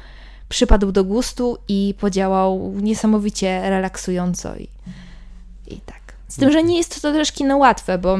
przypadł 0.49 0.91
do 0.91 1.03
gustu 1.03 1.57
i 1.67 1.95
podziałał 1.99 2.73
niesamowicie 2.81 3.69
relaksująco 3.69 4.55
i, 4.55 4.67
i 5.67 5.81
tak. 5.81 6.01
Z 6.27 6.35
tym, 6.35 6.51
że 6.51 6.63
nie 6.63 6.77
jest 6.77 7.01
to 7.01 7.11
też 7.11 7.31
kino 7.31 7.57
łatwe, 7.57 7.97
bo 7.97 8.17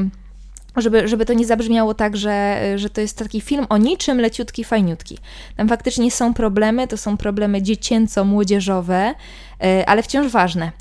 żeby, 0.76 1.08
żeby 1.08 1.24
to 1.24 1.32
nie 1.32 1.46
zabrzmiało 1.46 1.94
tak, 1.94 2.16
że, 2.16 2.62
że 2.76 2.90
to 2.90 3.00
jest 3.00 3.18
taki 3.18 3.40
film 3.40 3.66
o 3.68 3.76
niczym, 3.76 4.20
leciutki, 4.20 4.64
fajniutki. 4.64 5.18
Tam 5.56 5.68
faktycznie 5.68 6.10
są 6.10 6.34
problemy, 6.34 6.88
to 6.88 6.96
są 6.96 7.16
problemy 7.16 7.62
dziecięco-młodzieżowe, 7.62 9.14
e, 9.64 9.88
ale 9.88 10.02
wciąż 10.02 10.28
ważne. 10.28 10.72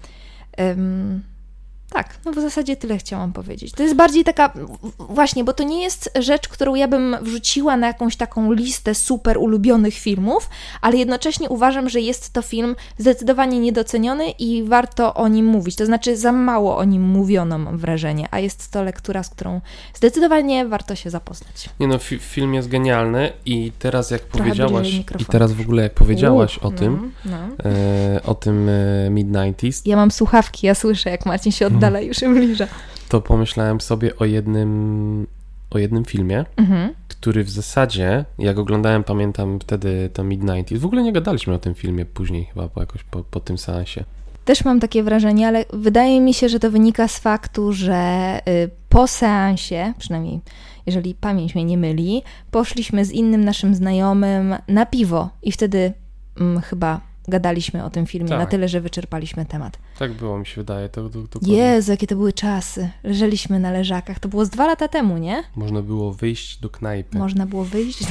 Tak, 1.90 2.18
no 2.26 2.32
w 2.32 2.36
zasadzie 2.36 2.76
tyle 2.76 2.98
chciałam 2.98 3.34
powiedzieć. 3.34 3.72
To 3.72 3.84
jest 3.84 3.96
bardziej 3.96 4.24
taka, 4.24 4.54
właśnie, 5.00 5.44
bo 5.44 5.54
to 5.54 5.64
nie 5.64 5.84
jest 5.84 6.12
rzecz, 6.20 6.48
którą 6.48 6.76
ja 6.76 6.88
bym 6.88 7.16
wrzuciła 7.22 7.78
na 7.78 7.88
jakąś 7.88 8.16
taką 8.16 8.52
listę 8.52 8.96
super 8.96 9.38
ulubionych 9.38 9.94
filmów, 9.94 10.50
ale 10.82 10.98
jednocześnie 10.98 11.50
uważam, 11.50 11.90
że 11.90 12.02
jest 12.02 12.34
to 12.34 12.42
film 12.42 12.76
zdecydowanie 12.98 13.60
niedoceniony 13.60 14.30
i 14.30 14.64
warto 14.64 15.14
o 15.14 15.28
nim 15.28 15.46
mówić. 15.46 15.76
To 15.76 15.86
znaczy, 15.86 16.18
za 16.18 16.32
mało 16.32 16.78
o 16.78 16.84
nim 16.84 17.02
mówiono, 17.02 17.58
mam 17.58 17.78
wrażenie, 17.78 18.28
a 18.32 18.40
jest 18.40 18.72
to 18.72 18.84
lektura, 18.84 19.24
z 19.24 19.30
którą 19.30 19.62
zdecydowanie 19.94 20.66
warto 20.66 20.96
się 20.96 21.10
zapoznać. 21.10 21.70
Nie 21.80 21.88
no, 21.88 21.96
fi- 21.98 22.20
film 22.20 22.54
jest 22.54 22.68
genialny 22.68 23.32
i 23.46 23.72
teraz 23.80 24.12
jak 24.12 24.22
Trochę 24.22 24.38
powiedziałaś, 24.50 24.94
i 25.20 25.26
teraz 25.26 25.54
w 25.54 25.62
ogóle 25.62 25.84
jak 25.84 25.94
powiedziałaś 25.94 26.58
U, 26.64 26.68
o 26.68 26.72
no, 26.72 26.78
tym, 26.78 27.12
No. 27.26 27.38
e, 27.66 28.22
o 28.24 28.36
tym 28.36 28.70
e, 28.70 29.10
Mid-90s, 29.12 29.82
Ja 29.86 29.96
mam 29.96 30.12
słuchawki, 30.12 30.68
ja 30.68 30.76
słyszę, 30.76 31.10
jak 31.10 31.26
Marcin 31.26 31.52
się 31.52 31.68
oddala 31.68 31.77
i 32.04 32.06
już 32.08 32.18
przybliża. 32.18 32.68
to 33.10 33.22
pomyślałem 33.22 33.82
sobie 33.82 34.16
o 34.18 34.26
jednym, 34.26 35.28
o 35.70 35.78
jednym 35.78 36.06
filmie, 36.06 36.46
Mhm. 36.58 36.94
który 37.08 37.44
w 37.44 37.50
zasadzie, 37.50 38.26
jak 38.40 38.58
oglądałem, 38.58 39.04
pamiętam 39.04 39.60
wtedy 39.60 40.10
to 40.14 40.24
Mid-90s, 40.24 40.78
w 40.78 40.86
ogóle 40.86 41.04
nie 41.04 41.14
gadaliśmy 41.14 41.54
o 41.54 41.60
tym 41.60 41.76
filmie 41.76 42.06
później 42.06 42.46
chyba, 42.46 42.68
po 42.68 42.80
jakoś 42.80 43.04
po, 43.04 43.24
po 43.24 43.40
tym 43.40 43.58
seansie. 43.58 44.04
Też 44.46 44.66
mam 44.66 44.80
takie 44.80 45.04
wrażenie, 45.04 45.48
ale 45.48 45.66
wydaje 45.74 46.22
mi 46.22 46.34
się, 46.34 46.50
że 46.50 46.60
to 46.60 46.72
wynika 46.72 47.08
z 47.08 47.20
faktu, 47.20 47.74
że 47.74 48.40
y, 48.48 48.70
po 48.90 49.08
seansie, 49.08 49.94
przynajmniej 49.98 50.40
jeżeli 50.86 51.16
pamięć 51.16 51.56
mnie 51.56 51.66
nie 51.66 51.78
myli, 51.78 52.24
poszliśmy 52.52 53.06
z 53.06 53.12
innym 53.12 53.46
naszym 53.46 53.76
znajomym 53.76 54.56
na 54.68 54.86
piwo 54.86 55.30
i 55.44 55.52
wtedy 55.52 55.94
mm, 56.40 56.62
chyba 56.62 57.02
gadaliśmy 57.28 57.86
o 57.86 57.90
tym 57.90 58.06
filmie 58.06 58.30
Tak. 58.30 58.40
na 58.40 58.46
tyle, 58.46 58.68
że 58.68 58.82
wyczerpaliśmy 58.82 59.46
temat. 59.46 59.78
Tak 60.00 60.12
było, 60.14 60.40
mi 60.40 60.46
się 60.46 60.56
wydaje. 60.62 60.90
To, 60.90 61.10
to, 61.10 61.22
dokładnie. 61.22 61.58
Jezu, 61.58 61.92
jakie 61.92 62.08
to 62.08 62.16
były 62.16 62.34
czasy. 62.34 62.90
Leżeliśmy 63.04 63.60
na 63.60 63.72
leżakach. 63.72 64.20
To 64.20 64.28
było 64.30 64.46
z 64.46 64.50
dwa 64.50 64.68
lata 64.68 64.88
temu, 64.88 65.18
nie? 65.18 65.44
Można 65.56 65.82
było 65.82 66.14
wyjść 66.14 66.60
do 66.60 66.70
knajpy. 66.70 67.18
Można 67.18 67.46
było 67.46 67.64
wyjść. 67.64 68.04
do- 68.06 68.10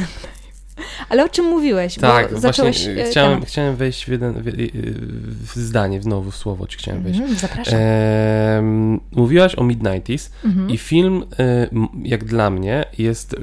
Ale 1.09 1.24
o 1.24 1.29
czym 1.29 1.44
mówiłeś? 1.44 1.94
Tak, 1.94 2.33
Bo 2.33 2.40
zacząłeś 2.40 2.85
właśnie 2.85 3.05
e, 3.05 3.11
chciałem, 3.11 3.33
temat. 3.33 3.48
chciałem 3.48 3.76
wejść 3.76 4.05
w, 4.05 4.09
jeden, 4.09 4.33
w, 4.33 5.52
w 5.52 5.57
zdanie, 5.57 6.02
znowu 6.02 6.31
w 6.31 6.37
słowo 6.37 6.66
ci 6.66 6.79
chciałem 6.79 7.02
wejść. 7.02 7.20
Mhm, 7.20 7.38
zapraszam. 7.38 7.74
Em, 7.79 9.00
mówiłaś 9.12 9.55
o 9.55 9.62
Mid-90s 9.64 10.31
Mhm. 10.44 10.70
i 10.70 10.79
film, 10.79 11.24
m, 11.38 11.88
jak 12.05 12.24
dla 12.24 12.50
mnie, 12.50 12.85
jest 12.98 13.37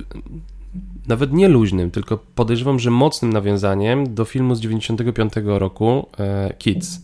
nawet 1.08 1.34
nie 1.34 1.48
luźnym, 1.48 1.92
tylko 1.92 2.18
podejrzewam, 2.18 2.80
że 2.80 2.92
mocnym 2.92 3.34
nawiązaniem 3.34 4.14
do 4.14 4.26
filmu 4.26 4.56
z 4.56 4.60
95 4.60 5.34
roku 5.46 6.08
e, 6.20 6.54
Kids. 6.58 7.02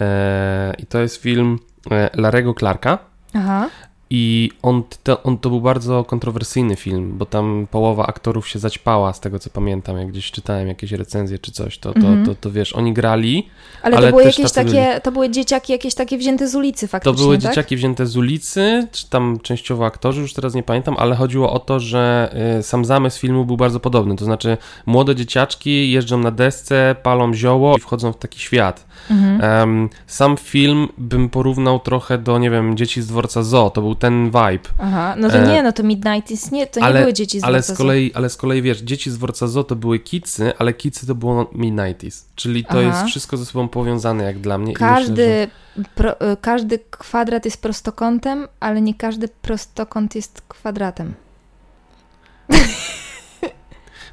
E, 0.00 0.74
I 0.78 0.86
to 0.86 1.00
jest 1.00 1.16
film 1.16 1.58
e, 1.90 2.10
Larego 2.14 2.54
Clarka. 2.54 2.98
Aha. 3.34 3.68
I 4.12 4.50
on 4.62 4.82
to, 5.02 5.22
on 5.22 5.38
to 5.38 5.48
był 5.50 5.60
bardzo 5.60 6.04
kontrowersyjny 6.04 6.76
film, 6.76 7.12
bo 7.18 7.26
tam 7.26 7.66
połowa 7.70 8.06
aktorów 8.06 8.48
się 8.48 8.58
zaćpała, 8.58 9.12
z 9.12 9.20
tego 9.20 9.38
co 9.38 9.50
pamiętam, 9.50 9.98
jak 9.98 10.08
gdzieś 10.08 10.30
czytałem 10.30 10.68
jakieś 10.68 10.92
recenzje 10.92 11.38
czy 11.38 11.52
coś, 11.52 11.78
to, 11.78 11.92
to, 11.92 11.98
Mhm. 11.98 12.26
to, 12.26 12.34
to 12.34 12.50
wiesz, 12.50 12.72
oni 12.72 12.92
grali, 12.92 13.48
Ale, 13.82 13.96
Ale 13.96 14.06
to 14.06 14.10
były 14.12 14.24
jakieś 14.24 14.52
takie, 14.52 15.00
to 15.02 15.12
były 15.12 15.30
dzieciaki 15.30 15.72
jakieś 15.72 15.94
takie 15.94 16.18
wzięte 16.18 16.48
z 16.48 16.54
ulicy 16.54 16.86
to 16.86 16.90
faktycznie, 16.90 17.22
były 17.22 17.38
tak? 17.38 17.50
dzieciaki 17.50 17.76
wzięte 17.76 18.06
z 18.06 18.16
ulicy, 18.16 18.88
czy 18.92 19.08
tam 19.10 19.38
częściowo 19.42 19.86
aktorzy, 19.86 20.20
już 20.20 20.34
teraz 20.34 20.54
nie 20.54 20.62
pamiętam, 20.62 20.94
ale 20.98 21.16
chodziło 21.16 21.52
o 21.52 21.58
to, 21.58 21.80
że 21.80 22.34
y, 22.58 22.62
sam 22.62 22.84
zamysł 22.84 23.20
filmu 23.20 23.44
był 23.44 23.56
bardzo 23.56 23.80
podobny, 23.80 24.16
to 24.16 24.24
znaczy 24.24 24.56
młode 24.86 25.14
dzieciaczki 25.16 25.90
jeżdżą 25.90 26.18
na 26.18 26.30
desce, 26.30 26.96
palą 27.02 27.34
zioło 27.34 27.76
i 27.76 27.80
wchodzą 27.80 28.12
w 28.12 28.16
taki 28.18 28.40
świat. 28.40 28.86
Mhm. 29.10 29.40
Em, 29.42 29.88
sam 30.06 30.36
film 30.36 30.88
bym 30.98 31.28
porównał 31.28 31.80
trochę 31.80 32.18
do, 32.18 32.38
nie 32.38 32.50
wiem, 32.50 32.76
Dzieci 32.76 33.02
z 33.02 33.06
dworca 33.06 33.42
Zoo. 33.42 33.70
To 33.70 33.80
był 33.82 33.94
ten 34.00 34.26
vibe. 34.26 34.68
Aha, 34.78 35.14
no 35.18 35.28
to 35.30 35.38
E, 35.38 35.48
nie, 35.48 35.62
no 35.62 35.72
to 35.72 35.82
Midnight 35.82 36.30
is 36.30 36.50
nie, 36.50 36.66
to 36.66 36.80
nie 36.80 36.86
ale, 36.86 37.00
były 37.00 37.12
dzieci 37.12 37.40
z 37.40 37.44
ale 37.44 37.62
z 37.62 37.76
kolei, 37.76 38.12
ale 38.14 38.30
z 38.30 38.36
kolei 38.36 38.62
wiesz, 38.62 38.78
dzieci 38.78 39.10
z 39.10 39.16
Worcazo 39.16 39.64
to 39.64 39.76
były 39.76 39.98
kidsy, 39.98 40.52
ale 40.58 40.72
kidsy 40.74 41.06
to 41.06 41.14
było 41.14 41.50
Midnighties. 41.52 42.26
Czyli 42.34 42.64
to 42.64 42.70
Aha. 42.70 42.80
jest 42.80 43.02
wszystko 43.04 43.36
ze 43.36 43.46
sobą 43.46 43.68
powiązane 43.68 44.24
jak 44.24 44.38
dla 44.38 44.58
mnie. 44.58 44.72
i 44.72 44.76
Każdy, 44.76 45.12
myślę, 45.12 45.48
że... 45.76 45.84
pro, 45.94 46.32
y, 46.32 46.36
każdy 46.40 46.78
kwadrat 46.90 47.44
jest 47.44 47.62
prostokątem, 47.62 48.48
ale 48.60 48.80
nie 48.80 48.94
każdy 48.94 49.28
prostokąt 49.28 50.14
jest 50.14 50.42
kwadratem. 50.48 51.14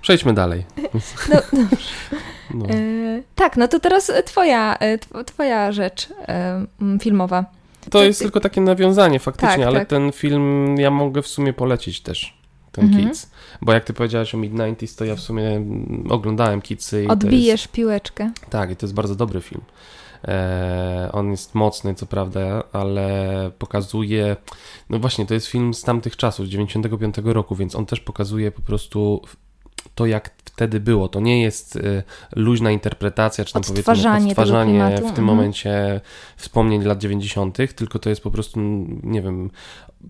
Przejdźmy 0.01 0.33
dalej. 0.33 0.65
No, 1.33 1.41
No. 2.53 2.65
E, 2.65 2.69
tak, 3.35 3.57
no 3.57 3.67
to 3.67 3.79
teraz 3.79 4.09
e, 4.09 4.23
twoja, 4.23 4.75
e, 4.75 4.97
tw- 4.97 5.23
twoja 5.25 5.71
rzecz 5.71 6.09
e, 6.27 6.65
filmowa. 7.01 7.45
To 7.91 8.03
jest 8.03 8.19
ty- 8.19 8.25
tylko 8.25 8.39
takie 8.39 8.61
nawiązanie 8.61 9.19
faktycznie, 9.19 9.57
Tak, 9.57 9.67
ale 9.67 9.79
tak. 9.79 9.87
ten 9.89 10.11
film 10.11 10.75
ja 10.77 10.91
mogę 10.91 11.21
w 11.21 11.27
sumie 11.27 11.53
polecić 11.53 12.01
też. 12.01 12.37
Ten 12.71 12.85
Mhm. 12.85 13.03
Kids. 13.07 13.31
Bo 13.61 13.73
jak 13.73 13.83
ty 13.83 13.93
powiedziałaś 13.93 14.35
o 14.35 14.37
Mid-90s, 14.37 14.97
to 14.97 15.05
ja 15.05 15.15
w 15.15 15.19
sumie 15.19 15.49
mm, 15.49 16.07
oglądałem 16.09 16.61
Kidsy. 16.61 17.03
i 17.03 17.07
Odbijesz 17.07 17.67
piłeczkę. 17.67 18.23
Jest, 18.23 18.45
tak, 18.49 18.71
i 18.71 18.75
to 18.75 18.85
jest 18.85 18.93
bardzo 18.93 19.15
dobry 19.15 19.41
film. 19.41 19.61
E, 20.27 21.09
on 21.13 21.31
jest 21.31 21.55
mocny, 21.55 21.95
co 21.95 22.05
prawda, 22.05 22.63
ale 22.73 23.51
pokazuje. 23.59 24.35
No 24.89 24.99
właśnie, 24.99 25.25
to 25.25 25.33
jest 25.33 25.47
film 25.47 25.73
z 25.73 25.81
tamtych 25.83 26.17
czasów, 26.17 26.45
z 26.45 26.49
95 26.49 27.15
roku, 27.23 27.55
więc 27.55 27.75
on 27.75 27.85
też 27.85 27.99
pokazuje 27.99 28.51
po 28.51 28.61
prostu 28.61 29.21
to, 29.95 30.05
jak 30.05 30.37
wtedy 30.57 30.79
było. 30.79 31.07
To 31.07 31.19
nie 31.19 31.41
jest 31.41 31.75
y, 31.75 32.03
luźna 32.35 32.71
interpretacja, 32.71 33.45
czy 33.45 33.53
tam 33.53 33.61
powiedzmy 33.61 33.79
Odtwarzanie 33.79 34.35
tego 34.35 34.41
odtwarzanie 34.41 34.95
w 34.95 34.99
tym 34.99 35.07
mhm. 35.07 35.25
momencie 35.25 36.01
wspomnień 36.37 36.83
lat 36.83 36.99
90., 36.99 37.57
tylko 37.75 37.99
to 37.99 38.09
jest 38.09 38.21
po 38.21 38.31
prostu, 38.31 38.59
nie 39.03 39.21
wiem, 39.21 39.49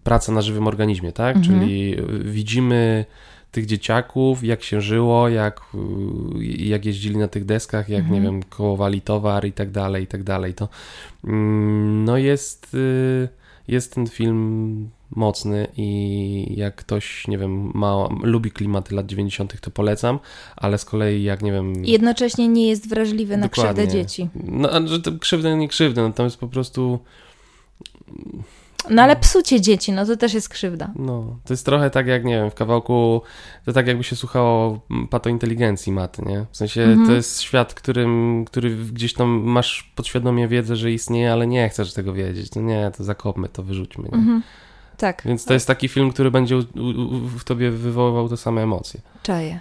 praca 0.04 0.32
na 0.32 0.42
żywym 0.42 0.68
organizmie, 0.68 1.12
tak? 1.12 1.36
Mhm. 1.36 1.60
Czyli 1.60 2.00
y, 2.00 2.24
widzimy 2.24 3.06
tych 3.52 3.66
dzieciaków, 3.66 4.44
jak 4.44 4.64
się 4.64 4.82
żyło, 4.82 5.30
jak, 5.30 5.62
y, 6.40 6.46
jak 6.46 6.86
jeździli 6.86 7.18
na 7.18 7.28
tych 7.28 7.46
deskach, 7.46 7.90
jak, 7.90 8.10
nie 8.10 8.18
Mhm. 8.18 8.24
wiem, 8.24 8.44
kołowali 8.44 9.02
towar 9.02 9.46
i 9.46 9.52
tak 9.52 9.72
dalej, 9.72 10.04
i 10.04 10.08
tak 10.08 10.24
dalej. 10.24 10.54
To 10.54 10.70
mm, 11.24 12.06
no 12.06 12.18
jest, 12.18 12.74
y, 12.74 13.28
jest 13.68 13.94
ten 13.94 14.08
film 14.08 14.90
mocny 15.16 15.68
i 15.78 16.54
jak 16.58 16.76
ktoś, 16.76 17.28
nie 17.28 17.38
wiem, 17.38 17.72
ma, 17.74 18.10
lubi 18.24 18.52
klimaty 18.52 18.96
lat 18.96 19.06
90., 19.06 19.62
to 19.62 19.72
polecam, 19.72 20.20
ale 20.56 20.78
z 20.78 20.86
kolei 20.86 21.24
jak, 21.24 21.42
nie 21.42 21.52
wiem... 21.52 21.86
Jednocześnie 21.86 22.48
nie 22.48 22.68
jest 22.68 22.90
wrażliwy 22.90 23.38
na 23.38 23.48
Dokładnie. 23.48 23.74
krzywdę 23.74 23.98
dzieci. 23.98 24.30
No, 24.36 24.88
że 24.88 25.02
to 25.02 25.12
krzywdę, 25.12 25.58
nie 25.58 25.68
krzywdę, 25.68 26.02
no 26.02 26.14
to 26.14 26.24
jest 26.24 26.38
po 26.38 26.48
prostu, 26.48 27.00
No 28.90 29.02
ale 29.02 29.16
psucie 29.16 29.62
dzieci, 29.62 29.92
no 29.92 30.06
to 30.06 30.18
też 30.18 30.34
jest 30.34 30.50
krzywda. 30.50 30.92
no, 30.96 31.36
to 31.46 31.54
jest 31.54 31.66
trochę 31.66 31.90
tak 31.90 32.08
jak, 32.08 32.26
nie 32.26 32.34
wiem, 32.34 32.52
w 32.52 32.54
kawałku, 32.56 33.22
to 33.66 33.74
tak 33.74 33.88
jakby 33.88 34.04
się 34.04 34.16
słuchało 34.16 34.80
patointeligencji 35.10 35.92
maty, 35.92 36.22
nie? 36.26 36.46
W 36.52 36.58
sensie 36.58 36.82
Mhm. 36.84 37.08
to 37.08 37.14
jest 37.14 37.42
świat, 37.42 37.74
którym, 37.74 38.46
który 38.46 38.76
gdzieś 38.76 39.14
tam 39.14 39.30
masz 39.30 39.92
podświadomie 39.96 40.48
wiedzę, 40.48 40.76
że 40.76 40.92
istnieje, 40.92 41.32
ale 41.34 41.48
nie 41.48 41.70
chcesz 41.70 41.94
tego 41.94 42.14
wiedzieć. 42.14 42.56
No 42.56 42.62
nie, 42.62 42.92
to 42.98 43.04
zakopmy, 43.04 43.50
to 43.50 43.64
wyrzućmy, 43.64 44.04
nie? 44.04 44.18
Mhm. 44.18 44.44
Tak, 44.98 45.22
Więc 45.26 45.46
to 45.46 45.54
jest 45.54 45.68
taki 45.68 45.88
film, 45.88 46.12
który 46.12 46.32
będzie 46.32 46.58
u, 46.58 46.60
u, 46.60 46.82
u, 46.90 47.20
w 47.28 47.44
tobie 47.44 47.72
wywoływał 47.72 48.30
te 48.30 48.38
same 48.38 48.62
emocje. 48.64 49.02
czaję. 49.24 49.60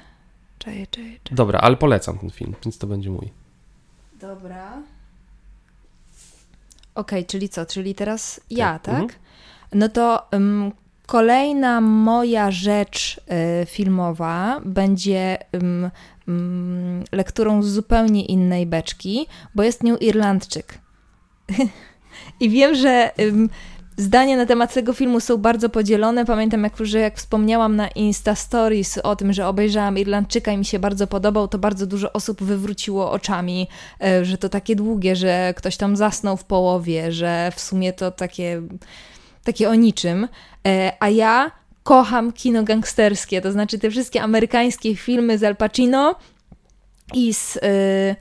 Czaję, 0.59 0.87
czaję, 0.87 1.07
czaję. 1.25 1.37
Dobra, 1.37 1.59
ale 1.59 1.77
polecam 1.77 2.19
ten 2.19 2.31
film, 2.31 2.55
więc 2.65 2.79
to 2.79 2.87
będzie 2.87 3.11
mój. 3.11 3.29
Dobra. 4.21 4.73
Okej, 6.97 7.27
czyli 7.27 7.49
co? 7.49 7.67
Czyli 7.67 7.95
teraz 7.95 8.41
ja, 8.51 8.79
Tak, 8.79 8.83
tak? 8.83 8.95
mhm. 9.03 9.21
No 9.73 9.89
to 9.89 10.27
ym, 10.35 10.73
kolejna 11.07 11.81
moja 11.81 12.51
rzecz 12.51 13.21
y, 13.63 13.67
filmowa 13.67 14.61
będzie 14.65 15.39
ym, 15.55 15.91
ym, 16.29 17.05
lekturą 17.13 17.63
z 17.63 17.69
zupełnie 17.69 18.25
innej 18.25 18.67
beczki, 18.67 19.27
bo 19.55 19.63
jest 19.63 19.83
nią 19.83 19.97
Irlandczyk. 19.97 20.79
I 22.41 22.51
wiem, 22.51 22.75
że 22.75 23.11
zdania 23.97 24.37
na 24.37 24.47
temat 24.47 24.75
tego 24.75 24.93
filmu 24.93 25.21
są 25.21 25.37
bardzo 25.37 25.69
podzielone. 25.69 26.25
Pamiętam, 26.25 26.65
jak, 26.65 26.73
że 26.81 26.99
jak 26.99 27.17
wspomniałam 27.17 27.77
na 27.77 27.89
Insta 27.89 28.35
Stories 28.35 28.99
o 28.99 29.17
tym, 29.17 29.33
że 29.33 29.47
obejrzałam 29.47 29.99
Irlandczyka 29.99 30.53
i 30.53 30.57
mi 30.57 30.65
się 30.65 30.79
bardzo 30.79 31.07
podobał, 31.07 31.49
to 31.49 31.59
bardzo 31.59 31.87
dużo 31.87 32.13
osób 32.13 32.43
wywróciło 32.43 33.11
oczami, 33.11 33.69
e, 34.05 34.25
że 34.25 34.39
to 34.39 34.49
takie 34.49 34.77
długie, 34.77 35.17
że 35.17 35.55
ktoś 35.57 35.77
tam 35.77 35.97
zasnął 35.97 36.37
w 36.37 36.45
połowie, 36.45 37.13
że 37.13 37.53
w 37.55 37.61
sumie 37.61 37.93
to 37.93 38.11
takie, 38.11 38.63
takie 39.45 39.71
o 39.71 39.75
niczym. 39.75 40.29
E, 40.67 40.93
A 41.01 41.09
ja 41.09 41.51
kocham 41.83 42.33
kino 42.33 42.63
gangsterskie, 42.63 43.41
to 43.41 43.53
znaczy 43.53 43.79
te 43.79 43.91
wszystkie 43.91 44.23
amerykańskie 44.23 44.97
filmy 44.97 45.39
z 45.39 45.45
Al 45.45 45.57
Pacino 45.57 46.15
i 47.15 47.35
z... 47.35 47.59
e, 47.63 48.17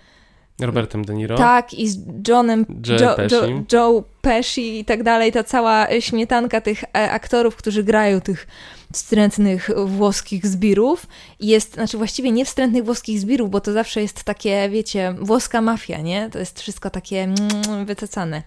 Robertem 0.62 1.06
De 1.06 1.14
Niro. 1.14 1.38
tak, 1.38 1.74
i 1.74 1.88
z 1.88 2.00
Johnem 2.28 2.66
Joe 2.88 2.98
Joe, 3.00 3.16
Pesci. 3.16 3.64
Joe, 3.74 4.04
Pesci 4.22 4.80
i 4.80 4.86
tak 4.86 5.04
dalej, 5.04 5.32
ta 5.32 5.44
cała 5.44 5.88
śmietanka 6.00 6.62
tych 6.62 6.84
e, 6.84 7.12
aktorów, 7.12 7.56
którzy 7.56 7.84
grają 7.84 8.22
tych 8.22 8.48
wstrętnych 8.96 9.70
włoskich 9.86 10.48
zbirów. 10.48 11.08
Jest, 11.40 11.74
znaczy 11.74 11.98
właściwie 11.98 12.32
nie 12.32 12.46
wstrętnych 12.46 12.86
włoskich 12.86 13.20
zbirów, 13.20 13.50
bo 13.50 13.62
to 13.62 13.74
zawsze 13.74 14.02
jest 14.02 14.24
takie, 14.24 14.70
wiecie, 14.70 15.16
włoska 15.20 15.62
mafia, 15.62 16.02
nie? 16.02 16.30
To 16.30 16.40
jest 16.40 16.60
wszystko 16.62 16.90
takie 16.90 17.24
mm, 17.24 17.86
wycacane. 17.86 18.44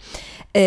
E, 0.57 0.61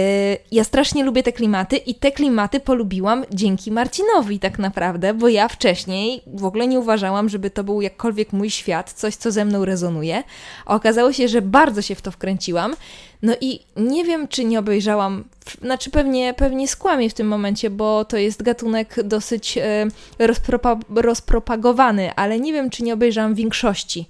Ja 0.51 0.63
strasznie 0.63 1.03
lubię 1.03 1.23
te 1.23 1.31
klimaty 1.31 1.77
i 1.77 1.95
te 1.95 2.11
klimaty 2.11 2.59
polubiłam 2.59 3.25
dzięki 3.31 3.71
Marcinowi 3.71 4.39
tak 4.39 4.59
naprawdę, 4.59 5.13
bo 5.13 5.27
ja 5.27 5.47
wcześniej 5.47 6.21
w 6.27 6.45
ogóle 6.45 6.67
nie 6.67 6.79
uważałam, 6.79 7.29
żeby 7.29 7.49
to 7.49 7.63
był 7.63 7.81
jakkolwiek 7.81 8.33
mój 8.33 8.49
świat, 8.49 8.93
coś, 8.93 9.15
co 9.15 9.31
ze 9.31 9.45
mną 9.45 9.65
rezonuje. 9.65 10.23
A 10.65 10.75
okazało 10.75 11.13
się, 11.13 11.27
że 11.27 11.41
bardzo 11.41 11.81
się 11.81 11.95
w 11.95 12.01
to 12.01 12.11
wkręciłam. 12.11 12.75
No 13.21 13.33
i 13.41 13.59
nie 13.77 14.05
wiem, 14.05 14.27
czy 14.27 14.45
nie 14.45 14.59
obejrzałam, 14.59 15.23
znaczy 15.61 15.89
pewnie, 15.89 16.33
pewnie 16.33 16.67
skłamię 16.67 17.09
w 17.09 17.13
tym 17.13 17.27
momencie, 17.27 17.69
bo 17.69 18.05
to 18.05 18.17
jest 18.17 18.43
gatunek 18.43 18.95
dosyć 19.03 19.57
e, 19.57 19.87
rozpropa 20.19 20.79
rozpropagowany, 20.95 22.15
ale 22.15 22.39
nie 22.39 22.53
wiem, 22.53 22.69
czy 22.69 22.83
nie 22.83 22.93
obejrzałam 22.93 23.35
większości 23.35 24.05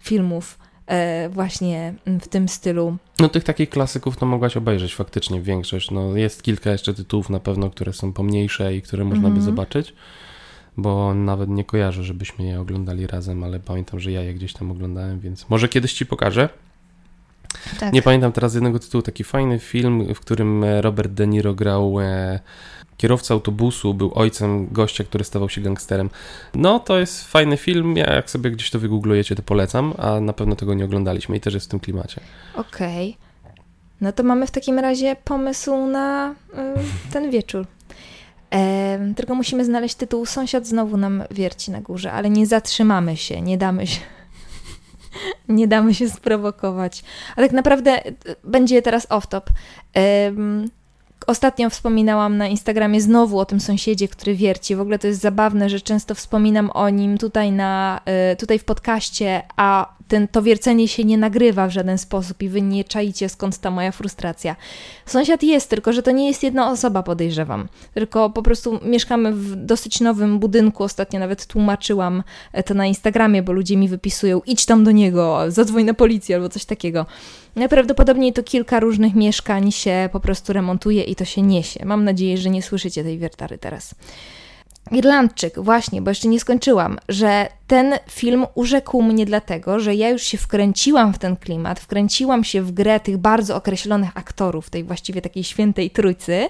filmów 0.00 0.58
e, 0.86 1.28
właśnie 1.28 1.94
w 2.06 2.28
tym 2.28 2.48
stylu. 2.48 2.96
No 3.18 3.28
tych 3.28 3.44
takich 3.44 3.70
klasyków 3.70 4.16
to 4.16 4.26
mogłaś 4.26 4.56
obejrzeć 4.56 4.94
faktycznie 4.94 5.40
większość. 5.40 5.90
No 5.90 6.16
jest 6.16 6.42
kilka 6.42 6.70
jeszcze 6.70 6.94
tytułów 6.94 7.30
na 7.30 7.40
pewno, 7.40 7.70
które 7.70 7.92
są 7.92 8.12
pomniejsze 8.12 8.74
i 8.76 8.82
które 8.82 9.04
można 9.04 9.22
by 9.28 9.36
Mhm. 9.36 9.44
zobaczyć, 9.44 9.94
bo 10.76 11.14
nawet 11.14 11.50
nie 11.50 11.64
kojarzę, 11.64 12.04
żebyśmy 12.04 12.44
je 12.44 12.60
oglądali 12.60 13.06
razem, 13.06 13.44
ale 13.44 13.60
pamiętam, 13.60 14.00
że 14.00 14.12
ja 14.12 14.22
je 14.22 14.34
gdzieś 14.34 14.52
tam 14.52 14.70
oglądałem, 14.70 15.20
więc 15.20 15.48
może 15.50 15.68
kiedyś 15.68 15.92
ci 15.92 16.06
pokażę. 16.06 16.48
Tak. 17.80 17.92
Nie 17.92 18.02
pamiętam 18.02 18.32
teraz 18.32 18.54
jednego 18.54 18.78
tytułu, 18.78 19.02
taki 19.02 19.24
fajny 19.24 19.58
film, 19.58 20.14
w 20.14 20.20
którym 20.20 20.64
e, 20.64 20.82
Robert 20.82 21.12
De 21.12 21.26
Niro 21.26 21.54
grał 21.54 22.00
e, 22.00 22.40
kierowca 22.96 23.34
autobusu, 23.34 23.94
był 23.94 24.12
ojcem 24.14 24.68
gościa, 24.72 25.04
który 25.04 25.24
stawał 25.24 25.48
się 25.48 25.60
gangsterem. 25.60 26.10
No, 26.54 26.80
to 26.80 26.98
jest 26.98 27.24
fajny 27.28 27.56
film, 27.56 27.96
ja 27.96 28.14
jak 28.14 28.30
sobie 28.30 28.50
gdzieś 28.50 28.70
to 28.70 28.78
wygooglujecie, 28.78 29.34
to 29.34 29.42
polecam, 29.42 29.94
a 29.98 30.20
na 30.20 30.32
pewno 30.32 30.56
tego 30.56 30.74
nie 30.74 30.84
oglądaliśmy 30.84 31.36
i 31.36 31.40
też 31.40 31.54
jest 31.54 31.66
w 31.66 31.70
tym 31.70 31.80
klimacie. 31.80 32.20
Okej. 32.54 33.16
No 34.00 34.12
to 34.12 34.22
mamy 34.22 34.46
w 34.46 34.50
takim 34.50 34.78
razie 34.78 35.16
pomysł 35.24 35.86
na 35.86 36.30
y, 36.30 37.12
ten 37.12 37.30
wieczór. 37.30 37.66
Em, 38.50 39.14
tylko 39.14 39.34
musimy 39.34 39.64
znaleźć 39.64 39.94
tytuł. 39.94 40.26
Sąsiad 40.26 40.66
znowu 40.66 40.96
nam 40.96 41.22
wierci 41.30 41.70
na 41.70 41.80
górze, 41.80 42.12
ale 42.12 42.30
nie 42.30 42.46
zatrzymamy 42.46 43.16
się, 43.16 43.42
nie 43.42 43.58
damy 43.58 43.86
się. 43.86 44.00
Nie 45.48 45.68
damy 45.68 45.94
się 45.94 46.08
sprowokować. 46.08 47.04
A 47.32 47.36
tak 47.36 47.52
naprawdę 47.52 48.06
y, 48.06 48.14
będzie 48.44 48.82
teraz 48.82 49.08
off-top. 49.08 49.42
Em, 49.94 50.70
Ostatnio 51.26 51.70
wspominałam 51.70 52.36
na 52.36 52.46
Instagramie 52.46 53.00
znowu 53.00 53.38
o 53.38 53.44
tym 53.44 53.60
sąsiedzie, 53.60 54.08
który 54.08 54.34
wierci. 54.34 54.76
W 54.76 54.80
ogóle 54.80 54.98
to 54.98 55.06
jest 55.06 55.20
zabawne, 55.20 55.70
że 55.70 55.80
często 55.80 56.14
wspominam 56.14 56.70
o 56.70 56.90
nim 56.90 57.18
tutaj, 57.18 57.52
na, 57.52 58.00
y, 58.32 58.36
tutaj 58.36 58.58
w 58.58 58.64
podcaście, 58.64 59.42
a 59.56 59.95
ten, 60.08 60.28
to 60.28 60.42
wiercenie 60.42 60.88
się 60.88 61.04
nie 61.04 61.18
nagrywa 61.18 61.66
w 61.66 61.70
żaden 61.70 61.98
sposób 61.98 62.42
i 62.42 62.48
wy 62.48 62.62
nie 62.62 62.84
czaicie 62.84 63.28
skąd 63.28 63.58
ta 63.58 63.70
moja 63.70 63.92
frustracja. 63.92 64.56
Sąsiad 65.06 65.42
jest, 65.42 65.70
tylko 65.70 65.92
że 65.92 66.02
to 66.02 66.10
nie 66.10 66.28
jest 66.28 66.42
jedna 66.42 66.70
osoba, 66.70 67.02
podejrzewam. 67.02 67.68
Tylko 67.94 68.30
po 68.30 68.42
prostu 68.42 68.80
mieszkamy 68.84 69.32
w 69.32 69.56
dosyć 69.56 70.00
nowym 70.00 70.38
budynku. 70.38 70.82
Ostatnio 70.84 71.20
nawet 71.20 71.46
tłumaczyłam 71.46 72.22
e, 72.52 72.62
to 72.62 72.74
na 72.74 72.86
Instagramie, 72.86 73.42
bo 73.42 73.52
ludzie 73.52 73.76
mi 73.76 73.88
wypisują: 73.88 74.40
idź 74.46 74.66
tam 74.66 74.84
do 74.84 74.90
niego, 74.90 75.44
zadzwoń 75.48 75.84
na 75.84 75.94
policję 75.94 76.36
albo 76.36 76.48
coś 76.48 76.64
takiego. 76.64 77.06
Najprawdopodobniej 77.56 78.32
to 78.32 78.42
kilka 78.42 78.80
różnych 78.80 79.14
mieszkań 79.14 79.72
się 79.72 80.08
po 80.12 80.20
prostu 80.20 80.52
remontuje 80.52 81.02
i 81.02 81.16
to 81.16 81.24
się 81.24 81.42
niesie. 81.42 81.84
Mam 81.84 82.04
nadzieję, 82.04 82.38
że 82.38 82.50
nie 82.50 82.62
słyszycie 82.62 83.04
tej 83.04 83.18
wiertary 83.18 83.58
teraz. 83.58 83.94
Irlandczyk, 84.92 85.58
właśnie, 85.58 86.02
bo 86.02 86.10
jeszcze 86.10 86.28
nie 86.28 86.40
skończyłam, 86.40 86.98
że 87.08 87.48
ten 87.66 87.94
film 88.10 88.46
urzekł 88.54 89.02
mnie 89.02 89.26
dlatego, 89.26 89.80
że 89.80 89.94
ja 89.94 90.08
już 90.08 90.22
się 90.22 90.38
wkręciłam 90.38 91.14
w 91.14 91.18
ten 91.18 91.36
klimat, 91.36 91.80
wkręciłam 91.80 92.44
się 92.44 92.62
w 92.62 92.72
grę 92.72 93.00
tych 93.00 93.18
bardzo 93.18 93.56
określonych 93.56 94.10
aktorów, 94.14 94.70
tej 94.70 94.84
właściwie 94.84 95.22
takiej 95.22 95.44
świętej 95.44 95.90
trójcy 95.90 96.48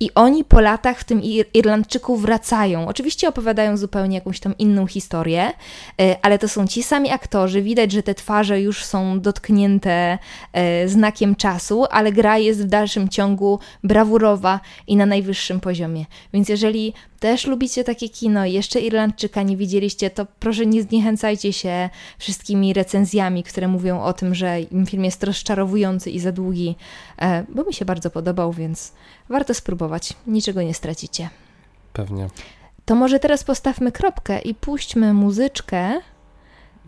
i 0.00 0.10
oni 0.14 0.44
po 0.44 0.60
latach 0.60 0.98
w 0.98 1.04
tym 1.04 1.22
Ir 1.22 1.46
Irlandczyku 1.54 2.16
wracają. 2.16 2.88
Oczywiście 2.88 3.28
opowiadają 3.28 3.76
zupełnie 3.76 4.14
jakąś 4.14 4.40
tam 4.40 4.58
inną 4.58 4.86
historię, 4.86 5.52
e, 6.00 6.16
ale 6.22 6.38
to 6.38 6.48
są 6.48 6.66
ci 6.66 6.82
sami 6.82 7.10
aktorzy, 7.10 7.62
widać, 7.62 7.92
że 7.92 8.02
te 8.02 8.14
twarze 8.14 8.60
już 8.60 8.84
są 8.84 9.20
dotknięte 9.20 10.18
e, 10.52 10.88
znakiem 10.88 11.36
czasu, 11.36 11.84
ale 11.90 12.12
gra 12.12 12.38
jest 12.38 12.62
w 12.62 12.68
dalszym 12.68 13.08
ciągu 13.08 13.58
brawurowa 13.84 14.60
i 14.86 14.96
na 14.96 15.06
najwyższym 15.06 15.60
poziomie. 15.60 16.04
Więc 16.32 16.48
jeżeli 16.48 16.92
też 17.20 17.46
lubicie 17.46 17.84
takie 17.84 18.08
kino, 18.08 18.44
jeszcze 18.44 18.80
Irlandczyka 18.80 19.42
nie 19.42 19.56
widzieliście, 19.56 20.10
to 20.10 20.26
proszę 20.40 20.51
nie 20.60 20.82
zniechęcajcie 20.82 21.52
się 21.52 21.90
wszystkimi 22.18 22.72
recenzjami, 22.72 23.42
które 23.42 23.68
mówią 23.68 24.02
o 24.02 24.12
tym, 24.12 24.34
że 24.34 24.56
film 24.86 25.04
jest 25.04 25.24
rozczarowujący 25.24 26.10
i 26.10 26.20
za 26.20 26.32
długi, 26.32 26.76
e, 27.18 27.44
bo 27.48 27.64
mi 27.64 27.74
się 27.74 27.84
bardzo 27.84 28.10
podobał, 28.10 28.52
więc 28.52 28.92
warto 29.28 29.54
spróbować. 29.54 30.12
Niczego 30.26 30.62
nie 30.62 30.74
stracicie. 30.74 31.30
Pewnie. 31.92 32.28
To 32.84 32.94
może 32.94 33.18
teraz 33.18 33.44
postawmy 33.44 33.92
kropkę 33.92 34.38
i 34.38 34.54
puśćmy 34.54 35.14
muzyczkę. 35.14 36.00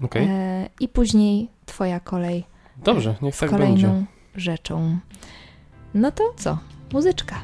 Okay. 0.03 0.22
E, 0.22 0.68
I 0.81 0.88
później 0.88 1.48
Twoja 1.66 2.00
kolej. 2.00 2.44
Dobrze, 2.77 3.14
niech 3.22 3.37
tak 3.37 3.50
kolejną 3.50 3.88
będzie. 3.88 4.05
rzeczą. 4.35 4.98
No 5.94 6.12
to 6.12 6.35
co? 6.37 6.59
Muzyczka. 6.92 7.37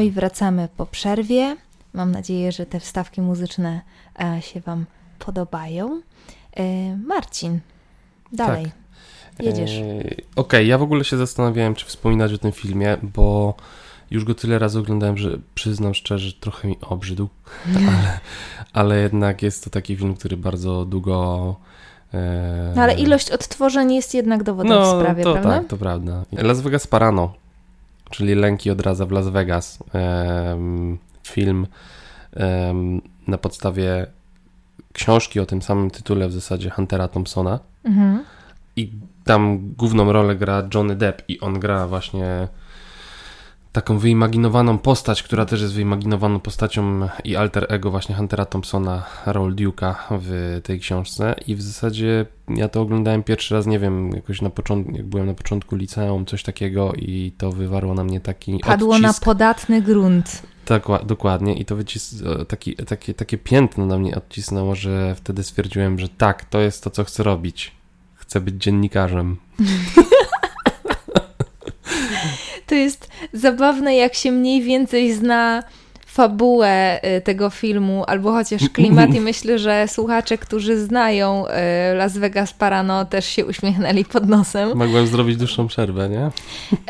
No 0.00 0.04
i 0.04 0.10
wracamy 0.10 0.68
po 0.76 0.86
przerwie. 0.86 1.56
Mam 1.92 2.10
nadzieję, 2.12 2.52
że 2.52 2.66
te 2.66 2.80
wstawki 2.80 3.20
muzyczne 3.20 3.80
e, 4.20 4.42
się 4.42 4.60
Wam 4.60 4.84
podobają. 5.18 6.00
E, 6.56 6.96
Marcin, 6.96 7.60
dalej. 8.32 8.64
Tak. 9.36 9.46
Jedziesz. 9.46 9.70
E, 9.70 10.00
Okej, 10.00 10.24
okay, 10.36 10.64
ja 10.64 10.78
w 10.78 10.82
ogóle 10.82 11.04
się 11.04 11.16
zastanawiałem, 11.16 11.74
czy 11.74 11.86
wspominać 11.86 12.32
o 12.32 12.38
tym 12.38 12.52
filmie, 12.52 12.96
bo 13.02 13.54
już 14.10 14.24
go 14.24 14.34
tyle 14.34 14.58
razy 14.58 14.78
oglądałem, 14.78 15.18
że 15.18 15.38
przyznam 15.54 15.94
szczerze, 15.94 16.32
trochę 16.32 16.68
mi 16.68 16.78
obrzydł, 16.80 17.28
ale, 17.88 18.20
ale 18.72 19.00
jednak 19.00 19.42
jest 19.42 19.64
to 19.64 19.70
taki 19.70 19.96
film, 19.96 20.14
który 20.14 20.36
bardzo 20.36 20.84
długo. 20.84 21.56
E... 22.14 22.72
No 22.76 22.82
ale 22.82 22.94
ilość 22.94 23.30
odtworzeń 23.30 23.94
jest 23.94 24.14
jednak 24.14 24.42
dowodem 24.42 24.72
no, 24.72 24.96
w 24.96 25.00
sprawie, 25.00 25.24
to, 25.24 25.32
prawda? 25.32 25.58
Tak, 25.58 25.68
to 25.68 25.76
prawda. 25.76 26.24
Las 26.32 26.60
Vegas 26.60 26.86
Parano 26.86 27.39
czyli 28.10 28.34
Lęki 28.34 28.70
odraza 28.70 29.06
w 29.06 29.10
Las 29.10 29.28
Vegas. 29.28 29.78
Film 31.26 31.66
na 33.26 33.38
podstawie 33.38 34.06
książki 34.92 35.40
o 35.40 35.46
tym 35.46 35.62
samym 35.62 35.90
tytule 35.90 36.28
w 36.28 36.32
zasadzie 36.32 36.70
Huntera 36.70 37.08
Thompsona. 37.08 37.58
Mhm. 37.84 38.24
I 38.76 38.92
tam 39.24 39.72
główną 39.76 40.12
rolę 40.12 40.36
gra 40.36 40.68
Johnny 40.74 40.96
Depp 40.96 41.22
i 41.28 41.40
on 41.40 41.60
gra 41.60 41.86
właśnie 41.86 42.48
taką 43.72 43.98
wyimaginowaną 43.98 44.78
postać, 44.78 45.22
która 45.22 45.46
też 45.46 45.60
jest 45.60 45.74
wyimaginowaną 45.74 46.40
postacią 46.40 47.08
i 47.24 47.36
alter 47.36 47.66
ego 47.68 47.90
właśnie 47.90 48.14
Huntera 48.14 48.44
Thompsona, 48.46 49.04
Roll 49.26 49.54
Duke'a 49.54 49.94
w 50.10 50.60
tej 50.64 50.80
książce 50.80 51.34
i 51.46 51.56
w 51.56 51.62
zasadzie 51.62 52.26
ja 52.48 52.68
to 52.68 52.80
oglądałem 52.80 53.22
pierwszy 53.22 53.54
raz, 53.54 53.66
nie 53.66 53.78
wiem, 53.78 54.10
jakoś 54.10 54.42
na 54.42 54.50
początku, 54.50 54.92
jak 54.96 55.06
byłem 55.06 55.26
na 55.26 55.34
początku 55.34 55.76
liceum, 55.76 56.26
coś 56.26 56.42
takiego 56.42 56.92
i 56.92 57.32
to 57.38 57.52
wywarło 57.52 57.94
na 57.94 58.04
mnie 58.04 58.20
taki 58.20 58.58
Padło 58.58 58.94
odcisk. 58.94 59.02
na 59.20 59.24
podatny 59.24 59.82
grunt. 59.82 60.42
Tak, 60.64 60.82
dokładnie 61.06 61.54
i 61.54 61.64
to 61.64 61.76
wycis 61.76 62.22
taki, 62.48 62.76
takie, 62.76 63.14
takie 63.14 63.38
piętno 63.38 63.86
na 63.86 63.98
mnie 63.98 64.16
odcisnęło, 64.16 64.74
że 64.74 65.14
wtedy 65.14 65.42
stwierdziłem, 65.42 65.98
że 65.98 66.08
tak, 66.08 66.44
to 66.44 66.60
jest 66.60 66.84
to, 66.84 66.90
co 66.90 67.04
chcę 67.04 67.22
robić. 67.22 67.72
Chcę 68.14 68.40
być 68.40 68.54
dziennikarzem. 68.54 69.36
to 72.70 72.74
jest 72.74 73.08
zabawne, 73.32 73.96
jak 73.96 74.14
się 74.14 74.32
mniej 74.32 74.62
więcej 74.62 75.12
zna 75.12 75.62
fabułę 76.06 77.00
y, 77.16 77.20
tego 77.20 77.50
filmu, 77.50 78.04
albo 78.06 78.32
chociaż 78.32 78.68
klimat 78.68 79.14
i 79.14 79.20
myślę, 79.30 79.58
że 79.58 79.88
słuchacze, 79.88 80.38
którzy 80.38 80.78
znają 80.78 81.44
y, 81.46 81.50
Las 81.94 82.18
Vegas 82.18 82.52
Parano 82.52 83.04
też 83.04 83.26
się 83.26 83.46
uśmiechnęli 83.46 84.04
pod 84.04 84.28
nosem. 84.28 84.78
Mogłem 84.78 85.06
zrobić 85.06 85.36
dłuższą 85.36 85.66
przerwę, 85.66 86.08
nie? 86.08 86.26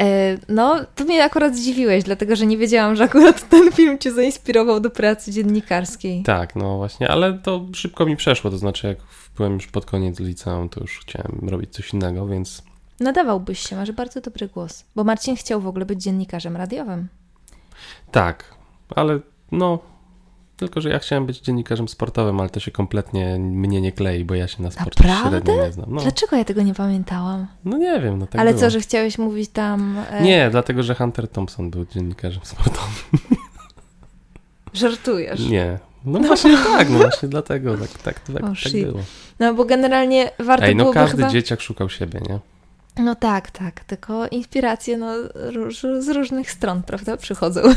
Y, 0.07 0.39
no, 0.49 0.77
to 0.95 1.05
mnie 1.05 1.25
akurat 1.25 1.57
zdziwiłeś, 1.57 2.05
dlatego, 2.05 2.37
że 2.37 2.47
nie 2.47 2.59
wiedziałam, 2.59 2.97
że 2.97 3.05
akurat 3.05 3.49
ten 3.49 3.73
film 3.73 3.99
cię 3.99 4.13
zainspirował 4.13 4.81
do 4.81 4.91
pracy 4.91 5.33
dziennikarskiej. 5.33 6.23
Tak, 6.23 6.57
no 6.57 6.77
właśnie, 6.77 7.09
ale 7.09 7.39
to 7.39 7.67
szybko 7.75 8.07
mi 8.07 8.17
przeszło, 8.17 8.51
to 8.51 8.59
znaczy 8.59 8.87
jak 8.87 8.99
byłem 9.37 9.53
już 9.53 9.67
pod 9.67 9.87
koniec 9.87 10.21
liceum, 10.21 10.69
to 10.69 10.81
już 10.81 10.99
chciałem 10.99 11.49
robić 11.49 11.73
coś 11.73 11.93
innego, 11.95 12.27
więc 12.27 12.63
Nadawałbyś 13.01 13.69
się, 13.69 13.77
masz 13.77 13.93
bardzo 13.93 14.21
dobry 14.21 14.49
głos. 14.49 14.85
Bo 14.97 15.05
Marcin 15.05 15.37
chciał 15.37 15.61
w 15.61 15.67
ogóle 15.67 15.87
być 15.87 16.03
dziennikarzem 16.03 16.57
radiowym. 16.57 17.09
Tak, 18.11 18.55
ale 18.97 19.21
no, 19.53 19.79
tylko 20.57 20.81
że 20.81 20.89
ja 20.89 20.99
chciałem 20.99 21.27
być 21.27 21.41
dziennikarzem 21.41 21.89
sportowym, 21.89 22.41
ale 22.41 22.51
to 22.51 22.61
się 22.61 22.71
kompletnie 22.71 23.39
mnie 23.39 23.81
nie 23.81 23.93
klei, 23.93 24.25
bo 24.25 24.35
ja 24.35 24.49
się 24.49 24.63
na 24.63 24.71
sporcie 24.71 25.05
Naprawdę? 25.09 25.31
średnio 25.31 25.65
nie 25.65 25.73
znam. 25.73 25.95
No. 25.95 26.01
Dlaczego 26.03 26.37
ja 26.37 26.45
tego 26.45 26.63
nie 26.63 26.75
pamiętałam? 26.75 27.47
No 27.65 27.79
nie 27.79 28.01
wiem, 28.01 28.19
no 28.19 28.27
tak 28.27 28.41
Ale 28.41 28.51
było. 28.51 28.61
co, 28.61 28.71
że 28.71 28.81
chciałeś 28.81 29.19
mówić 29.19 29.51
tam... 29.51 29.97
E... 30.11 30.23
Nie, 30.23 30.51
dlatego, 30.51 30.83
że 30.83 30.95
Hunter 30.95 31.29
Thompson 31.29 31.71
był 31.71 31.87
dziennikarzem 31.87 32.41
sportowym. 32.45 33.29
Żartujesz? 34.73 35.49
Nie. 35.49 35.79
No, 36.05 36.19
no 36.19 36.27
właśnie 36.27 36.57
tak, 36.57 36.91
no 36.91 36.99
właśnie 36.99 37.29
dlatego 37.29 37.77
tak, 37.77 37.89
tak, 37.91 38.21
tak, 38.21 38.45
oh, 38.45 38.53
tak 38.65 38.73
było. 38.73 39.01
No 39.39 39.55
bo 39.55 39.65
generalnie 39.65 40.31
warto 40.39 40.67
Ej, 40.67 40.77
no 40.77 40.85
byłoby 40.85 40.95
każdy 40.95 41.17
chyba... 41.17 41.29
dzieciak 41.29 41.61
szukał 41.61 41.89
siebie, 41.89 42.21
nie? 42.29 42.39
No 42.99 43.15
tak, 43.15 43.51
tak, 43.51 43.85
tylko 43.85 44.27
inspiracje 44.27 44.97
no, 44.97 45.13
róż, 45.35 45.87
z 45.99 46.09
różnych 46.09 46.51
stron, 46.51 46.83
prawda, 46.83 47.17
przychodzą. 47.17 47.61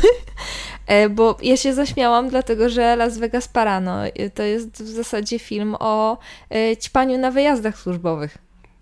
E, 0.86 1.08
bo 1.08 1.36
ja 1.42 1.56
się 1.56 1.74
zaśmiałam, 1.74 2.28
dlatego 2.28 2.68
że 2.68 2.96
Las 2.96 3.18
Vegas 3.18 3.48
Parano 3.48 3.98
to 4.34 4.42
jest 4.42 4.82
w 4.82 4.88
zasadzie 4.88 5.38
film 5.38 5.76
o 5.80 6.18
e, 6.50 6.76
ćpaniu 6.76 7.18
na 7.18 7.30
wyjazdach 7.30 7.78
służbowych. 7.78 8.38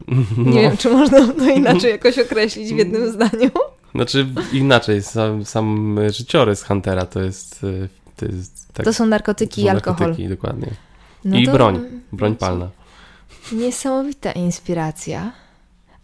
No. 0.36 0.50
Nie 0.52 0.60
wiem, 0.60 0.76
czy 0.76 0.90
można 0.90 1.32
to 1.32 1.50
inaczej 1.50 1.90
jakoś 1.90 2.18
określić 2.18 2.74
w 2.74 2.76
jednym 2.76 3.10
zdaniu. 3.12 3.50
Znaczy 3.94 4.26
inaczej, 4.52 5.02
sam, 5.02 5.44
sam 5.44 5.98
życiorys 6.10 6.62
Huntera 6.62 7.06
to 7.06 7.22
jest... 7.22 7.64
E, 7.64 7.88
to, 8.16 8.26
jest, 8.26 8.72
tak, 8.72 8.84
to 8.86 8.92
są 8.92 9.06
narkotyki 9.06 9.54
to 9.54 9.60
są 9.60 9.66
i 9.66 9.70
alkohol. 9.70 10.08
Narkotyki, 10.08 10.28
dokładnie. 10.28 10.68
No 11.24 11.38
I 11.38 11.46
broń, 11.46 11.80
broń 12.12 12.36
palna. 12.36 12.70
Niesamowita 13.52 14.32
inspiracja. 14.32 15.32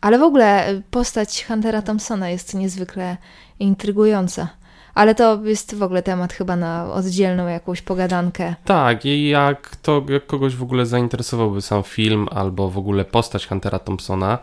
Ale 0.01 0.19
w 0.19 0.23
ogóle 0.23 0.81
postać 0.91 1.45
Huntera 1.45 1.83
Thompsona 1.83 2.31
jest 2.31 2.55
niezwykle 2.55 3.17
intrygująca. 3.61 4.49
Ale 4.95 5.15
to 5.15 5.45
jest 5.45 5.75
w 5.75 5.83
ogóle 5.83 6.03
temat 6.03 6.33
chyba 6.33 6.57
na 6.57 6.93
oddzielną 6.93 7.47
jakąś 7.47 7.83
pogadankę. 7.83 8.55
Tak, 8.65 9.05
i 9.05 9.29
jak, 9.29 9.77
to, 9.77 10.05
jak 10.09 10.27
kogoś 10.27 10.57
w 10.57 10.63
ogóle 10.63 10.87
zainteresowałby 10.87 11.63
sam 11.63 11.83
film 11.83 12.29
albo 12.31 12.71
w 12.71 12.79
ogóle 12.79 13.05
postać 13.05 13.47
Huntera 13.47 13.79
Thompsona, 13.79 14.39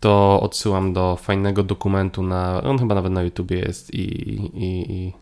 to 0.00 0.40
odsyłam 0.40 0.92
do 0.92 1.16
fajnego 1.16 1.62
dokumentu 1.62 2.22
na, 2.22 2.62
on 2.62 2.78
chyba 2.78 2.94
nawet 2.94 3.12
na 3.12 3.22
YouTubie 3.22 3.58
jest 3.58 3.94
i, 3.94 4.00
i, 4.00 4.92
i 4.92 5.12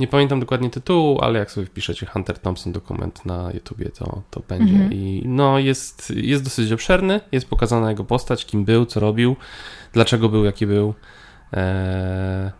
nie 0.00 0.06
pamiętam 0.06 0.40
dokładnie 0.40 0.70
tytułu, 0.70 1.20
ale 1.20 1.38
jak 1.38 1.50
sobie 1.50 1.66
wpiszecie 1.66 2.06
Hunter 2.06 2.38
Thompson 2.38 2.72
dokument 2.72 3.26
na 3.26 3.50
YouTubie, 3.54 3.90
to, 3.90 4.22
to 4.30 4.42
będzie. 4.48 4.74
Mhm. 4.74 4.92
I 4.92 5.22
no, 5.26 5.58
jest, 5.58 6.10
jest 6.16 6.44
dosyć 6.44 6.72
obszerny, 6.72 7.20
jest 7.32 7.48
pokazana 7.48 7.90
jego 7.90 8.04
postać, 8.04 8.46
kim 8.46 8.64
był, 8.64 8.86
co 8.86 9.00
robił, 9.00 9.36
dlaczego 9.92 10.28
był, 10.28 10.44
jaki 10.44 10.66
był. 10.66 10.94
Eee, 11.52 12.50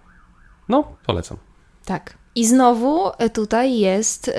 no, 0.69 0.97
polecam. 1.07 1.37
Tak. 1.85 2.19
I 2.35 2.47
znowu 2.47 3.11
e, 3.19 3.31
tutaj 3.31 3.79
jest 3.79 4.29
e, 4.29 4.33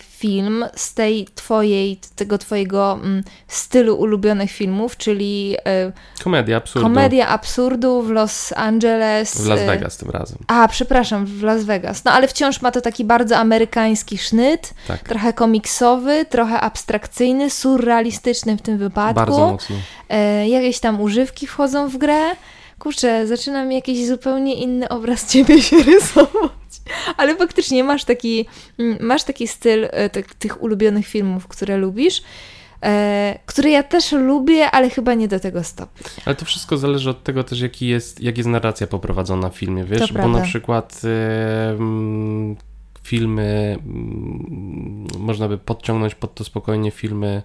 film 0.00 0.64
z 0.74 0.94
tej 0.94 1.28
twojej, 1.34 2.00
tego 2.16 2.38
twojego 2.38 2.92
mm, 2.92 3.22
stylu 3.48 3.96
ulubionych 3.96 4.50
filmów, 4.50 4.96
czyli 4.96 5.56
e, 5.66 5.92
Komedia 6.24 6.56
absurdu. 6.56 6.88
Komedia 6.88 7.28
absurdu 7.28 8.02
w 8.02 8.10
Los 8.10 8.52
Angeles. 8.52 9.40
W 9.40 9.46
Las 9.46 9.60
Vegas 9.60 9.96
tym 9.96 10.10
razem. 10.10 10.38
A, 10.46 10.68
przepraszam, 10.68 11.26
w 11.26 11.42
Las 11.42 11.64
Vegas. 11.64 12.04
No 12.04 12.12
ale 12.12 12.28
wciąż 12.28 12.62
ma 12.62 12.70
to 12.70 12.80
taki 12.80 13.04
bardzo 13.04 13.36
amerykański 13.36 14.18
sznyt, 14.18 14.74
tak. 14.86 15.00
trochę 15.00 15.32
komiksowy, 15.32 16.24
trochę 16.24 16.60
abstrakcyjny, 16.60 17.50
surrealistyczny 17.50 18.56
w 18.56 18.62
tym 18.62 18.78
wypadku. 18.78 19.14
Bardzo 19.14 19.38
mocno. 19.38 19.76
Jakieś 20.46 20.80
tam 20.80 21.00
używki 21.00 21.46
wchodzą 21.46 21.88
w 21.88 21.96
grę 21.96 22.36
kurczę, 22.78 23.26
zaczynam 23.26 23.72
jakiś 23.72 24.06
zupełnie 24.06 24.54
inny 24.54 24.88
obraz 24.88 25.26
ciebie 25.32 25.62
się 25.62 25.82
rysować. 25.82 26.52
Ale 27.16 27.36
faktycznie 27.36 27.84
masz 27.84 28.04
taki, 28.04 28.46
mm, 28.78 28.98
masz 29.00 29.24
taki 29.24 29.48
styl 29.48 29.88
e, 29.90 30.10
tych, 30.10 30.34
tych 30.34 30.62
ulubionych 30.62 31.06
filmów, 31.06 31.48
które 31.48 31.76
lubisz. 31.76 32.22
E, 32.82 33.38
które 33.46 33.70
ja 33.70 33.82
też 33.82 34.12
lubię, 34.12 34.70
ale 34.70 34.90
chyba 34.90 35.14
nie 35.14 35.28
do 35.28 35.40
tego 35.40 35.64
stopnia. 35.64 36.10
Ale 36.24 36.34
to 36.34 36.44
wszystko 36.44 36.76
zależy 36.76 37.10
od 37.10 37.22
tego 37.22 37.44
też, 37.44 37.60
jaki 37.60 37.86
jest, 37.86 38.20
jak 38.20 38.36
jest 38.36 38.48
narracja 38.48 38.86
poprowadzona 38.86 39.50
w 39.50 39.56
filmie, 39.56 39.84
wiesz? 39.84 40.12
Bo 40.12 40.28
na 40.28 40.40
przykład 40.40 41.00
e, 41.04 41.76
filmy, 43.02 43.78
można 45.18 45.48
by 45.48 45.58
podciągnąć 45.58 46.14
pod 46.14 46.34
to 46.34 46.44
spokojnie 46.44 46.90
filmy 46.90 47.42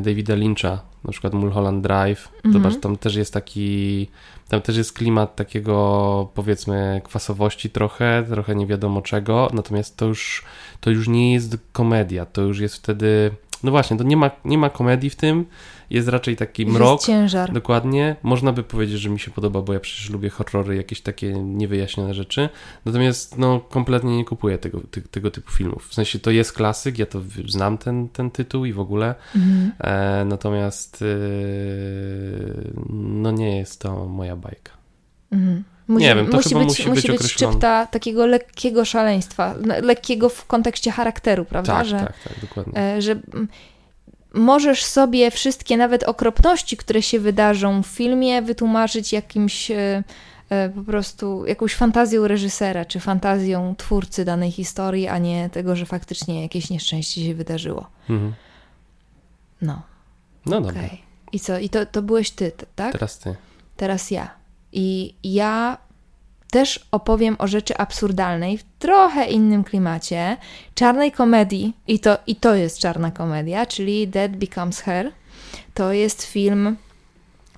Davida 0.00 0.34
Lyncha, 0.34 0.82
na 1.04 1.12
przykład 1.12 1.34
Mulholland 1.34 1.82
Drive. 1.82 2.28
Mhm. 2.34 2.52
Zobacz, 2.52 2.80
tam 2.80 2.96
też 2.96 3.14
jest 3.14 3.32
taki, 3.32 4.08
tam 4.48 4.62
też 4.62 4.76
jest 4.76 4.92
klimat 4.92 5.36
takiego 5.36 6.28
powiedzmy 6.34 7.00
kwasowości 7.04 7.70
trochę, 7.70 8.24
trochę 8.28 8.54
nie 8.54 8.66
wiadomo 8.66 9.02
czego, 9.02 9.50
natomiast 9.52 9.96
to 9.96 10.06
już, 10.06 10.44
to 10.80 10.90
już 10.90 11.08
nie 11.08 11.32
jest 11.32 11.56
komedia, 11.72 12.26
to 12.26 12.42
już 12.42 12.60
jest 12.60 12.76
wtedy, 12.76 13.30
no 13.62 13.70
właśnie, 13.70 13.96
to 13.96 14.04
nie 14.04 14.16
ma, 14.16 14.30
nie 14.44 14.58
ma 14.58 14.70
komedii 14.70 15.10
w 15.10 15.16
tym, 15.16 15.44
jest 15.90 16.08
raczej 16.08 16.36
taki 16.36 16.66
mrok. 16.66 16.92
Jest 16.92 17.06
ciężar. 17.06 17.52
Dokładnie. 17.52 18.16
Można 18.22 18.52
by 18.52 18.62
powiedzieć, 18.62 19.00
że 19.00 19.10
mi 19.10 19.20
się 19.20 19.30
podoba, 19.30 19.62
bo 19.62 19.72
ja 19.72 19.80
przecież 19.80 20.10
lubię 20.10 20.30
horrory, 20.30 20.76
jakieś 20.76 21.00
takie 21.00 21.32
niewyjaśnione 21.32 22.14
rzeczy. 22.14 22.48
Natomiast 22.84 23.38
no, 23.38 23.60
kompletnie 23.60 24.16
nie 24.16 24.24
kupuję 24.24 24.58
tego, 24.58 24.80
ty, 24.90 25.02
tego 25.02 25.30
typu 25.30 25.52
filmów. 25.52 25.88
W 25.88 25.94
sensie 25.94 26.18
to 26.18 26.30
jest 26.30 26.52
klasyk, 26.52 26.98
ja 26.98 27.06
to 27.06 27.20
znam 27.48 27.78
ten, 27.78 28.08
ten 28.08 28.30
tytuł 28.30 28.64
i 28.64 28.72
w 28.72 28.80
ogóle. 28.80 29.14
Mhm. 29.36 29.72
E, 29.80 30.24
natomiast 30.24 31.02
e, 31.02 31.06
no 32.90 33.30
nie 33.30 33.58
jest 33.58 33.80
to 33.80 34.06
moja 34.06 34.36
bajka. 34.36 34.72
Mhm. 35.32 35.64
Musi, 35.88 36.04
nie 36.04 36.14
wiem, 36.14 36.26
to 36.26 36.36
musi 36.36 36.48
chyba 36.48 36.60
być, 36.60 36.68
musi 36.68 36.82
być, 36.82 36.96
musi 36.96 37.12
być 37.12 37.32
szczypta 37.32 37.86
takiego 37.86 38.26
lekkiego 38.26 38.84
szaleństwa, 38.84 39.54
lekkiego 39.82 40.28
w 40.28 40.46
kontekście 40.46 40.90
charakteru, 40.90 41.44
prawda? 41.44 41.72
Tak, 41.72 41.86
że, 41.86 41.98
tak, 41.98 42.14
tak, 42.24 42.40
dokładnie. 42.40 42.78
E, 42.78 43.02
że 43.02 43.20
możesz 44.34 44.84
sobie 44.84 45.30
wszystkie 45.30 45.76
nawet 45.76 46.02
okropności, 46.02 46.76
które 46.76 47.02
się 47.02 47.20
wydarzą 47.20 47.82
w 47.82 47.86
filmie, 47.86 48.42
wytłumaczyć 48.42 49.12
jakimś 49.12 49.70
e, 49.70 50.04
e, 50.50 50.68
po 50.68 50.82
prostu 50.82 51.46
jakąś 51.46 51.74
fantazją 51.74 52.28
reżysera, 52.28 52.84
czy 52.84 53.00
fantazją 53.00 53.74
twórcy 53.76 54.24
danej 54.24 54.50
historii, 54.50 55.08
a 55.08 55.18
nie 55.18 55.50
tego, 55.50 55.76
że 55.76 55.86
faktycznie 55.86 56.42
jakieś 56.42 56.70
nieszczęście 56.70 57.24
się 57.24 57.34
wydarzyło. 57.34 57.86
Mhm. 58.10 58.34
No. 59.62 59.82
No 60.46 60.58
okay. 60.58 60.72
dobra. 60.72 60.88
I 61.32 61.40
co? 61.40 61.58
I 61.58 61.68
to, 61.68 61.86
to 61.86 62.02
byłeś 62.02 62.30
ty, 62.30 62.52
tak? 62.76 62.92
Teraz 62.92 63.18
ty. 63.18 63.34
Teraz 63.76 64.10
ja. 64.10 64.30
I 64.72 65.14
ja 65.24 65.78
też 66.54 66.86
opowiem 66.90 67.36
o 67.38 67.48
rzeczy 67.48 67.76
absurdalnej 67.76 68.58
w 68.58 68.64
trochę 68.78 69.26
innym 69.26 69.64
klimacie, 69.64 70.36
czarnej 70.74 71.12
komedii, 71.12 71.76
i 71.86 71.98
to, 71.98 72.18
i 72.26 72.36
to 72.36 72.54
jest 72.54 72.78
czarna 72.78 73.10
komedia, 73.10 73.66
czyli 73.66 74.08
Dead 74.08 74.36
Becomes 74.36 74.80
Her. 74.80 75.12
To 75.74 75.92
jest 75.92 76.22
film 76.22 76.76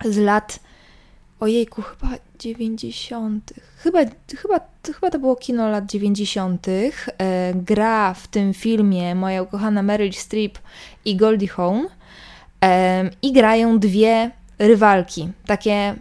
z 0.04 0.18
lat, 0.18 0.60
ojejku, 1.40 1.82
chyba 1.82 2.08
90. 2.38 3.52
Chyba, 3.76 3.98
chyba, 4.36 4.60
chyba 4.94 5.10
to 5.10 5.18
było 5.18 5.36
kino 5.36 5.68
lat 5.68 5.86
90. 5.86 6.66
E, 6.68 6.92
gra 7.54 8.14
w 8.14 8.28
tym 8.28 8.54
filmie 8.54 9.14
moja 9.14 9.42
ukochana 9.42 9.82
Meryl 9.82 10.12
Streep 10.12 10.58
i 11.04 11.16
Goldie 11.16 11.48
Hawn 11.48 11.86
e, 12.64 13.10
i 13.22 13.32
grają 13.32 13.78
dwie 13.78 14.30
rywalki, 14.58 15.28
takie 15.46 15.94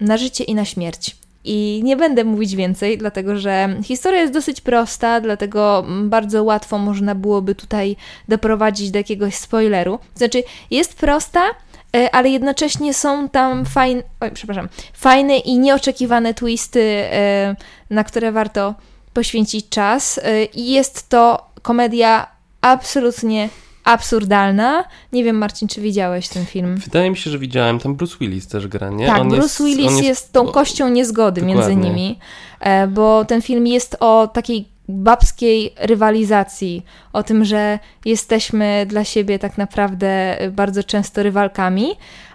na 0.00 0.16
życie 0.16 0.44
i 0.44 0.54
na 0.54 0.64
śmierć. 0.64 1.21
I 1.44 1.80
nie 1.84 1.96
będę 1.96 2.24
mówić 2.24 2.56
więcej, 2.56 2.98
dlatego 2.98 3.36
że 3.36 3.76
historia 3.84 4.20
jest 4.20 4.32
dosyć 4.32 4.60
prosta, 4.60 5.20
dlatego 5.20 5.84
bardzo 6.02 6.44
łatwo 6.44 6.78
można 6.78 7.14
byłoby 7.14 7.54
tutaj 7.54 7.96
doprowadzić 8.28 8.90
do 8.90 8.98
jakiegoś 8.98 9.34
spoileru. 9.34 9.98
Znaczy, 10.14 10.42
jest 10.70 10.94
prosta, 10.94 11.40
e, 11.96 12.14
ale 12.14 12.28
jednocześnie 12.28 12.94
są 12.94 13.28
tam 13.28 13.64
fajne, 13.64 14.02
oj, 14.20 14.30
przepraszam, 14.34 14.68
fajne 14.92 15.38
i 15.38 15.58
nieoczekiwane 15.58 16.34
twisty, 16.34 16.80
e, 16.80 17.56
na 17.90 18.04
które 18.04 18.32
warto 18.32 18.74
poświęcić 19.12 19.68
czas. 19.68 20.20
E, 20.22 20.44
I 20.44 20.72
jest 20.72 21.08
to 21.08 21.46
komedia 21.62 22.26
absolutnie 22.60 23.48
absurdalna. 23.84 24.84
Nie 25.12 25.24
wiem, 25.24 25.38
Marcin, 25.38 25.68
czy 25.68 25.80
widziałeś 25.80 26.28
ten 26.28 26.46
film? 26.46 26.76
Wydaje 26.76 27.10
mi 27.10 27.16
się, 27.16 27.30
że 27.30 27.38
widziałem. 27.38 27.78
Tam 27.78 27.94
Bruce 27.94 28.16
Willis 28.20 28.46
też 28.46 28.68
gra, 28.68 28.90
nie? 28.90 29.06
Tak, 29.06 29.20
on 29.20 29.28
Bruce 29.28 29.42
jest, 29.42 29.62
Willis 29.62 29.92
jest, 29.92 30.02
jest, 30.02 30.32
tą 30.32 30.46
kością 30.46 30.88
niezgody 30.88 31.40
Dokładnie. 31.40 31.74
między 31.74 31.88
nimi, 31.88 32.18
e, 32.60 32.86
bo 32.86 33.24
ten 33.24 33.42
film 33.42 33.66
jest 33.66 33.96
o 34.00 34.30
takiej 34.34 34.72
babskiej 34.88 35.74
rywalizacji, 35.76 36.84
o 37.12 37.22
tym, 37.22 37.44
że 37.44 37.78
jesteśmy 38.04 38.86
dla 38.88 39.04
siebie 39.04 39.38
tak 39.38 39.58
naprawdę 39.58 40.38
bardzo 40.52 40.84
często 40.84 41.22
rywalkami, 41.22 41.86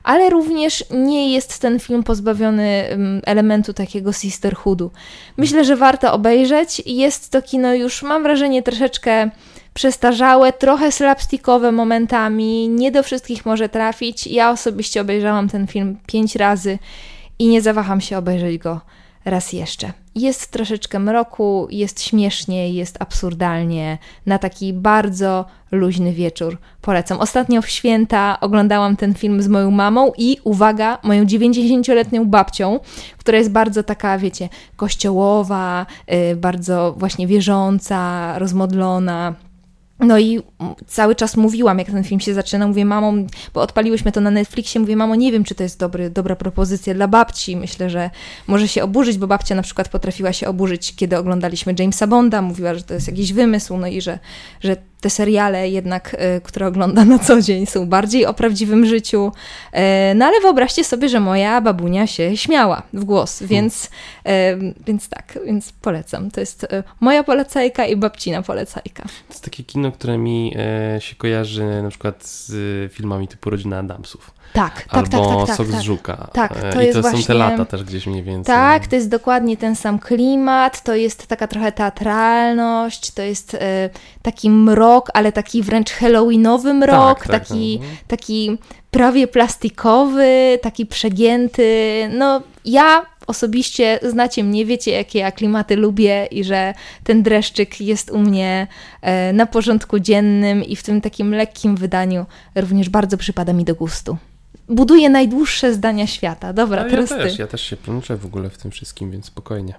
ale 0.03 0.29
również 0.29 0.85
nie 0.91 1.33
jest 1.33 1.59
ten 1.59 1.79
film 1.79 2.03
pozbawiony 2.03 2.87
mm, 2.87 3.21
elementu 3.25 3.73
takiego 3.73 4.13
sisterhoodu. 4.13 4.91
Myślę, 5.37 5.65
że 5.65 5.75
warto 5.75 6.13
obejrzeć. 6.13 6.81
Jest 6.85 7.31
to 7.31 7.41
kino 7.41 7.73
już, 7.73 8.03
mam 8.03 8.23
wrażenie, 8.23 8.63
troszeczkę 8.63 9.29
przestarzałe, 9.77 10.53
trochę 10.53 10.91
slapstickowe 10.91 11.71
momentami, 11.71 12.69
nie 12.69 12.91
do 12.91 13.03
wszystkich 13.03 13.45
może 13.45 13.69
trafić. 13.69 14.27
Ja 14.27 14.51
osobiście 14.51 15.01
obejrzałam 15.01 15.49
ten 15.49 15.67
film 15.67 15.97
pięć 16.07 16.35
razy 16.35 16.79
i 17.39 17.47
nie 17.47 17.61
zawaham 17.61 18.01
się 18.01 18.17
obejrzeć 18.17 18.57
go 18.57 18.81
raz 19.25 19.53
jeszcze. 19.53 19.91
Jest 20.15 20.51
troszeczkę 20.51 20.99
mroku, 20.99 21.67
jest 21.71 22.01
śmiesznie, 22.03 22.73
jest 22.73 22.97
absurdalnie, 22.99 23.97
na 24.25 24.37
taki 24.39 24.73
bardzo 24.73 25.45
luźny 25.71 26.13
wieczór 26.13 26.57
polecam. 26.81 27.19
Ostatnio 27.19 27.61
w 27.61 27.69
święta 27.69 28.37
oglądałam 28.41 28.95
ten 28.95 29.13
film 29.13 29.41
z 29.41 29.47
moją 29.47 29.71
mamą 29.71 30.11
i 30.17 30.37
uwaga, 30.43 30.97
moją 31.03 31.25
90-letnią 31.25 32.25
babcią, 32.25 32.79
która 33.17 33.37
jest 33.37 33.51
bardzo 33.51 33.83
taka, 33.83 34.17
wiecie, 34.17 34.49
kościołowa, 34.75 35.85
yy, 36.07 36.35
bardzo 36.35 36.95
właśnie 36.97 37.27
wierząca, 37.27 38.33
rozmodlona 38.39 39.35
no 39.99 40.19
i 40.19 40.41
cały 40.87 41.15
czas 41.15 41.37
mówiłam, 41.37 41.79
jak 41.79 41.87
ten 41.87 42.03
film 42.03 42.19
się 42.19 42.33
zaczyna, 42.33 42.67
mówię 42.67 42.85
mamą, 42.85 43.27
bo 43.53 43.61
odpaliłyśmy 43.61 44.11
to 44.11 44.21
na 44.21 44.31
Netflixie, 44.31 44.81
mówię 44.81 44.95
mamo, 44.95 45.15
nie 45.15 45.31
wiem, 45.31 45.43
czy 45.43 45.55
to 45.55 45.63
jest 45.63 45.79
dobry, 45.79 46.09
dobra 46.09 46.35
propozycja 46.35 46.93
dla 46.93 47.07
babci. 47.07 47.55
Myślę, 47.55 47.89
że 47.89 48.09
może 48.47 48.67
się 48.67 48.83
oburzyć, 48.83 49.17
bo 49.17 49.27
babcia 49.27 49.55
na 49.55 49.61
przykład 49.61 49.89
potrafiła 49.89 50.33
się 50.33 50.47
oburzyć, 50.47 50.95
kiedy 50.95 51.17
oglądaliśmy 51.17 51.75
Jamesa 51.79 52.07
Bonda, 52.07 52.41
mówiła, 52.41 52.75
że 52.75 52.83
to 52.83 52.93
jest 52.93 53.07
jakiś 53.07 53.33
wymysł, 53.33 53.77
no 53.77 53.87
i 53.87 54.01
że, 54.01 54.19
że 54.61 54.77
te 55.01 55.09
seriale 55.09 55.69
jednak, 55.69 56.15
e, 56.19 56.41
które 56.41 56.67
ogląda 56.67 57.05
na 57.05 57.19
co 57.19 57.41
dzień, 57.41 57.65
są 57.65 57.85
bardziej 57.85 58.25
o 58.25 58.33
prawdziwym 58.33 58.85
życiu. 58.85 59.31
E, 59.71 60.15
no 60.15 60.25
ale 60.25 60.41
wyobraźcie 60.41 60.83
sobie, 60.83 61.09
że 61.09 61.19
moja 61.19 61.61
babunia 61.61 62.07
się 62.07 62.37
śmiała 62.37 62.81
w 62.93 63.03
głos, 63.03 63.39
hmm. 63.39 63.49
więc, 63.49 63.89
więc 64.87 65.09
tak, 65.09 65.39
więc 65.45 65.71
polecam. 65.71 66.31
To 66.31 66.39
jest 66.39 66.67
moja 66.99 67.23
polecajka 67.23 67.85
i 67.85 67.95
babcina 67.95 68.41
polecajka. 68.41 69.03
To 69.03 69.09
jest 69.29 69.43
takie 69.43 69.63
kino, 69.63 69.86
które 69.91 70.17
mi 70.17 70.55
się 70.99 71.15
kojarzy 71.15 71.81
na 71.83 71.89
przykład 71.89 72.25
z 72.25 72.93
filmami 72.93 73.27
typu 73.27 73.49
Rodzina 73.49 73.79
Adamsów. 73.79 74.37
Tak, 74.53 74.73
tak, 74.83 74.97
Albo 74.97 75.09
tak, 75.09 75.37
tak, 75.37 75.47
tak, 75.47 75.57
Sok 75.57 75.67
tak. 75.67 75.79
z 75.79 75.83
Żuka. 75.83 76.27
Tak, 76.33 76.73
to 76.73 76.81
I 76.81 76.85
jest 76.85 76.95
to 76.95 77.01
właśnie... 77.01 77.21
są 77.21 77.27
te 77.27 77.33
lata 77.33 77.65
też 77.65 77.83
gdzieś 77.83 78.07
mniej 78.07 78.23
więcej. 78.23 78.55
Tak, 78.55 78.87
to 78.87 78.95
jest 78.95 79.09
dokładnie 79.09 79.57
ten 79.57 79.75
sam 79.75 79.99
klimat, 79.99 80.83
to 80.83 80.95
jest 80.95 81.27
taka 81.27 81.47
trochę 81.47 81.71
teatralność, 81.71 83.11
to 83.11 83.21
jest 83.21 83.53
e, 83.53 83.89
taki 84.21 84.49
mrok, 84.49 85.09
ale 85.13 85.31
taki 85.31 85.63
wręcz 85.63 85.91
halloweenowy 85.91 86.73
mrok, 86.73 87.19
tak, 87.19 87.27
tak, 87.27 87.47
taki, 87.47 87.79
no. 87.81 87.87
taki 88.07 88.57
prawie 88.91 89.27
plastikowy, 89.27 90.59
taki 90.61 90.85
przegięty. 90.85 92.09
No 92.17 92.41
ja 92.65 93.05
osobiście 93.27 93.99
znacie 94.03 94.43
mnie, 94.43 94.65
wiecie 94.65 94.91
jakie 94.91 95.19
ja 95.19 95.31
klimaty 95.31 95.75
lubię 95.75 96.25
i 96.31 96.43
że 96.43 96.73
ten 97.03 97.23
dreszczyk 97.23 97.81
jest 97.81 98.11
u 98.11 98.19
mnie 98.19 98.67
e, 99.01 99.33
na 99.33 99.45
porządku 99.45 99.99
dziennym 99.99 100.63
i 100.63 100.75
w 100.75 100.83
tym 100.83 101.01
takim 101.01 101.33
lekkim 101.33 101.75
wydaniu 101.75 102.25
również 102.55 102.89
bardzo 102.89 103.17
przypada 103.17 103.53
mi 103.53 103.65
do 103.65 103.75
gustu 103.75 104.17
buduje 104.69 105.09
najdłuższe 105.09 105.73
zdania 105.73 106.07
świata. 106.07 106.53
Dobra, 106.53 106.85
teraz 106.85 107.11
ja 107.11 107.17
też, 107.17 107.35
ty. 107.35 107.41
Ja 107.41 107.47
też 107.47 107.61
się 107.61 107.77
plączę 107.77 108.17
w 108.17 108.25
ogóle 108.25 108.49
w 108.49 108.57
tym 108.57 108.71
wszystkim, 108.71 109.11
więc 109.11 109.25
spokojnie. 109.25 109.73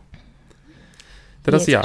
Teraz 1.43 1.69
ja. 1.69 1.83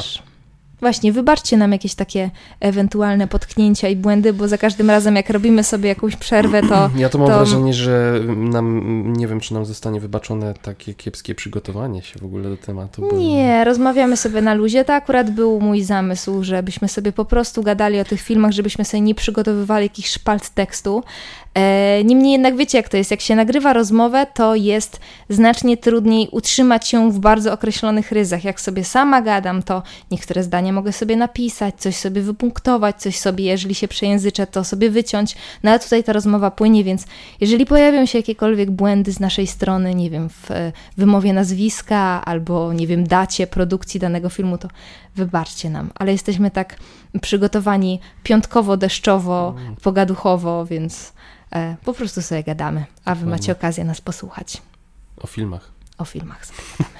Właśnie, 0.83 1.13
wybaczcie 1.13 1.57
nam 1.57 1.71
jakieś 1.71 1.95
takie 1.95 2.29
ewentualne 2.59 3.27
potknięcia 3.27 3.89
i 3.89 3.95
błędy, 3.95 4.33
bo 4.33 4.47
za 4.47 4.57
każdym 4.57 4.89
razem, 4.89 5.15
jak 5.15 5.29
robimy 5.29 5.63
sobie 5.63 5.89
jakąś 5.89 6.15
przerwę, 6.15 6.61
to. 6.61 6.89
Ja 7.03 7.09
to 7.09 7.17
mam 7.17 7.27
to... 7.27 7.35
wrażenie, 7.35 7.73
że 7.73 8.19
nam, 8.27 8.83
nie 9.13 9.27
wiem, 9.27 9.39
czy 9.39 9.53
nam 9.53 9.65
zostanie 9.65 9.99
wybaczone 9.99 10.53
takie 10.61 10.93
kiepskie 10.93 11.35
przygotowanie 11.35 12.01
się 12.01 12.19
w 12.19 12.25
ogóle 12.25 12.49
do 12.49 12.57
tematu. 12.57 13.01
Bo... 13.01 13.17
Nie, 13.17 13.63
rozmawiamy 13.63 14.17
sobie 14.17 14.41
na 14.41 14.53
luzie. 14.53 14.85
To 14.85 14.93
akurat 14.93 15.31
był 15.31 15.59
mój 15.59 15.83
zamysł, 15.83 16.43
żebyśmy 16.43 16.87
sobie 16.87 17.11
po 17.11 17.25
prostu 17.25 17.63
gadali 17.63 17.99
o 17.99 18.05
tych 18.05 18.21
filmach, 18.21 18.51
żebyśmy 18.51 18.85
sobie 18.85 19.01
nie 19.01 19.15
przygotowywali 19.15 19.85
jakichś 19.85 20.09
szpalt 20.09 20.49
tekstu. 20.49 21.03
E, 21.53 22.03
niemniej 22.03 22.31
jednak 22.31 22.55
wiecie, 22.55 22.77
jak 22.77 22.89
to 22.89 22.97
jest. 22.97 23.11
Jak 23.11 23.21
się 23.21 23.35
nagrywa 23.35 23.73
rozmowę, 23.73 24.27
to 24.33 24.55
jest 24.55 24.99
znacznie 25.29 25.77
trudniej 25.77 26.27
utrzymać 26.31 26.87
się 26.87 27.11
w 27.11 27.19
bardzo 27.19 27.53
określonych 27.53 28.11
ryzach. 28.11 28.43
Jak 28.43 28.61
sobie 28.61 28.83
sama 28.83 29.21
gadam, 29.21 29.63
to 29.63 29.83
niektóre 30.11 30.43
zdania 30.43 30.73
mogę 30.73 30.91
sobie 30.91 31.15
napisać, 31.15 31.75
coś 31.77 31.95
sobie 31.95 32.21
wypunktować, 32.21 33.01
coś 33.01 33.19
sobie, 33.19 33.45
jeżeli 33.45 33.75
się 33.75 33.87
przejęzyczę, 33.87 34.47
to 34.47 34.63
sobie 34.63 34.89
wyciąć. 34.89 35.35
No 35.63 35.71
ale 35.71 35.79
tutaj 35.79 36.03
ta 36.03 36.13
rozmowa 36.13 36.51
płynie, 36.51 36.83
więc 36.83 37.05
jeżeli 37.41 37.65
pojawią 37.65 38.05
się 38.05 38.19
jakiekolwiek 38.19 38.71
błędy 38.71 39.11
z 39.11 39.19
naszej 39.19 39.47
strony, 39.47 39.95
nie 39.95 40.09
wiem, 40.09 40.29
w 40.29 40.51
e, 40.51 40.71
wymowie 40.97 41.33
nazwiska 41.33 42.25
albo, 42.25 42.73
nie 42.73 42.87
wiem, 42.87 43.07
dacie 43.07 43.47
produkcji 43.47 43.99
danego 43.99 44.29
filmu, 44.29 44.57
to 44.57 44.67
wybaczcie 45.15 45.69
nam. 45.69 45.89
Ale 45.95 46.11
jesteśmy 46.11 46.51
tak 46.51 46.77
przygotowani 47.21 47.99
piątkowo, 48.23 48.77
deszczowo, 48.77 49.55
mm. 49.57 49.75
pogaduchowo, 49.75 50.65
więc 50.65 51.13
po 51.85 51.93
prostu 51.93 52.21
sobie 52.21 52.43
gadamy, 52.43 52.85
a 53.05 53.15
wy 53.15 53.25
macie 53.25 53.51
okazję 53.51 53.83
nas 53.83 54.01
posłuchać. 54.01 54.61
O 55.17 55.27
filmach. 55.27 55.71
O 55.97 56.05
filmach 56.05 56.45
sobie 56.45 56.59
gadamy. 56.79 56.99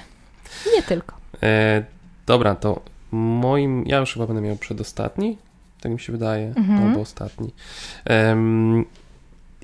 Nie 0.76 0.82
tylko. 0.82 1.16
E, 1.42 1.84
dobra, 2.26 2.54
to 2.54 2.80
moim, 3.12 3.86
ja 3.86 3.98
już 3.98 4.12
chyba 4.12 4.26
będę 4.26 4.42
miał 4.42 4.56
przedostatni, 4.56 5.38
tak 5.80 5.92
mi 5.92 6.00
się 6.00 6.12
wydaje, 6.12 6.52
mhm. 6.56 6.82
albo 6.82 7.00
ostatni. 7.00 7.52
Um, 8.10 8.84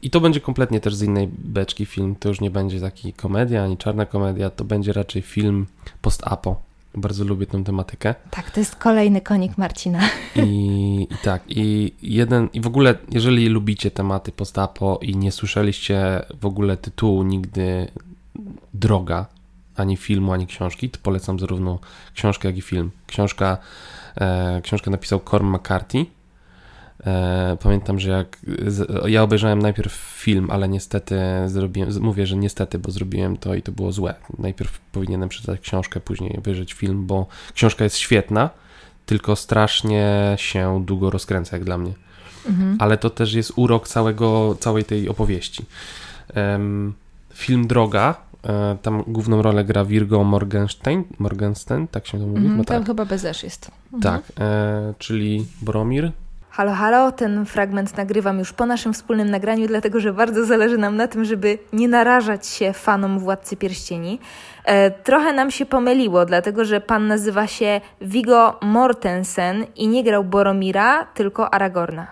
I 0.02 0.10
to 0.10 0.20
będzie 0.20 0.40
kompletnie 0.40 0.80
też 0.80 0.94
z 0.94 1.02
innej 1.02 1.28
beczki 1.28 1.86
film. 1.86 2.16
To 2.20 2.28
już 2.28 2.40
nie 2.40 2.50
będzie 2.50 2.80
taki 2.80 3.12
komedia, 3.12 3.64
ani 3.64 3.76
czarna 3.76 4.06
komedia, 4.06 4.50
to 4.50 4.64
będzie 4.64 4.92
raczej 4.92 5.22
film 5.22 5.66
post-apo. 6.02 6.62
Bardzo 6.94 7.24
lubię 7.24 7.46
tę 7.46 7.64
tematykę. 7.64 8.14
Tak, 8.30 8.50
to 8.50 8.60
jest 8.60 8.76
kolejny 8.76 9.20
konik 9.20 9.58
Marcina. 9.58 10.00
I, 10.36 11.06
I, 11.10 11.16
tak, 11.22 11.42
i 11.48 11.94
jeden, 12.02 12.48
i 12.52 12.60
w 12.60 12.66
ogóle, 12.66 12.94
jeżeli 13.10 13.48
lubicie 13.48 13.90
tematy 13.90 14.32
postapo 14.32 14.98
i 15.02 15.16
nie 15.16 15.32
słyszeliście 15.32 16.22
w 16.40 16.46
ogóle 16.46 16.76
tytułu 16.76 17.22
nigdy 17.22 17.88
Droga, 18.74 19.26
ani 19.76 19.96
filmu, 19.96 20.32
ani 20.32 20.46
książki, 20.46 20.90
to 20.90 20.98
polecam 21.02 21.38
zarówno 21.38 21.78
książkę, 22.14 22.48
jak 22.48 22.56
i 22.56 22.62
film. 22.62 22.90
Książka, 23.06 23.58
e, 24.16 24.60
książkę 24.62 24.90
napisał 24.90 25.20
Corm 25.30 25.54
McCarthy 25.54 26.06
pamiętam, 27.62 28.00
że 28.00 28.10
jak 28.10 28.38
ja 29.06 29.22
obejrzałem 29.22 29.58
najpierw 29.58 29.92
film, 29.92 30.50
ale 30.50 30.68
niestety 30.68 31.20
zrobiłem, 31.46 31.90
mówię, 32.00 32.26
że 32.26 32.36
niestety, 32.36 32.78
bo 32.78 32.90
zrobiłem 32.90 33.36
to 33.36 33.54
i 33.54 33.62
to 33.62 33.72
było 33.72 33.92
złe. 33.92 34.14
Najpierw 34.38 34.80
powinienem 34.92 35.28
przeczytać 35.28 35.60
książkę, 35.60 36.00
później 36.00 36.38
obejrzeć 36.38 36.72
film, 36.72 37.06
bo 37.06 37.26
książka 37.54 37.84
jest 37.84 37.96
świetna, 37.96 38.50
tylko 39.06 39.36
strasznie 39.36 40.34
się 40.36 40.82
długo 40.86 41.10
rozkręca, 41.10 41.56
jak 41.56 41.64
dla 41.64 41.78
mnie. 41.78 41.92
Mhm. 42.48 42.76
Ale 42.78 42.98
to 42.98 43.10
też 43.10 43.34
jest 43.34 43.52
urok 43.56 43.88
całego, 43.88 44.56
całej 44.60 44.84
tej 44.84 45.08
opowieści. 45.08 45.64
Film 47.34 47.66
Droga, 47.66 48.14
e, 48.44 48.76
tam 48.82 49.04
główną 49.06 49.42
rolę 49.42 49.64
gra 49.64 49.84
Virgo 49.84 50.24
Morgenstein, 50.24 51.04
Morgenstein, 51.18 51.88
tak 51.88 52.06
się 52.06 52.18
to 52.18 52.26
mówi? 52.26 52.38
Mhm, 52.38 52.56
no 52.56 52.64
tam 52.64 52.78
tak. 52.78 52.86
chyba 52.86 53.04
bez 53.04 53.22
jest. 53.22 53.70
Mhm. 53.92 54.02
Tak, 54.02 54.32
e, 54.40 54.94
czyli 54.98 55.46
Boromir, 55.62 56.12
Halo, 56.60 56.72
halo, 56.72 57.12
ten 57.12 57.46
fragment 57.46 57.96
nagrywam 57.96 58.38
już 58.38 58.52
po 58.52 58.66
naszym 58.66 58.92
wspólnym 58.92 59.30
nagraniu, 59.30 59.66
dlatego 59.66 60.00
że 60.00 60.12
bardzo 60.12 60.44
zależy 60.44 60.78
nam 60.78 60.96
na 60.96 61.08
tym, 61.08 61.24
żeby 61.24 61.58
nie 61.72 61.88
narażać 61.88 62.46
się 62.46 62.72
fanom 62.72 63.18
Władcy 63.18 63.56
Pierścieni. 63.56 64.18
E, 64.64 64.90
trochę 64.90 65.32
nam 65.32 65.50
się 65.50 65.66
pomyliło, 65.66 66.24
dlatego 66.24 66.64
że 66.64 66.80
pan 66.80 67.06
nazywa 67.06 67.46
się 67.46 67.80
Vigo 68.00 68.58
Mortensen 68.62 69.66
i 69.76 69.88
nie 69.88 70.04
grał 70.04 70.24
Boromira, 70.24 71.04
tylko 71.04 71.54
Aragorna. 71.54 72.06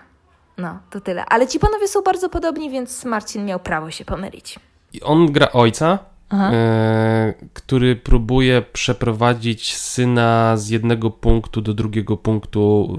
No, 0.57 0.79
to 0.89 1.01
tyle. 1.01 1.25
Ale 1.25 1.47
ci 1.47 1.59
panowie 1.59 1.87
są 1.87 2.01
bardzo 2.01 2.29
podobni, 2.29 2.69
więc 2.69 3.05
Marcin 3.05 3.45
miał 3.45 3.59
prawo 3.59 3.91
się 3.91 4.05
pomylić. 4.05 4.59
I 4.93 5.01
on 5.01 5.31
gra 5.31 5.51
ojca, 5.51 5.99
e, 6.33 7.33
który 7.53 7.95
próbuje 7.95 8.61
przeprowadzić 8.61 9.75
syna 9.75 10.57
z 10.57 10.69
jednego 10.69 11.09
punktu 11.09 11.61
do 11.61 11.73
drugiego 11.73 12.17
punktu 12.17 12.95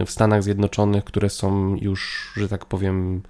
e, 0.00 0.04
w 0.04 0.10
Stanach 0.10 0.42
Zjednoczonych, 0.42 1.04
które 1.04 1.30
są 1.30 1.76
już, 1.80 2.32
że 2.36 2.48
tak 2.48 2.64
powiem, 2.64 3.22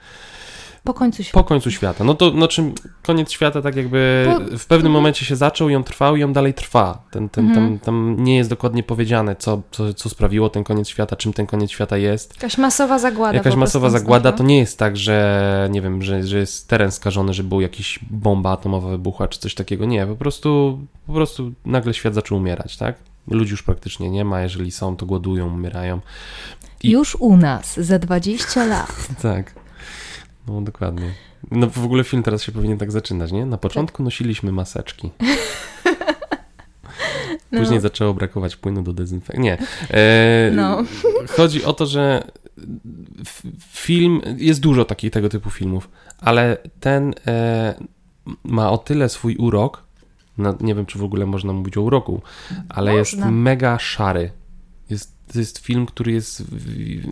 po 0.87 0.95
końcu 0.95 1.23
świata. 1.23 1.43
Po 1.43 1.45
końcu 1.45 1.71
świata. 1.71 2.05
No 2.05 2.15
to 2.15 2.31
znaczy 2.31 2.73
koniec 3.03 3.31
świata 3.31 3.63
tak 3.63 3.77
jakby 3.77 4.27
po... 4.51 4.59
w 4.59 4.67
pewnym 4.67 4.93
momencie 4.93 5.25
się 5.25 5.37
zaczął 5.37 5.69
i 5.69 5.75
on 5.75 5.85
trwał 5.85 6.17
i 6.17 6.25
on 6.25 6.33
dalej 6.33 6.55
trwa. 6.55 7.03
Ten, 7.11 7.29
ten, 7.29 7.47
mhm. 7.49 7.67
tam, 7.67 7.79
tam 7.79 8.25
nie 8.25 8.37
jest 8.37 8.51
dokładnie 8.51 8.83
powiedziane, 8.83 9.37
co, 9.37 9.63
co, 9.71 9.95
co 9.95 10.09
sprawiło 10.09 10.51
ten 10.51 10.65
koniec 10.65 10.89
świata, 10.89 11.17
czym 11.17 11.33
ten 11.33 11.47
koniec 11.47 11.71
świata 11.71 11.97
jest. 11.97 12.35
Jakaś 12.35 12.59
masowa 12.59 12.99
zagłada. 12.99 13.37
Jakaś 13.37 13.55
masowa 13.55 13.91
zagłada. 13.91 14.33
To 14.33 14.45
nie 14.45 14.59
jest 14.59 14.79
tak, 14.79 14.97
że 14.97 15.69
nie 15.71 15.83
wiem, 15.83 16.03
że, 16.03 16.23
że 16.23 16.39
jest 16.39 16.69
teren 16.69 16.91
skażony, 16.91 17.35
że 17.35 17.45
był 17.45 17.61
jakiś 17.61 17.99
bomba 18.11 18.51
atomowa 18.51 18.89
wybuchła 18.91 19.29
czy 19.29 19.39
coś 19.39 19.55
takiego. 19.55 19.85
Nie, 19.85 20.07
po 20.07 20.17
prostu, 20.17 20.79
po 21.07 21.13
prostu 21.13 21.53
nagle 21.65 21.95
świat 21.95 22.15
zaczął 22.15 22.39
umierać, 22.39 22.77
tak? 22.77 22.97
Ludzi 23.31 23.51
już 23.51 23.63
praktycznie 23.63 24.11
nie 24.11 24.25
ma, 24.25 24.41
jeżeli 24.41 24.71
są, 24.71 24.97
to 24.97 25.07
głodują, 25.07 25.55
umierają. 25.55 26.01
I... 26.83 26.91
Już 26.91 27.17
u 27.21 27.37
nas 27.37 27.81
za 27.81 27.99
20 27.99 28.65
lat. 28.65 29.09
tak. 29.23 29.66
No 30.47 30.61
dokładnie. 30.61 31.13
No 31.51 31.71
w 31.71 31.85
ogóle 31.85 32.05
film 32.05 32.23
teraz 32.23 32.43
się 32.43 32.53
powinien 32.53 32.79
tak 32.79 32.93
zaczynać, 32.93 33.33
nie? 33.33 33.47
Na 33.47 33.59
początku 33.59 33.97
tak. 33.97 34.05
nosiliśmy 34.05 34.53
maseczki. 34.53 35.11
Później 37.51 37.79
no. 37.79 37.81
zaczęło 37.81 38.15
brakować 38.15 38.57
płynu 38.57 38.83
do 38.83 38.93
dezynfekcji. 38.93 39.43
Nie. 39.43 39.59
E, 39.91 40.51
no. 40.55 40.85
Chodzi 41.37 41.65
o 41.65 41.73
to, 41.73 41.87
że 41.87 42.31
film, 43.73 44.21
jest 44.37 44.61
dużo 44.61 44.85
takich 44.85 45.13
tego 45.13 45.29
typu 45.29 45.51
filmów, 45.51 45.89
ale 46.19 46.57
ten 46.81 47.15
e, 47.27 47.75
ma 48.45 48.71
o 48.71 48.79
tyle 48.79 49.09
swój 49.09 49.37
urok, 49.37 49.83
no, 50.39 50.55
nie 50.61 50.75
wiem 50.75 50.87
czy 50.87 50.99
w 50.99 51.05
ogóle 51.05 51.27
można 51.27 51.53
mówić 51.53 51.77
o 51.77 51.83
uroku, 51.83 52.23
ale 52.69 52.97
można. 52.97 52.99
jest 52.99 53.33
mega 53.33 53.79
szary. 53.79 54.31
Jest 54.91 55.16
to 55.37 55.41
jest 55.41 55.59
film, 55.59 55.87
który 55.87 56.13
jest. 56.13 56.43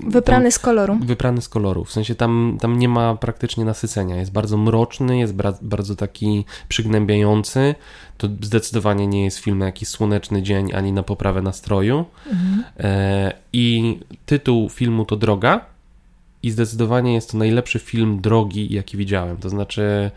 Wyprany 0.06 0.44
tam, 0.44 0.52
z 0.52 0.58
koloru. 0.58 0.98
Wyprany 1.02 1.42
z 1.42 1.48
koloru. 1.48 1.84
W 1.84 1.92
sensie 1.92 2.14
tam, 2.14 2.58
tam 2.60 2.78
nie 2.78 2.88
ma 2.88 3.16
praktycznie 3.16 3.64
nasycenia. 3.64 4.16
Jest 4.16 4.32
bardzo 4.32 4.56
mroczny, 4.56 5.18
jest 5.18 5.34
bra, 5.34 5.54
bardzo 5.62 5.96
taki 5.96 6.44
przygnębiający. 6.68 7.74
To 8.18 8.28
zdecydowanie 8.40 9.06
nie 9.06 9.24
jest 9.24 9.38
film 9.38 9.58
na 9.58 9.66
jakiś 9.66 9.88
słoneczny 9.88 10.42
dzień 10.42 10.72
ani 10.74 10.92
na 10.92 11.02
poprawę 11.02 11.42
nastroju. 11.42 12.04
Mhm. 12.26 12.64
E, 12.78 13.32
I 13.52 13.98
tytuł 14.26 14.68
filmu 14.68 15.04
to 15.04 15.16
Droga. 15.16 15.66
I 16.42 16.50
zdecydowanie 16.50 17.14
jest 17.14 17.30
to 17.30 17.38
najlepszy 17.38 17.78
film 17.78 18.20
drogi, 18.20 18.74
jaki 18.74 18.96
widziałem. 18.96 19.36
To 19.36 19.48
znaczy 19.48 20.10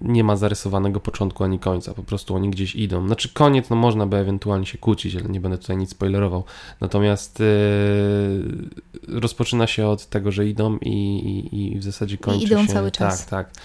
nie 0.00 0.24
ma 0.24 0.36
zarysowanego 0.36 1.00
początku 1.00 1.44
ani 1.44 1.58
końca, 1.58 1.94
po 1.94 2.02
prostu 2.02 2.34
oni 2.34 2.50
gdzieś 2.50 2.76
idą. 2.76 3.06
Znaczy 3.06 3.28
koniec, 3.28 3.70
no 3.70 3.76
można 3.76 4.06
by 4.06 4.16
ewentualnie 4.16 4.66
się 4.66 4.78
kłócić, 4.78 5.16
ale 5.16 5.24
nie 5.24 5.40
będę 5.40 5.58
tutaj 5.58 5.76
nic 5.76 5.90
spoilerował. 5.90 6.44
Natomiast 6.80 7.40
yy, 7.40 9.20
rozpoczyna 9.20 9.66
się 9.66 9.86
od 9.86 10.06
tego, 10.06 10.32
że 10.32 10.46
idą 10.46 10.78
i, 10.78 10.90
i, 10.92 11.74
i 11.74 11.78
w 11.78 11.84
zasadzie 11.84 12.18
kończy 12.18 12.40
I 12.40 12.46
idą 12.46 12.66
się... 12.66 12.72
cały 12.72 12.90
czas. 12.90 13.26
Tak, 13.26 13.30
tak. 13.30 13.62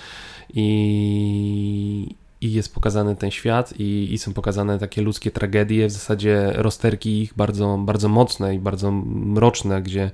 I, 0.53 2.15
i 2.41 2.53
jest 2.53 2.73
pokazany 2.73 3.15
ten 3.15 3.31
świat 3.31 3.73
i, 3.79 4.13
i, 4.13 4.17
są 4.17 4.33
pokazane 4.33 4.79
takie 4.79 5.01
ludzkie 5.01 5.31
tragedie, 5.31 5.87
w 5.87 5.91
zasadzie 5.91 6.51
rozterki 6.55 7.21
ich 7.21 7.33
bardzo, 7.33 7.77
bardzo 7.77 8.09
mocne 8.09 8.55
i 8.55 8.59
bardzo 8.59 8.91
mroczne, 8.91 9.81
gdzie 9.81 10.11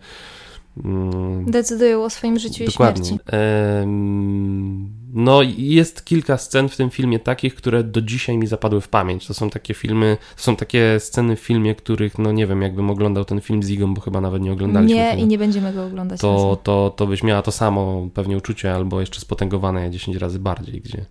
decydują 1.45 2.03
o 2.03 2.09
swoim 2.09 2.39
życiu 2.39 2.65
dokładnie. 2.65 3.03
i 3.03 3.05
śmierci. 3.05 3.19
No 5.13 5.41
jest 5.57 6.05
kilka 6.05 6.37
scen 6.37 6.69
w 6.69 6.77
tym 6.77 6.89
filmie 6.89 7.19
takich, 7.19 7.55
które 7.55 7.83
do 7.83 8.01
dzisiaj 8.01 8.37
mi 8.37 8.47
zapadły 8.47 8.81
w 8.81 8.87
pamięć. 8.87 9.27
To 9.27 9.33
są 9.33 9.49
takie 9.49 9.73
filmy, 9.73 10.17
to 10.35 10.43
są 10.43 10.55
takie 10.55 10.99
sceny 10.99 11.35
w 11.35 11.39
filmie, 11.39 11.75
których 11.75 12.17
no 12.17 12.31
nie 12.31 12.47
wiem, 12.47 12.61
jakbym 12.61 12.89
oglądał 12.89 13.25
ten 13.25 13.41
film 13.41 13.63
z 13.63 13.69
Igą, 13.69 13.93
bo 13.93 14.01
chyba 14.01 14.21
nawet 14.21 14.41
nie 14.41 14.51
oglądaliśmy. 14.51 14.95
Nie 14.95 15.15
i 15.17 15.27
nie 15.27 15.37
będziemy 15.37 15.73
go 15.73 15.85
oglądać. 15.85 16.21
To, 16.21 16.57
to, 16.63 16.93
to 16.95 17.07
byś 17.07 17.23
miała 17.23 17.41
to 17.41 17.51
samo 17.51 18.07
pewnie 18.13 18.37
uczucie, 18.37 18.73
albo 18.73 18.99
jeszcze 18.99 19.19
spotęgowane 19.19 19.91
10 19.91 20.17
razy 20.17 20.39
bardziej, 20.39 20.81
gdzie 20.81 21.05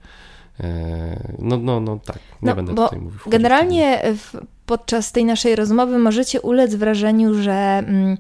e, 0.60 1.34
no, 1.38 1.56
no, 1.56 1.80
no 1.80 1.98
tak, 2.04 2.18
nie 2.42 2.48
no, 2.48 2.54
będę 2.54 2.74
tutaj 2.74 3.00
mówił. 3.00 3.18
Generalnie 3.26 4.02
w, 4.16 4.40
podczas 4.66 5.12
tej 5.12 5.24
naszej 5.24 5.56
rozmowy 5.56 5.98
możecie 5.98 6.40
ulec 6.40 6.74
wrażeniu, 6.74 7.34
że 7.34 7.84
mm, 7.86 8.16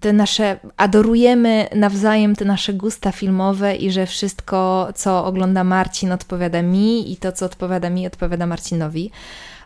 te 0.00 0.12
nasze, 0.12 0.58
adorujemy 0.76 1.68
nawzajem 1.74 2.36
te 2.36 2.44
nasze 2.44 2.72
gusta 2.74 3.12
filmowe 3.12 3.76
i 3.76 3.90
że 3.90 4.06
wszystko, 4.06 4.88
co 4.94 5.24
ogląda 5.24 5.64
Marcin, 5.64 6.12
odpowiada 6.12 6.62
mi 6.62 7.12
i 7.12 7.16
to, 7.16 7.32
co 7.32 7.46
odpowiada 7.46 7.90
mi, 7.90 8.06
odpowiada 8.06 8.46
Marcinowi. 8.46 9.10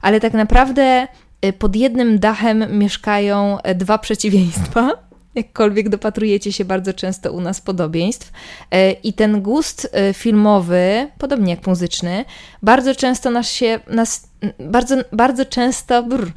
Ale 0.03 0.20
tak 0.20 0.32
naprawdę 0.32 1.09
y, 1.45 1.53
pod 1.53 1.76
jednym 1.76 2.18
dachem 2.18 2.78
mieszkają 2.78 3.59
y, 3.61 3.74
dwa 3.74 3.99
przeciwieństwa. 3.99 4.91
Jakkolwiek 5.35 5.89
dopatrujecie 5.89 6.53
się 6.53 6.64
bardzo 6.64 6.93
często 6.93 7.32
u 7.32 7.41
nas 7.41 7.61
podobieństw. 7.61 8.32
Y, 8.74 8.93
I 9.03 9.12
ten 9.12 9.43
gust 9.43 9.97
filmowy, 10.12 11.11
podobnie 11.18 11.55
jak 11.55 11.66
muzyczny, 11.66 12.24
bardzo 12.62 12.95
często 12.95 13.30
nas 13.30 13.51
się, 13.51 13.80
nas, 13.89 14.28
bardzo, 14.61 14.97
bardzo 15.12 15.45
często, 15.45 16.03
brr, 16.03 16.32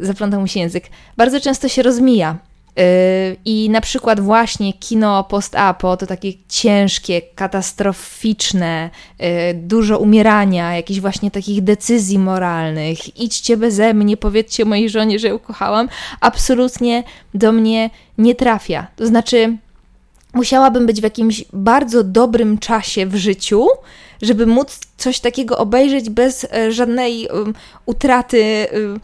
zaplątał 0.00 0.42
mi 0.42 0.48
się 0.48 0.60
język, 0.60 0.84
bardzo 1.16 1.40
często 1.40 1.68
się 1.68 1.82
rozmija 1.82 2.38
I 3.44 3.70
na 3.70 3.80
przykład 3.80 4.20
właśnie 4.20 4.72
kino 4.72 5.24
post-apo 5.24 5.96
to 5.96 6.06
takie 6.06 6.32
ciężkie, 6.48 7.22
katastroficzne, 7.34 8.90
yy, 9.18 9.26
dużo 9.54 9.98
umierania, 9.98 10.76
jakichś 10.76 11.00
właśnie 11.00 11.30
takich 11.30 11.62
decyzji 11.62 12.18
moralnych. 12.18 13.20
Idźcie 13.20 13.56
beze 13.56 13.94
mnie, 13.94 14.16
powiedzcie 14.16 14.64
mojej 14.64 14.90
żonie, 14.90 15.18
że 15.18 15.28
ją 15.28 15.38
kochałam. 15.38 15.88
Absolutnie 16.20 17.02
do 17.34 17.52
mnie 17.52 17.90
nie 18.18 18.34
trafia. 18.34 18.86
To 18.96 19.06
znaczy, 19.06 19.56
musiałabym 20.34 20.86
być 20.86 21.00
w 21.00 21.04
jakimś 21.04 21.44
bardzo 21.52 22.04
dobrym 22.04 22.58
czasie 22.58 23.06
w 23.06 23.16
życiu, 23.16 23.68
żeby 24.22 24.46
móc 24.46 24.80
coś 24.96 25.20
takiego 25.20 25.58
obejrzeć 25.58 26.10
bez 26.10 26.46
e, 26.52 26.72
żadnej 26.72 27.28
um, 27.28 27.54
utraty 27.86 28.66
um, 28.72 29.00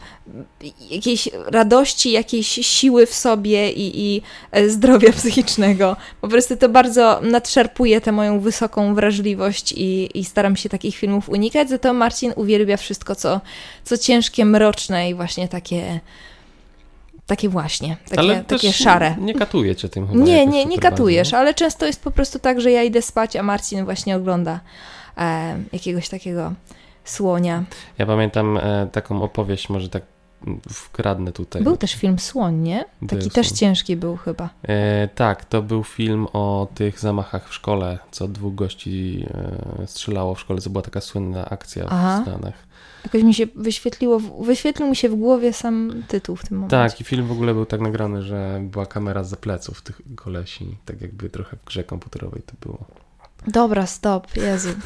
jakiejś 0.89 1.29
radości, 1.47 2.11
jakiejś 2.11 2.47
siły 2.47 3.05
w 3.05 3.13
sobie 3.13 3.71
i, 3.71 4.15
i 4.15 4.21
e, 4.51 4.69
zdrowia 4.69 5.11
psychicznego. 5.19 5.95
Po 6.21 6.27
prostu 6.27 6.57
to 6.57 6.69
bardzo 6.69 7.19
nadszarpuje 7.23 8.01
tę 8.01 8.11
moją 8.11 8.39
wysoką 8.39 8.95
wrażliwość 8.95 9.73
i, 9.77 10.19
i 10.19 10.25
staram 10.25 10.55
się 10.55 10.69
takich 10.69 10.95
filmów 10.95 11.29
unikać, 11.29 11.69
za 11.69 11.77
to 11.77 11.93
Marcin 11.93 12.33
uwielbia 12.35 12.77
wszystko, 12.77 13.15
co, 13.15 13.41
co 13.83 13.97
ciężkie, 13.97 14.45
mroczne 14.45 15.09
i 15.09 15.15
właśnie 15.15 15.47
takie 15.47 15.99
takie 17.25 17.49
właśnie, 17.49 17.97
takie, 18.09 18.19
ale 18.19 18.43
takie 18.43 18.73
szare. 18.73 19.15
Nie 19.19 19.33
katuje 19.33 19.75
cię 19.75 19.89
tym 19.89 20.07
chyba 20.07 20.23
Nie, 20.23 20.45
nie, 20.45 20.65
nie 20.65 20.79
katujesz, 20.79 21.33
ale 21.33 21.53
często 21.53 21.85
jest 21.85 22.03
po 22.03 22.11
prostu 22.11 22.39
tak, 22.39 22.61
że 22.61 22.71
ja 22.71 22.83
idę 22.83 23.01
spać, 23.01 23.35
a 23.35 23.43
Marcin 23.43 23.85
właśnie 23.85 24.15
ogląda 24.15 24.59
e, 25.17 25.57
jakiegoś 25.73 26.09
takiego 26.09 26.53
słonia. 27.03 27.63
Ja 27.97 28.05
pamiętam 28.05 28.57
e, 28.57 28.87
taką 28.91 29.21
opowieść, 29.21 29.69
może 29.69 29.89
tak 29.89 30.03
wkradnę 30.69 31.31
tutaj. 31.31 31.63
Był 31.63 31.77
też 31.77 31.93
film 31.93 32.19
Słoń, 32.19 32.55
nie? 32.55 32.85
Taki 33.07 33.31
też 33.31 33.51
ciężki 33.51 33.95
był 33.95 34.17
chyba. 34.17 34.49
E, 34.63 35.07
tak, 35.07 35.45
to 35.45 35.61
był 35.61 35.83
film 35.83 36.27
o 36.33 36.67
tych 36.75 36.99
zamachach 36.99 37.49
w 37.49 37.53
szkole, 37.53 37.99
co 38.11 38.27
dwóch 38.27 38.55
gości 38.55 39.25
e, 39.83 39.87
strzelało 39.87 40.35
w 40.35 40.39
szkole. 40.39 40.61
To 40.61 40.69
była 40.69 40.81
taka 40.81 41.01
słynna 41.01 41.49
akcja 41.49 41.85
Aha. 41.89 42.19
w 42.19 42.27
Stanach. 42.27 42.70
Jakoś 43.03 43.23
mi 43.23 43.33
się 43.33 43.47
wyświetliło, 43.55 44.19
wyświetlił 44.19 44.89
mi 44.89 44.95
się 44.95 45.09
w 45.09 45.15
głowie 45.15 45.53
sam 45.53 46.03
tytuł 46.07 46.35
w 46.35 46.45
tym 46.45 46.57
momencie. 46.57 46.77
Tak, 46.77 47.01
i 47.01 47.03
film 47.03 47.27
w 47.27 47.31
ogóle 47.31 47.53
był 47.53 47.65
tak 47.65 47.81
nagrany, 47.81 48.21
że 48.21 48.59
była 48.63 48.85
kamera 48.85 49.23
za 49.23 49.35
pleców 49.35 49.81
tych 49.81 50.01
kolesi, 50.15 50.77
tak 50.85 51.01
jakby 51.01 51.29
trochę 51.29 51.57
w 51.57 51.65
grze 51.65 51.83
komputerowej 51.83 52.41
to 52.41 52.53
było. 52.61 52.85
Dobra, 53.47 53.85
stop, 53.85 54.35
Jezu. 54.35 54.69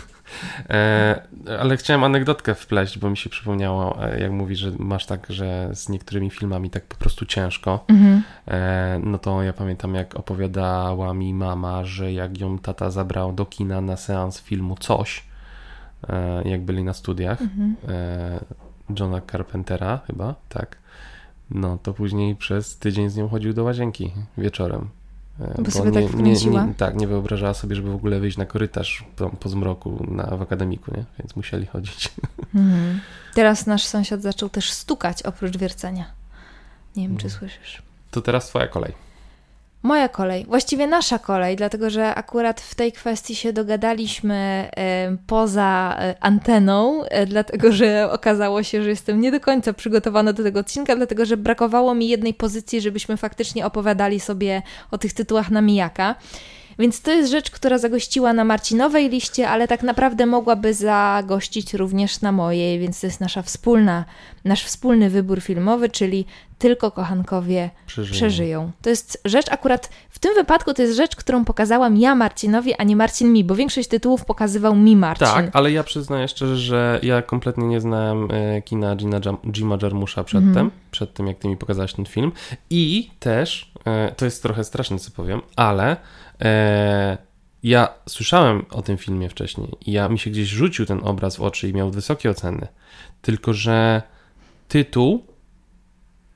E, 0.70 1.22
ale 1.60 1.78
chciałem 1.78 2.04
anegdotkę 2.04 2.56
wpleść, 2.56 2.98
bo 3.00 3.10
mi 3.10 3.18
się 3.18 3.30
przypomniało, 3.30 4.06
e, 4.06 4.20
jak 4.20 4.32
mówisz, 4.32 4.60
że 4.60 4.72
masz 4.80 5.06
tak, 5.06 5.26
że 5.30 5.70
z 5.74 5.90
niektórymi 5.90 6.30
filmami 6.30 6.70
tak 6.70 6.86
po 6.86 6.96
prostu 6.96 7.26
ciężko. 7.26 7.86
Mhm. 7.88 8.22
E, 8.48 9.00
no 9.04 9.18
to 9.18 9.44
ja 9.44 9.54
pamiętam, 9.54 9.96
jak 9.96 10.16
opowiadała 10.16 11.14
mi 11.14 11.34
mama, 11.34 11.86
że 11.86 12.14
jak 12.14 12.40
ją 12.40 12.60
tata 12.60 12.92
zabrał 12.92 13.34
do 13.34 13.46
kina 13.46 13.82
na 13.82 13.98
seans 13.98 14.42
filmu 14.42 14.76
Coś, 14.80 15.24
jak 16.46 16.62
byli 16.62 16.84
na 16.84 16.94
studiach, 16.94 17.42
mhm. 17.42 17.76
E, 17.88 18.40
Johna 19.00 19.22
Carpentera 19.32 20.00
chyba, 20.08 20.36
tak. 20.50 20.78
No 21.52 21.78
to 21.84 21.94
później 21.94 22.36
przez 22.36 22.78
tydzień 22.78 23.10
z 23.10 23.16
nią 23.16 23.30
chodził 23.30 23.54
do 23.54 23.64
łazienki 23.64 24.12
wieczorem. 24.38 24.90
E, 25.40 25.54
bo, 25.58 25.64
bo 25.64 25.72
sobie 25.72 25.92
nie, 25.92 26.08
tak 26.08 26.20
nie, 26.20 26.34
nie, 26.34 26.74
Tak, 26.78 26.96
nie 26.96 27.08
wyobrażała 27.08 27.54
sobie, 27.54 27.76
żeby 27.76 27.92
w 27.92 27.96
ogóle 27.96 28.20
wyjść 28.20 28.38
na 28.38 28.46
korytarz 28.46 29.06
po, 29.16 29.30
po 29.30 29.50
zmroku 29.50 30.06
na, 30.12 30.24
w 30.24 30.42
akademiku, 30.42 30.92
nie? 30.98 31.06
Więc 31.20 31.36
musieli 31.36 31.66
chodzić. 31.66 32.10
Mhm. 32.56 33.00
Teraz 33.34 33.68
nasz 33.68 33.86
sąsiad 33.86 34.22
zaczął 34.22 34.50
też 34.50 34.72
stukać 34.72 35.24
oprócz 35.24 35.58
wiercenia. 35.58 36.06
Nie 36.96 37.08
wiem, 37.08 37.18
czy 37.18 37.26
mhm. 37.26 37.40
słyszysz. 37.40 37.82
To 38.12 38.22
teraz 38.22 38.48
twoja 38.48 38.68
kolej. 38.68 38.94
Moja 39.86 40.10
kolej, 40.10 40.46
właściwie 40.46 40.88
nasza 40.88 41.20
kolej, 41.20 41.56
dlatego 41.56 41.90
że 41.90 42.16
akurat 42.16 42.62
w 42.62 42.76
tej 42.76 42.92
kwestii 42.92 43.36
się 43.36 43.54
dogadaliśmy 43.54 44.70
poza 45.28 45.98
e, 46.00 46.16
anteną, 46.20 47.04
e, 47.04 47.26
dlatego 47.26 47.72
że 47.72 48.12
okazało 48.12 48.64
się, 48.64 48.84
że 48.84 48.90
jestem 48.90 49.22
nie 49.22 49.32
do 49.32 49.40
końca 49.40 49.74
przygotowana 49.74 50.34
do 50.34 50.44
tego 50.44 50.60
odcinka, 50.60 50.96
dlatego 50.96 51.26
że 51.26 51.38
brakowało 51.38 51.96
mi 51.96 52.08
jednej 52.08 52.34
pozycji, 52.34 52.82
żebyśmy 52.82 53.18
faktycznie 53.18 53.66
opowiadali 53.66 54.20
sobie 54.20 54.62
o 54.92 54.98
tych 54.98 55.14
tytułach 55.14 55.52
na 55.52 55.62
mijaka. 55.62 56.16
Więc 56.80 57.02
to 57.02 57.12
jest 57.12 57.32
rzecz, 57.32 57.52
która 57.52 57.78
zagościła 57.78 58.34
na 58.34 58.44
Marcinowej 58.44 59.10
liście, 59.10 59.50
ale 59.50 59.68
tak 59.68 59.84
naprawdę 59.84 60.26
mogłaby 60.26 60.74
zagościć 60.74 61.74
również 61.74 62.22
na 62.22 62.32
mojej, 62.32 62.80
więc 62.80 63.02
to 63.02 63.08
jest 63.08 63.22
nasza 63.22 63.42
wspólna, 63.42 64.06
nasz 64.46 64.64
wspólny 64.64 65.10
wybór 65.10 65.42
filmowy, 65.42 65.90
czyli 65.90 66.26
tylko 66.60 66.92
kochankowie 66.92 67.70
przeżyją. 67.88 68.16
przeżyją. 68.16 68.72
To 68.82 68.90
jest 68.90 69.22
rzecz 69.26 69.52
akurat, 69.52 69.90
w 70.10 70.20
tym 70.20 70.36
wypadku 70.36 70.74
to 70.74 70.82
jest 70.82 70.98
rzecz, 70.98 71.16
którą 71.16 71.46
pokazałam 71.46 71.98
ja 71.98 72.16
Marcinowi, 72.16 72.74
a 72.74 72.84
nie 72.84 72.96
Marcin 72.96 73.34
mi, 73.34 73.44
bo 73.44 73.56
większość 73.56 73.90
tytułów 73.90 74.26
pokazywał 74.26 74.76
mi 74.76 74.96
Marcin. 74.96 75.28
Tak, 75.28 75.50
ale 75.54 75.72
ja 75.72 75.84
przyznaję 75.84 76.28
szczerze, 76.28 76.58
że 76.58 77.00
ja 77.04 77.22
kompletnie 77.22 77.68
nie 77.68 77.82
znałem 77.82 78.28
e, 78.32 78.62
kina 78.62 78.96
Gina, 78.96 79.20
Jima 79.54 79.78
Jarmusza 79.82 80.24
przedtem, 80.24 80.58
mm. 80.58 80.72
przed 80.92 81.14
tym 81.14 81.28
jak 81.28 81.38
ty 81.38 81.48
mi 81.48 81.58
pokazałeś 81.58 81.94
ten 81.94 82.06
film 82.06 82.32
i 82.70 83.10
też, 83.20 83.72
e, 83.86 84.12
to 84.18 84.26
jest 84.26 84.44
trochę 84.44 84.64
straszne 84.64 85.00
co 85.00 85.12
powiem, 85.12 85.42
ale 85.56 85.98
e, 86.42 87.18
ja 87.64 87.94
słyszałem 88.10 88.66
o 88.70 88.82
tym 88.82 88.98
filmie 88.98 89.30
wcześniej 89.30 89.72
i 89.86 89.92
ja 89.92 90.10
mi 90.10 90.20
się 90.20 90.30
gdzieś 90.30 90.50
rzucił 90.50 90.86
ten 90.86 91.00
obraz 91.04 91.36
w 91.36 91.42
oczy 91.42 91.70
i 91.70 91.74
miał 91.74 91.92
wysokie 91.92 92.30
oceny, 92.30 92.68
tylko 93.22 93.54
że 93.54 94.02
tytuł 94.68 95.35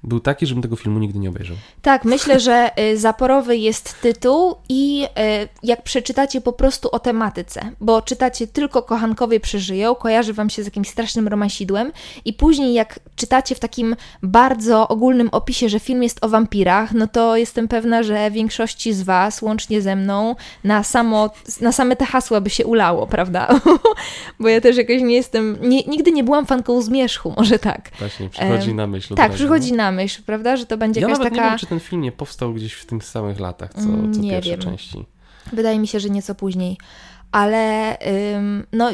był 0.04 0.20
taki, 0.20 0.46
żebym 0.46 0.62
tego 0.62 0.76
filmu 0.76 1.00
nigdy 1.00 1.20
nie 1.20 1.30
obejrzał. 1.30 1.58
Tak, 1.82 2.06
myślę, 2.06 2.40
że 2.40 2.72
y, 2.80 2.98
zaporowy 2.98 3.58
jest 3.58 4.02
tytuł 4.02 4.56
i 4.70 5.04
y, 5.44 5.48
jak 5.64 5.84
przeczytacie 5.84 6.42
po 6.42 6.54
prostu 6.54 6.90
o 6.92 7.00
tematyce, 7.00 7.72
bo 7.82 8.02
czytacie 8.02 8.48
tylko 8.48 8.84
Kochankowie 8.84 9.40
przeżyją, 9.40 9.96
kojarzy 9.96 10.34
wam 10.34 10.50
się 10.50 10.64
z 10.64 10.66
jakimś 10.66 10.90
strasznym 10.90 11.28
romansidłem 11.28 11.92
i 12.26 12.34
później 12.34 12.74
jak 12.74 13.00
czytacie 13.16 13.56
w 13.56 13.60
takim 13.60 13.96
bardzo 14.24 14.88
ogólnym 14.88 15.30
opisie, 15.32 15.70
że 15.70 15.80
film 15.80 16.04
jest 16.04 16.26
o 16.26 16.30
wampirach, 16.30 16.94
no 16.94 17.08
to 17.08 17.38
jestem 17.38 17.68
pewna, 17.68 18.04
że 18.04 18.32
większości 18.32 18.94
z 18.94 19.04
was, 19.04 19.42
łącznie 19.42 19.82
ze 19.82 19.96
mną, 19.96 20.36
na, 20.64 20.84
samo, 20.84 21.30
na 21.62 21.72
same 21.72 21.96
te 21.96 22.06
hasła 22.06 22.42
by 22.42 22.50
się 22.50 22.66
ulało, 22.66 23.08
prawda? 23.08 23.48
bo 24.40 24.50
ja 24.50 24.62
też 24.62 24.78
jakoś 24.78 25.02
nie 25.02 25.16
jestem, 25.16 25.58
nie, 25.62 25.84
nigdy 25.84 26.12
nie 26.12 26.24
byłam 26.24 26.46
fanką 26.46 26.82
zmierzchu, 26.82 27.34
może 27.38 27.60
tak. 27.60 27.90
Właśnie, 28.00 28.30
przychodzi 28.30 28.74
na 28.74 28.88
myśl. 28.88 29.16
Tak, 29.16 29.32
przychodzi 29.32 29.74
na 29.74 29.89
myśl, 29.92 30.24
prawda, 30.26 30.58
że 30.58 30.66
to 30.66 30.78
będzie 30.78 31.02
ja 31.02 31.08
jakaś 31.08 31.20
nawet 31.20 31.34
taka... 31.34 31.46
nie 31.46 31.50
wiem, 31.50 31.60
czy 31.60 31.66
ten 31.66 31.80
film 31.80 32.02
nie 32.02 32.12
powstał 32.12 32.54
gdzieś 32.54 32.74
w 32.74 32.86
tych 32.86 33.04
samych 33.04 33.40
latach, 33.40 33.74
co, 33.74 33.82
co 34.14 34.20
nie 34.20 34.32
pierwsze 34.32 34.52
wiem. 34.52 34.60
części. 34.60 35.06
Wydaje 35.54 35.80
mi 35.80 35.88
się, 35.88 36.00
że 36.00 36.10
nieco 36.10 36.36
później. 36.36 36.78
ale 37.32 37.98
ym, 38.36 38.68
no, 38.74 38.90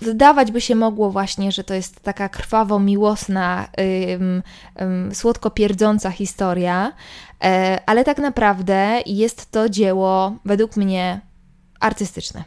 wydawać 0.00 0.52
by 0.52 0.60
się 0.60 0.74
mogło 0.74 1.10
właśnie, 1.10 1.52
że 1.52 1.64
to 1.64 1.74
jest 1.74 2.00
taka 2.00 2.28
krwawo 2.28 2.78
miłosna, 2.78 3.68
ym, 4.14 4.42
ym, 4.82 5.14
słodko 5.14 5.50
pierdząca 5.50 6.10
historia, 6.10 6.92
e, 7.44 7.80
ale 7.86 8.04
tak 8.04 8.18
naprawdę 8.18 9.00
jest 9.06 9.50
to 9.50 9.68
dzieło 9.68 10.36
według 10.44 10.76
mnie 10.76 11.20
artystyczne. 11.80 12.44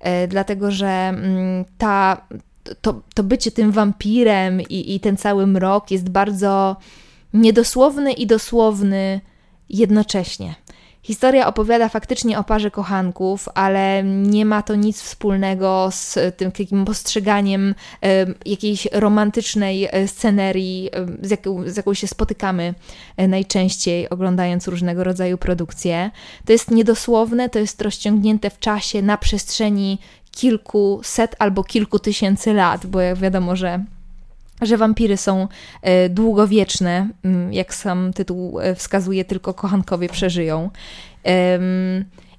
E, 0.00 0.28
dlatego, 0.28 0.70
że 0.70 0.88
mm, 0.88 1.64
ta, 1.78 2.26
to, 2.80 3.02
to 3.14 3.22
bycie 3.22 3.50
tym 3.50 3.72
wampirem 3.72 4.60
i, 4.60 4.94
i 4.94 5.00
ten 5.00 5.16
cały 5.16 5.46
mrok 5.46 5.90
jest 5.90 6.08
bardzo 6.08 6.76
niedosłowny 7.34 8.12
i 8.12 8.26
dosłowny 8.26 9.20
jednocześnie. 9.68 10.54
Historia 11.02 11.46
opowiada 11.46 11.88
faktycznie 11.88 12.38
o 12.38 12.44
parze 12.44 12.70
kochanków, 12.70 13.48
ale 13.54 14.02
nie 14.04 14.44
ma 14.44 14.62
to 14.62 14.74
nic 14.74 15.02
wspólnego 15.02 15.88
z 15.92 16.18
tym 16.36 16.52
takim 16.52 16.84
postrzeganiem 16.84 17.74
e, 18.02 18.26
jakiejś 18.46 18.88
romantycznej 18.92 19.88
e, 19.90 20.08
scenerii, 20.08 20.90
e, 20.92 21.26
z, 21.26 21.30
jaką, 21.30 21.68
z 21.68 21.76
jaką 21.76 21.94
się 21.94 22.06
spotykamy 22.06 22.74
najczęściej 23.28 24.08
oglądając 24.08 24.68
różnego 24.68 25.04
rodzaju 25.04 25.38
produkcje. 25.38 26.10
To 26.44 26.52
jest 26.52 26.70
niedosłowne, 26.70 27.48
to 27.48 27.58
jest 27.58 27.82
rozciągnięte 27.82 28.50
w 28.50 28.58
czasie 28.58 29.02
na 29.02 29.16
przestrzeni 29.16 29.98
kilku 30.30 31.00
set 31.02 31.36
albo 31.38 31.64
kilku 31.64 31.98
tysięcy 31.98 32.52
lat, 32.52 32.86
bo 32.86 33.00
jak 33.00 33.18
wiadomo, 33.18 33.56
że 33.56 33.84
że 34.62 34.76
wampiry 34.76 35.16
są 35.16 35.48
e, 35.82 36.08
długowieczne, 36.08 37.08
mm, 37.24 37.52
jak 37.52 37.74
sam 37.74 38.12
tytuł 38.12 38.60
e, 38.60 38.74
wskazuje, 38.74 39.24
tylko 39.24 39.54
kochankowie 39.54 40.08
przeżyją. 40.08 40.70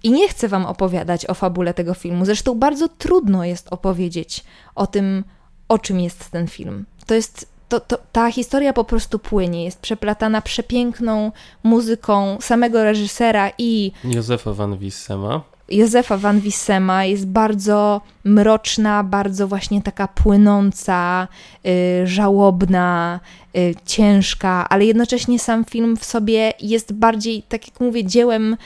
I 0.03 0.11
nie 0.11 0.29
chcę 0.29 0.47
Wam 0.47 0.65
opowiadać 0.65 1.25
o 1.25 1.33
fabule 1.33 1.73
tego 1.73 1.93
filmu. 1.93 2.25
Zresztą 2.25 2.59
bardzo 2.59 2.89
trudno 2.89 3.45
jest 3.45 3.67
opowiedzieć 3.73 4.43
o 4.75 4.87
tym, 4.87 5.23
o 5.67 5.79
czym 5.79 5.99
jest 5.99 6.31
ten 6.31 6.47
film. 6.47 6.85
To 7.05 7.13
jest. 7.13 7.51
To, 7.69 7.79
to, 7.79 7.97
ta 8.11 8.31
historia 8.31 8.73
po 8.73 8.83
prostu 8.83 9.19
płynie, 9.19 9.65
jest 9.65 9.79
przeplatana 9.79 10.41
przepiękną 10.41 11.31
muzyką 11.63 12.37
samego 12.41 12.83
reżysera 12.83 13.51
i. 13.57 13.91
Józefa 14.03 14.53
Van 14.53 14.77
Wissema. 14.77 15.41
Józefa 15.71 16.17
Van 16.17 16.39
Wissema 16.39 17.05
jest 17.05 17.27
bardzo 17.27 18.01
mroczna, 18.23 19.03
bardzo 19.03 19.47
właśnie 19.47 19.81
taka 19.81 20.07
płynąca, 20.07 21.27
y, 21.65 22.07
żałobna, 22.07 23.19
y, 23.57 23.75
ciężka, 23.85 24.69
ale 24.69 24.85
jednocześnie 24.85 25.39
sam 25.39 25.65
film 25.65 25.97
w 25.97 26.05
sobie 26.05 26.53
jest 26.59 26.93
bardziej, 26.93 27.43
tak 27.43 27.67
jak 27.67 27.79
mówię, 27.79 28.05
dziełem 28.05 28.57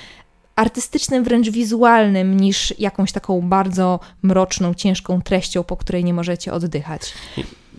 artystycznym, 0.55 1.23
wręcz 1.23 1.49
wizualnym, 1.49 2.37
niż 2.37 2.79
jakąś 2.79 3.11
taką 3.11 3.41
bardzo 3.41 3.99
mroczną, 4.21 4.73
ciężką 4.73 5.21
treścią, 5.21 5.63
po 5.63 5.77
której 5.77 6.03
nie 6.03 6.13
możecie 6.13 6.53
oddychać. 6.53 7.13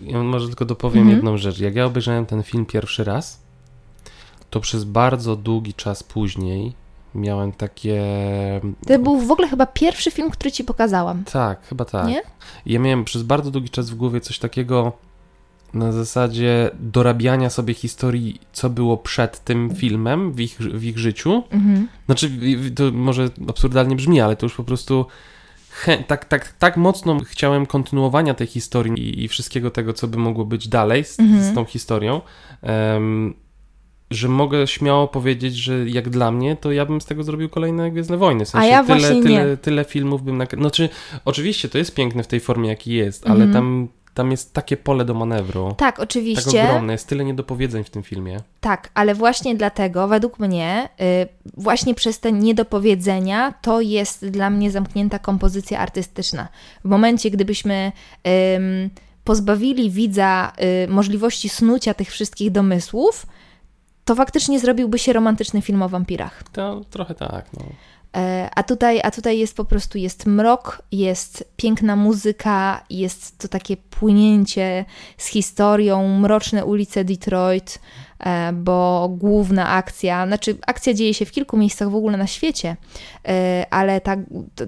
Ja 0.03 0.23
może 0.23 0.47
tylko 0.47 0.65
dopowiem 0.65 1.01
mhm. 1.01 1.15
jedną 1.15 1.37
rzecz. 1.37 1.59
Jak 1.59 1.75
ja 1.75 1.85
obejrzałem 1.85 2.25
ten 2.25 2.43
film 2.43 2.65
pierwszy 2.65 3.03
raz, 3.03 3.41
to 4.49 4.59
przez 4.59 4.83
bardzo 4.83 5.35
długi 5.35 5.73
czas 5.73 6.03
później 6.03 6.73
miałem 7.15 7.51
takie. 7.51 8.01
To 8.87 8.99
był 8.99 9.19
w 9.19 9.31
ogóle 9.31 9.47
chyba 9.47 9.65
pierwszy 9.65 10.11
film, 10.11 10.31
który 10.31 10.51
ci 10.51 10.63
pokazałam. 10.63 11.23
Tak, 11.23 11.65
chyba 11.65 11.85
tak. 11.85 12.07
Nie? 12.07 12.21
Ja 12.65 12.79
miałem 12.79 13.05
przez 13.05 13.23
bardzo 13.23 13.51
długi 13.51 13.69
czas 13.69 13.89
w 13.89 13.95
głowie 13.95 14.21
coś 14.21 14.39
takiego 14.39 14.91
na 15.73 15.91
zasadzie 15.91 16.69
dorabiania 16.79 17.49
sobie 17.49 17.73
historii, 17.73 18.39
co 18.53 18.69
było 18.69 18.97
przed 18.97 19.43
tym 19.43 19.75
filmem 19.75 20.33
w 20.33 20.39
ich, 20.39 20.57
w 20.59 20.83
ich 20.83 20.97
życiu. 20.97 21.43
Mhm. 21.51 21.87
Znaczy, 22.05 22.31
to 22.75 22.91
może 22.91 23.29
absurdalnie 23.49 23.95
brzmi, 23.95 24.21
ale 24.21 24.35
to 24.35 24.45
już 24.45 24.55
po 24.55 24.63
prostu. 24.63 25.05
tak, 26.07 26.25
tak, 26.25 26.53
tak 26.59 26.77
mocno 26.77 27.19
chciałem 27.19 27.65
kontynuowania 27.65 28.33
tej 28.33 28.47
historii 28.47 28.93
i, 28.99 29.23
i 29.23 29.27
wszystkiego 29.27 29.71
tego, 29.71 29.93
co 29.93 30.07
by 30.07 30.17
mogło 30.17 30.45
być 30.45 30.67
dalej 30.67 31.03
z, 31.05 31.19
mhm. 31.19 31.43
z 31.43 31.55
tą 31.55 31.65
historią. 31.65 32.21
Um, 32.61 33.33
że 34.11 34.27
mogę 34.27 34.67
śmiało 34.67 35.07
powiedzieć, 35.07 35.55
że 35.55 35.89
jak 35.89 36.09
dla 36.09 36.31
mnie, 36.31 36.55
to 36.55 36.71
ja 36.71 36.85
bym 36.85 37.01
z 37.01 37.05
tego 37.05 37.23
zrobił 37.23 37.49
kolejne 37.49 37.91
Gwiezdne 37.91 38.17
Wojny. 38.17 38.45
W 38.45 38.49
sensie 38.49 38.67
A 38.67 38.69
ja 38.69 38.83
tyle, 38.83 39.09
tyle, 39.09 39.21
tyle, 39.21 39.57
tyle 39.57 39.85
filmów 39.85 40.23
bym... 40.23 40.37
Nakre... 40.37 40.59
Znaczy, 40.59 40.89
oczywiście 41.25 41.69
to 41.69 41.77
jest 41.77 41.95
piękne 41.95 42.23
w 42.23 42.27
tej 42.27 42.39
formie, 42.39 42.69
jaki 42.69 42.91
jest, 42.91 43.27
ale 43.27 43.43
mm. 43.43 43.53
tam, 43.53 43.87
tam 44.13 44.31
jest 44.31 44.53
takie 44.53 44.77
pole 44.77 45.05
do 45.05 45.13
manewru. 45.13 45.75
Tak, 45.77 45.99
oczywiście. 45.99 46.61
Tak 46.61 46.69
ogromne, 46.69 46.93
jest 46.93 47.07
tyle 47.07 47.25
niedopowiedzeń 47.25 47.83
w 47.83 47.89
tym 47.89 48.03
filmie. 48.03 48.39
Tak, 48.61 48.89
ale 48.93 49.15
właśnie 49.15 49.55
dlatego, 49.55 50.07
według 50.07 50.39
mnie, 50.39 50.89
yy, 50.99 51.05
właśnie 51.57 51.95
przez 51.95 52.19
te 52.19 52.31
niedopowiedzenia, 52.31 53.53
to 53.61 53.81
jest 53.81 54.27
dla 54.29 54.49
mnie 54.49 54.71
zamknięta 54.71 55.19
kompozycja 55.19 55.79
artystyczna. 55.79 56.47
W 56.85 56.87
momencie, 56.89 57.31
gdybyśmy... 57.31 57.91
Yy, 58.25 58.89
pozbawili 59.23 59.89
widza 59.89 60.53
y, 60.85 60.87
możliwości 60.87 61.49
snucia 61.49 61.93
tych 61.93 62.11
wszystkich 62.11 62.51
domysłów, 62.51 63.25
to 64.07 64.15
faktycznie 64.15 64.59
zrobiłby 64.59 64.99
się 64.99 65.13
romantyczny 65.13 65.61
film 65.61 65.81
o 65.81 65.89
wampirach. 65.89 66.43
To 66.43 66.81
trochę 66.89 67.15
tak, 67.15 67.45
no. 67.53 67.65
E, 68.15 68.49
a 68.55 68.63
tutaj, 68.63 69.01
a 69.03 69.11
tutaj 69.11 69.39
jest 69.39 69.55
po 69.55 69.65
prostu 69.65 69.97
jest 69.97 70.25
mrok, 70.25 70.81
jest 70.91 71.51
piękna 71.55 71.95
muzyka, 71.95 72.83
jest 72.89 73.37
to 73.37 73.47
takie 73.47 73.77
płynięcie 73.77 74.85
z 75.17 75.25
historią, 75.25 76.19
mroczne 76.19 76.65
ulice 76.65 77.03
Detroit, 77.03 77.79
E, 78.19 78.53
bo 78.53 79.09
główna 79.09 79.69
akcja, 79.69 80.27
znaczy 80.27 80.57
akcja 80.67 80.93
dzieje 80.93 81.13
się 81.13 81.25
w 81.25 81.31
kilku 81.31 81.57
miejscach 81.57 81.89
w 81.89 81.95
ogóle 81.95 82.17
na 82.17 82.27
świecie, 82.27 82.75
e, 83.27 83.65
ale 83.69 84.01
ta, 84.01 84.15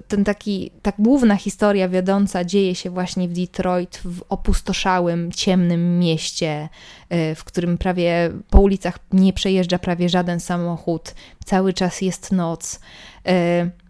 ten 0.08 0.24
taki, 0.24 0.70
ta 0.82 0.92
główna 0.98 1.36
historia 1.36 1.88
wiodąca 1.88 2.44
dzieje 2.44 2.74
się 2.74 2.90
właśnie 2.90 3.28
w 3.28 3.32
Detroit, 3.32 4.00
w 4.04 4.22
opustoszałym, 4.28 5.32
ciemnym 5.32 5.98
mieście, 5.98 6.68
w 7.36 7.44
którym 7.44 7.78
prawie 7.78 8.30
po 8.50 8.60
ulicach 8.60 8.98
nie 9.12 9.32
przejeżdża 9.32 9.78
prawie 9.78 10.08
żaden 10.08 10.40
samochód, 10.40 11.14
cały 11.44 11.72
czas 11.72 12.00
jest 12.00 12.32
noc. 12.32 12.80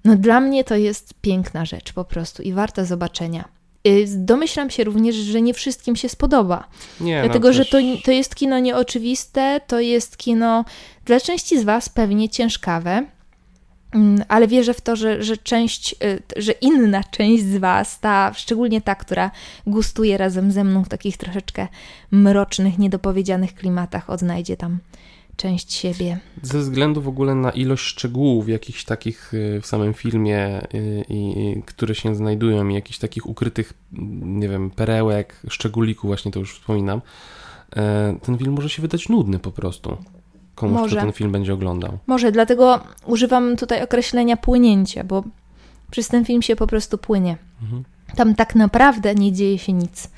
No 0.04 0.16
dla 0.16 0.40
mnie 0.40 0.64
to 0.64 0.76
jest 0.76 1.14
piękna 1.20 1.64
rzecz 1.64 1.92
po 1.92 2.04
prostu 2.04 2.42
i 2.42 2.52
warta 2.52 2.84
zobaczenia. 2.84 3.48
Y, 3.86 4.04
domyślam 4.16 4.70
się 4.70 4.84
również, 4.84 5.16
że 5.16 5.42
nie 5.42 5.54
wszystkim 5.54 5.96
się 5.96 6.08
spodoba. 6.08 6.68
Nie, 7.00 7.22
Dlatego, 7.24 7.48
no, 7.48 7.54
że 7.54 7.64
to, 7.64 7.78
to 8.04 8.10
jest 8.10 8.34
kino 8.34 8.58
nieoczywiste, 8.58 9.60
to 9.66 9.80
jest 9.80 10.16
kino 10.16 10.64
dla 11.04 11.20
części 11.20 11.60
z 11.60 11.64
Was 11.64 11.88
pewnie 11.88 12.28
ciężkawe, 12.28 13.06
mm, 13.94 14.24
ale 14.28 14.48
wierzę 14.48 14.74
w 14.74 14.80
to, 14.80 14.96
że, 14.96 15.22
że 15.22 15.36
część, 15.36 15.94
y, 16.04 16.22
że 16.36 16.52
inna 16.52 17.04
część 17.04 17.44
z 17.44 17.56
Was, 17.56 18.00
ta, 18.00 18.32
szczególnie 18.34 18.80
ta, 18.80 18.94
która 18.94 19.30
gustuje 19.66 20.18
razem 20.18 20.52
ze 20.52 20.64
mną 20.64 20.84
w 20.84 20.88
takich 20.88 21.16
troszeczkę 21.16 21.68
mrocznych, 22.10 22.78
niedopowiedzianych 22.78 23.54
klimatach, 23.54 24.10
odnajdzie 24.10 24.56
tam 24.56 24.78
część 25.40 25.72
siebie. 25.72 26.18
Ze 26.42 26.58
względu 26.58 27.02
w 27.02 27.08
ogóle 27.08 27.34
na 27.34 27.50
ilość 27.50 27.84
szczegółów 27.84 28.48
jakichś 28.48 28.84
takich 28.84 29.34
y, 29.34 29.60
w 29.62 29.66
samym 29.66 29.94
filmie, 29.94 30.62
y, 30.74 31.04
i, 31.08 31.62
które 31.66 31.94
się 31.94 32.14
znajdują, 32.14 32.68
i 32.68 32.74
jakichś 32.74 32.98
takich 32.98 33.26
ukrytych, 33.26 33.72
nie 34.22 34.48
wiem, 34.48 34.70
perełek, 34.70 35.36
szczególików, 35.48 36.08
właśnie 36.08 36.32
to 36.32 36.40
już 36.40 36.54
wspominam, 36.54 37.00
e, 37.76 38.16
ten 38.22 38.38
film 38.38 38.52
może 38.52 38.70
się 38.70 38.82
wydać 38.82 39.08
nudny 39.08 39.38
po 39.38 39.52
prostu. 39.52 39.96
Komuś, 40.54 40.80
może. 40.80 40.96
kto 40.96 41.04
ten 41.04 41.12
film 41.12 41.32
będzie 41.32 41.54
oglądał. 41.54 41.98
Może, 42.06 42.32
dlatego 42.32 42.80
używam 43.06 43.56
tutaj 43.56 43.82
określenia 43.82 44.36
płynięcie, 44.36 45.04
bo 45.04 45.24
przez 45.90 46.08
ten 46.08 46.24
film 46.24 46.42
się 46.42 46.56
po 46.56 46.66
prostu 46.66 46.98
płynie. 46.98 47.36
Mhm. 47.62 47.84
Tam 48.16 48.34
tak 48.34 48.54
naprawdę 48.54 49.14
nie 49.14 49.32
dzieje 49.32 49.58
się 49.58 49.72
nic, 49.72 50.10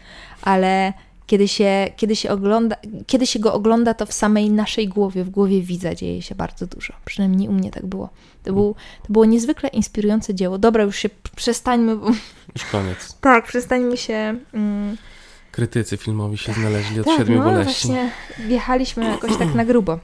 ale 0.43 0.93
kiedy 1.33 1.49
się, 1.49 1.93
kiedy, 1.97 2.17
się 2.17 2.31
ogląda, 2.31 2.77
kiedy 3.07 3.27
się 3.27 3.39
go 3.39 3.53
ogląda, 3.53 3.95
to 3.95 4.07
w 4.07 4.13
samej 4.13 4.51
naszej 4.51 4.89
głowie, 4.89 5.25
w 5.25 5.31
głowie 5.31 5.63
widza 5.63 5.95
dzieje 5.95 6.23
się 6.23 6.35
bardzo 6.35 6.67
dużo. 6.67 6.93
Przynajmniej 7.05 7.49
u 7.49 7.53
mnie 7.53 7.71
tak 7.71 7.87
było. 7.87 8.09
To, 8.43 8.53
był, 8.53 8.75
to 9.07 9.13
było 9.13 9.25
niezwykle 9.25 9.69
inspirujące 9.69 10.35
dzieło. 10.35 10.59
Dobra, 10.59 10.83
już 10.83 10.97
się 10.97 11.11
przestańmy. 11.37 11.97
Bo... 11.97 12.07
Już 12.57 12.65
koniec. 12.73 13.17
tak, 13.21 13.47
przestańmy 13.47 13.97
się. 13.97 14.39
Mm... 14.55 14.97
Krytycy 15.53 15.97
filmowi 15.97 16.39
się 16.39 16.53
znaleźli 16.53 17.01
od 17.01 17.07
tak, 17.07 17.29
no, 17.29 17.63
właśnie 17.63 18.11
wjechaliśmy 18.39 19.05
jakoś 19.05 19.37
tak 19.37 19.55
na 19.55 19.65
grubo. 19.65 19.99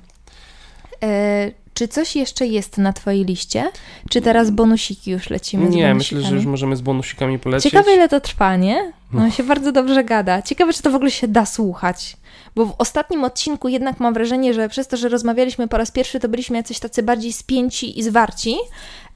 E, 1.02 1.50
czy 1.78 1.88
coś 1.88 2.16
jeszcze 2.16 2.46
jest 2.46 2.78
na 2.78 2.92
Twojej 2.92 3.24
liście? 3.24 3.70
Czy 4.10 4.20
teraz 4.20 4.50
bonusiki 4.50 5.10
już 5.10 5.30
lecimy? 5.30 5.68
Nie, 5.68 5.94
myślę, 5.94 6.22
że 6.22 6.34
już 6.34 6.46
możemy 6.46 6.76
z 6.76 6.80
bonusikami 6.80 7.38
polecieć. 7.38 7.72
Ciekawe, 7.72 7.94
ile 7.94 8.08
to 8.08 8.20
trwa, 8.20 8.56
nie? 8.56 8.92
No, 9.12 9.20
no 9.20 9.30
się 9.30 9.42
bardzo 9.42 9.72
dobrze 9.72 10.04
gada. 10.04 10.42
Ciekawe, 10.42 10.72
czy 10.72 10.82
to 10.82 10.90
w 10.90 10.94
ogóle 10.94 11.10
się 11.10 11.28
da 11.28 11.46
słuchać. 11.46 12.16
Bo 12.56 12.66
w 12.66 12.74
ostatnim 12.78 13.24
odcinku 13.24 13.68
jednak 13.68 14.00
mam 14.00 14.14
wrażenie, 14.14 14.54
że 14.54 14.68
przez 14.68 14.88
to, 14.88 14.96
że 14.96 15.08
rozmawialiśmy 15.08 15.68
po 15.68 15.78
raz 15.78 15.90
pierwszy, 15.90 16.20
to 16.20 16.28
byliśmy 16.28 16.56
jacyś 16.56 16.78
tacy 16.78 17.02
bardziej 17.02 17.32
spięci 17.32 17.98
i 17.98 18.02
zwarci. 18.02 18.56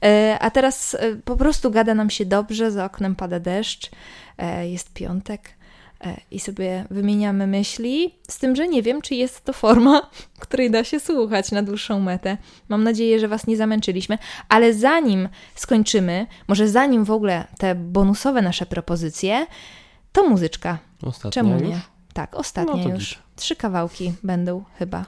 E, 0.03 0.37
a 0.39 0.51
teraz 0.51 0.95
e, 0.95 1.15
po 1.15 1.35
prostu 1.37 1.71
gada 1.71 1.93
nam 1.93 2.09
się 2.09 2.25
dobrze, 2.25 2.71
za 2.71 2.85
oknem 2.85 3.15
pada 3.15 3.39
deszcz, 3.39 3.91
e, 4.37 4.69
jest 4.69 4.93
piątek. 4.93 5.49
E, 6.05 6.17
i 6.31 6.39
sobie 6.39 6.85
wymieniamy 6.91 7.47
myśli, 7.47 8.15
z 8.29 8.37
tym, 8.39 8.55
że 8.55 8.67
nie 8.67 8.81
wiem, 8.83 9.01
czy 9.01 9.15
jest 9.15 9.43
to 9.45 9.53
forma, 9.53 10.09
której 10.39 10.71
da 10.71 10.83
się 10.83 10.99
słuchać 10.99 11.51
na 11.51 11.63
dłuższą 11.63 11.99
metę. 11.99 12.37
Mam 12.69 12.83
nadzieję, 12.83 13.19
że 13.19 13.27
Was 13.27 13.47
nie 13.47 13.57
zamęczyliśmy, 13.57 14.17
ale 14.49 14.73
zanim 14.73 15.29
skończymy, 15.55 16.27
może 16.47 16.67
zanim 16.69 17.03
w 17.03 17.11
ogóle 17.11 17.47
te 17.57 17.75
bonusowe 17.75 18.41
nasze 18.41 18.65
propozycje, 18.65 19.45
to 20.11 20.29
muzyczka. 20.29 20.77
Ostatnia 21.03 21.31
Czemu 21.31 21.53
już? 21.53 21.61
nie? 21.69 21.81
Tak, 22.13 22.35
ostatnia 22.35 22.83
No 22.87 22.89
już. 22.93 23.09
git. 23.09 23.19
Trzy 23.35 23.55
kawałki 23.55 24.13
będą 24.23 24.63
chyba. 24.79 25.05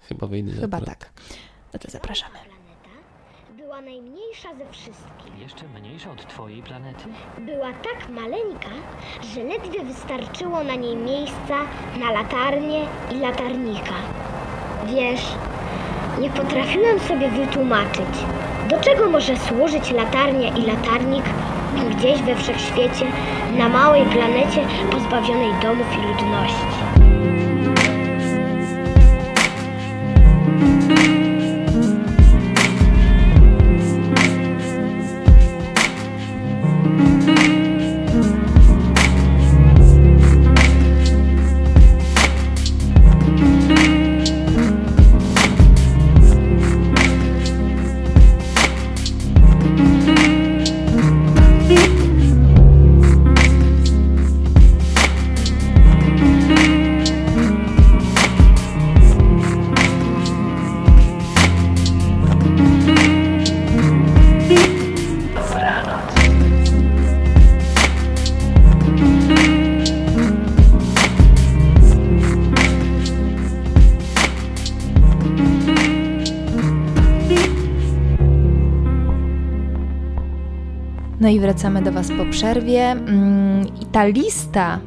Chyba 0.00 0.26
wyjdzie. 0.26 0.60
Chyba 0.60 0.80
tak. 0.80 1.10
No 1.72 1.78
to 1.78 1.90
zapraszamy. 1.90 2.34
Planeta 2.34 3.56
była 3.56 3.80
najmniejsza 3.80 4.48
ze 4.58 4.72
wszystkich. 4.72 5.15
Jeszcze 5.46 5.68
mniejsza 5.80 6.10
od 6.10 6.26
twojej 6.26 6.62
planety? 6.62 7.04
Była 7.38 7.72
tak 7.72 8.08
maleńka, 8.08 8.68
że 9.22 9.44
ledwie 9.44 9.84
wystarczyło 9.84 10.64
na 10.64 10.74
niej 10.74 10.96
miejsca 10.96 11.56
na 12.00 12.10
latarnię 12.12 12.80
i 13.12 13.18
latarnika. 13.20 13.94
Wiesz, 14.86 15.22
nie 16.20 16.30
potrafiłem 16.30 17.00
sobie 17.00 17.28
wytłumaczyć, 17.28 18.14
do 18.70 18.80
czego 18.80 19.10
może 19.10 19.36
służyć 19.36 19.90
latarnia 19.90 20.56
i 20.56 20.66
latarnik 20.66 21.24
gdzieś 21.90 22.22
we 22.22 22.36
wszechświecie, 22.36 23.06
na 23.58 23.68
małej 23.68 24.06
planecie 24.06 24.66
pozbawionej 24.90 25.52
domów 25.62 25.86
i 25.92 26.06
ludności. 26.06 26.95
No 81.20 81.28
i 81.28 81.40
wracamy 81.40 81.82
do 81.82 81.92
Was 81.92 82.08
po 82.18 82.24
przerwie. 82.30 82.90
Mm, 82.90 83.66
I 83.82 83.86
ta 83.86 84.06
lista, 84.06 84.80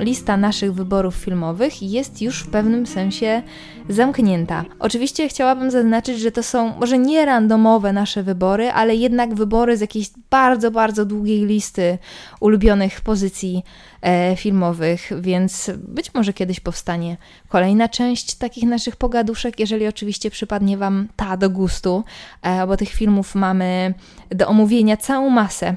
lista 0.00 0.36
naszych 0.36 0.74
wyborów 0.74 1.14
filmowych 1.14 1.82
jest 1.82 2.22
już 2.22 2.42
w 2.42 2.50
pewnym 2.50 2.86
sensie 2.86 3.42
zamknięta. 3.88 4.64
Oczywiście 4.78 5.28
chciałabym 5.28 5.70
zaznaczyć, 5.70 6.20
że 6.20 6.32
to 6.32 6.42
są 6.42 6.76
może 6.80 6.98
nie 6.98 7.24
randomowe 7.24 7.92
nasze 7.92 8.22
wybory, 8.22 8.70
ale 8.70 8.96
jednak 8.96 9.34
wybory 9.34 9.76
z 9.76 9.80
jakiejś 9.80 10.10
bardzo, 10.30 10.70
bardzo 10.70 11.04
długiej 11.04 11.46
listy 11.46 11.98
ulubionych 12.40 13.00
pozycji 13.00 13.62
e, 14.02 14.36
filmowych, 14.36 15.10
więc 15.20 15.70
być 15.78 16.14
może 16.14 16.32
kiedyś 16.32 16.60
powstanie 16.60 17.16
kolejna 17.48 17.88
część 17.88 18.34
takich 18.34 18.64
naszych 18.64 18.96
pogaduszek, 18.96 19.60
jeżeli 19.60 19.86
oczywiście 19.86 20.30
przypadnie 20.30 20.78
Wam 20.78 21.08
ta 21.16 21.36
do 21.36 21.50
gustu, 21.50 22.04
e, 22.42 22.66
bo 22.66 22.76
tych 22.76 22.90
filmów 22.90 23.34
mamy 23.34 23.94
do 24.30 24.48
omówienia 24.48 24.96
całą 24.96 25.30
masę. 25.30 25.76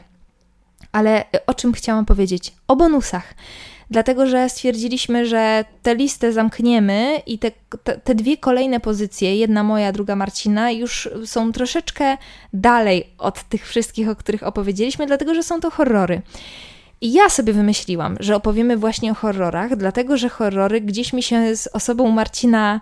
Ale 0.92 1.26
o 1.48 1.54
czym 1.54 1.74
chciałam 1.74 2.06
powiedzieć? 2.06 2.54
O 2.68 2.76
bonusach. 2.76 3.34
Dlatego, 3.92 4.26
że 4.26 4.50
stwierdziliśmy, 4.50 5.26
że 5.26 5.66
tę 5.84 5.96
listę 5.96 6.34
zamkniemy 6.34 7.22
i 7.26 7.40
te, 7.40 7.52
te, 8.04 8.16
dwie 8.16 8.38
kolejne 8.38 8.80
pozycje, 8.80 9.36
jedna 9.36 9.64
moja, 9.64 9.92
druga 9.92 10.16
Marcina, 10.16 10.72
już 10.72 11.10
są 11.26 11.52
troszeczkę 11.52 12.18
dalej 12.54 13.08
od 13.18 13.44
tych 13.44 13.68
wszystkich, 13.68 14.10
o 14.10 14.16
których 14.16 14.44
opowiedzieliśmy, 14.44 15.06
dlatego 15.06 15.36
że 15.36 15.44
są 15.44 15.60
to 15.60 15.72
horrory. 15.72 16.22
I 17.02 17.14
ja 17.14 17.30
sobie 17.30 17.54
wymyśliłam, 17.54 18.18
że 18.20 18.36
opowiemy 18.36 18.78
właśnie 18.78 19.12
o 19.12 19.16
horrorach, 19.16 19.76
dlatego 19.76 20.18
że 20.18 20.30
horrory 20.30 20.82
gdzieś 20.82 21.14
mi 21.14 21.24
się 21.24 21.56
z 21.56 21.68
osobą 21.68 22.12
Marcina 22.12 22.82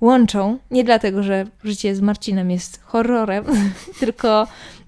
łączą. 0.00 0.58
Nie 0.70 0.84
dlatego, 0.84 1.22
że 1.22 1.46
życie 1.64 1.96
z 1.96 2.00
Marcinem 2.00 2.50
jest 2.50 2.80
horrorem, 2.84 3.44
tylko, 4.00 4.46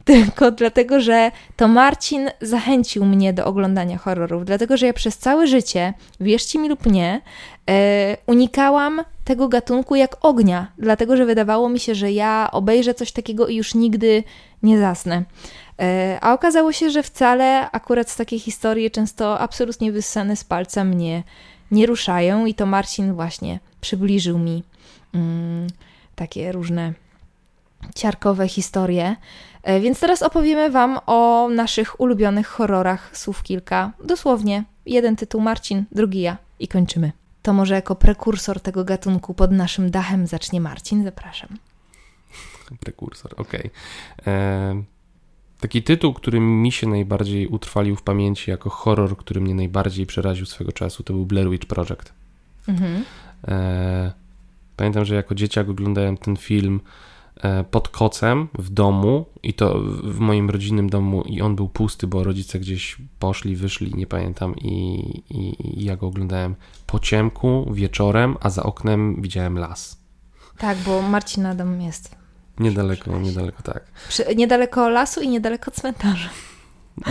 tylko 0.08 0.50
dlatego, 0.50 1.00
że 1.00 1.30
to 1.56 1.68
Marcin 1.68 2.30
zachęcił 2.40 3.04
mnie 3.04 3.32
do 3.32 3.44
oglądania 3.44 3.98
horrorów. 3.98 4.44
Dlatego, 4.44 4.76
że 4.76 4.86
ja 4.86 4.92
przez 4.92 5.18
całe 5.18 5.46
życie, 5.46 5.94
wierzcie 6.20 6.58
mi 6.58 6.68
lub 6.68 6.86
nie, 6.86 7.20
e, 7.70 8.16
unikałam 8.26 9.04
tego 9.24 9.48
gatunku 9.48 9.94
jak 9.94 10.16
ognia, 10.20 10.72
dlatego 10.78 11.16
że 11.16 11.26
wydawało 11.26 11.68
mi 11.68 11.80
się, 11.80 11.94
że 11.94 12.12
ja 12.12 12.48
obejrzę 12.52 12.94
coś 12.94 13.12
takiego 13.12 13.48
i 13.48 13.56
już 13.56 13.74
nigdy 13.74 14.24
nie 14.62 14.78
zasnę. 14.78 15.22
E, 15.80 16.18
A 16.20 16.32
okazało 16.32 16.72
się, 16.72 16.90
że 16.90 17.02
wcale 17.02 17.70
akurat 17.70 18.10
z 18.10 18.16
takiej 18.16 18.38
historii 18.38 18.90
często 18.90 19.38
absolutnie 19.38 19.92
wyssane 19.92 20.36
z 20.36 20.44
palca 20.44 20.84
mnie 20.84 21.22
nie 21.70 21.86
ruszają 21.86 22.46
i 22.46 22.54
to 22.54 22.66
Marcin 22.66 23.14
właśnie 23.14 23.60
przybliżył 23.80 24.38
mi 24.38 24.62
mm, 25.14 25.66
takie 26.14 26.52
różne 26.52 26.92
ciarkowe 27.94 28.48
historie. 28.48 29.16
E, 29.62 29.80
Więc 29.80 30.00
teraz 30.00 30.22
opowiemy 30.22 30.70
Wam 30.70 30.98
o 31.06 31.48
naszych 31.54 32.00
ulubionych 32.00 32.46
horrorach, 32.46 33.16
słów 33.18 33.42
kilka. 33.42 33.92
Dosłownie 34.04 34.64
jeden 34.86 35.16
tytuł 35.16 35.40
Marcin, 35.40 35.84
drugi 35.92 36.20
ja 36.20 36.36
i 36.60 36.68
kończymy. 36.68 37.12
To 37.42 37.52
może 37.52 37.74
jako 37.74 37.94
prekursor 37.94 38.60
tego 38.60 38.84
gatunku 38.84 39.34
pod 39.34 39.52
naszym 39.52 39.90
dachem 39.90 40.26
zacznie 40.26 40.60
Marcin, 40.60 41.04
zapraszam. 41.04 41.48
Prekursor, 42.80 43.34
okej. 43.36 43.70
E, 44.26 44.82
Taki 45.60 45.82
tytuł, 45.82 46.14
który 46.14 46.40
mi 46.40 46.72
się 46.72 46.86
najbardziej 46.86 47.46
utrwalił 47.46 47.96
w 47.96 48.02
pamięci 48.02 48.50
jako 48.50 48.70
horror, 48.70 49.16
który 49.16 49.40
mnie 49.40 49.54
najbardziej 49.54 50.06
przeraził 50.06 50.46
swego 50.46 50.72
czasu, 50.72 51.02
to 51.02 51.12
był 51.12 51.26
Blair 51.26 51.50
Witch 51.50 51.66
Project. 51.66 52.12
Mhm. 52.68 53.04
E, 53.48 54.12
Pamiętam, 54.76 55.04
że 55.04 55.14
jako 55.14 55.34
dzieciak 55.34 55.68
oglądałem 55.68 56.16
ten 56.16 56.36
film 56.36 56.80
pod 57.70 57.88
kocem 57.88 58.48
w 58.58 58.70
domu 58.70 59.24
i 59.42 59.54
to 59.54 59.78
w- 59.78 60.00
w 60.16 60.18
moim 60.18 60.50
rodzinnym 60.50 60.90
domu 60.90 61.22
i 61.22 61.40
on 61.42 61.56
był 61.56 61.68
pusty, 61.68 62.06
bo 62.06 62.24
rodzice 62.24 62.58
gdzieś 62.58 62.96
poszli, 63.18 63.56
wyszli, 63.56 63.94
nie 63.94 64.06
pamiętam 64.06 64.56
i, 64.56 65.00
i, 65.30 65.78
i 65.80 65.84
ja 65.84 65.96
go 65.96 66.06
oglądałem 66.06 66.54
po 66.86 66.98
ciemku, 66.98 67.66
wieczorem, 67.72 68.36
a 68.40 68.50
za 68.50 68.62
oknem 68.62 69.22
widziałem 69.22 69.58
las. 69.58 69.98
Tak, 70.58 70.78
bo 70.78 71.02
Marcina 71.02 71.54
dom 71.54 71.80
jest 71.80 72.16
Niedaleko, 72.58 73.18
niedaleko 73.18 73.62
tak. 73.62 73.84
przy, 74.08 74.24
niedaleko 74.36 74.88
lasu 74.88 75.20
i 75.20 75.28
niedaleko 75.28 75.70
cmentarza. 75.70 76.28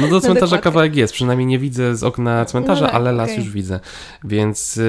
No 0.02 0.08
do 0.08 0.22
cmentarza 0.22 0.46
dokładnie. 0.46 0.60
kawałek 0.64 0.96
jest, 0.96 1.14
przynajmniej 1.14 1.46
nie 1.48 1.60
widzę 1.60 1.96
z 1.96 2.04
okna 2.04 2.46
cmentarza, 2.46 2.86
No 2.86 2.92
ale 2.92 3.12
las 3.12 3.30
okej. 3.30 3.44
już 3.44 3.54
widzę. 3.54 3.80
Więc 4.24 4.78
e, 4.78 4.82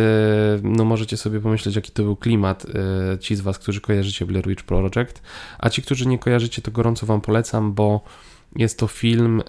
no 0.63 0.85
możecie 0.85 1.17
sobie 1.17 1.41
pomyśleć, 1.41 1.77
jaki 1.77 1.93
to 1.93 2.03
był 2.03 2.17
klimat. 2.17 2.67
e, 3.15 3.19
Ci 3.19 3.37
z 3.37 3.41
Was, 3.41 3.59
którzy 3.59 3.81
kojarzycie 3.81 4.27
Blair 4.27 4.49
Witch 4.49 4.63
Project, 4.65 5.23
a 5.59 5.71
ci, 5.71 5.83
którzy 5.83 6.07
nie 6.07 6.19
kojarzycie, 6.19 6.63
to 6.63 6.71
gorąco 6.71 7.07
Wam 7.07 7.21
polecam, 7.21 7.73
bo 7.73 8.01
jest 8.57 8.79
to 8.79 8.87
film, 8.87 9.43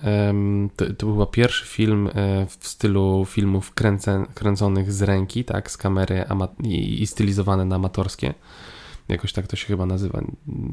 to, 0.76 0.86
to 0.86 1.06
był 1.06 1.16
chyba 1.16 1.26
pierwszy 1.26 1.66
film 1.66 2.08
e, 2.08 2.12
w 2.60 2.68
stylu 2.68 3.26
filmów 3.30 3.74
kręcen, 3.74 4.26
kręconych 4.34 4.93
z 4.93 5.02
ręki, 5.02 5.43
tak, 5.43 5.72
z 5.72 5.78
kamery 5.78 6.26
i, 6.64 7.02
i 7.02 7.08
stylizowane 7.08 7.66
na 7.66 7.76
amatorskie. 7.76 8.34
Jakoś 9.10 9.34
tak 9.34 9.47
to 9.47 9.55
się 9.55 9.68
chyba 9.68 9.86
nazywa. 9.86 10.22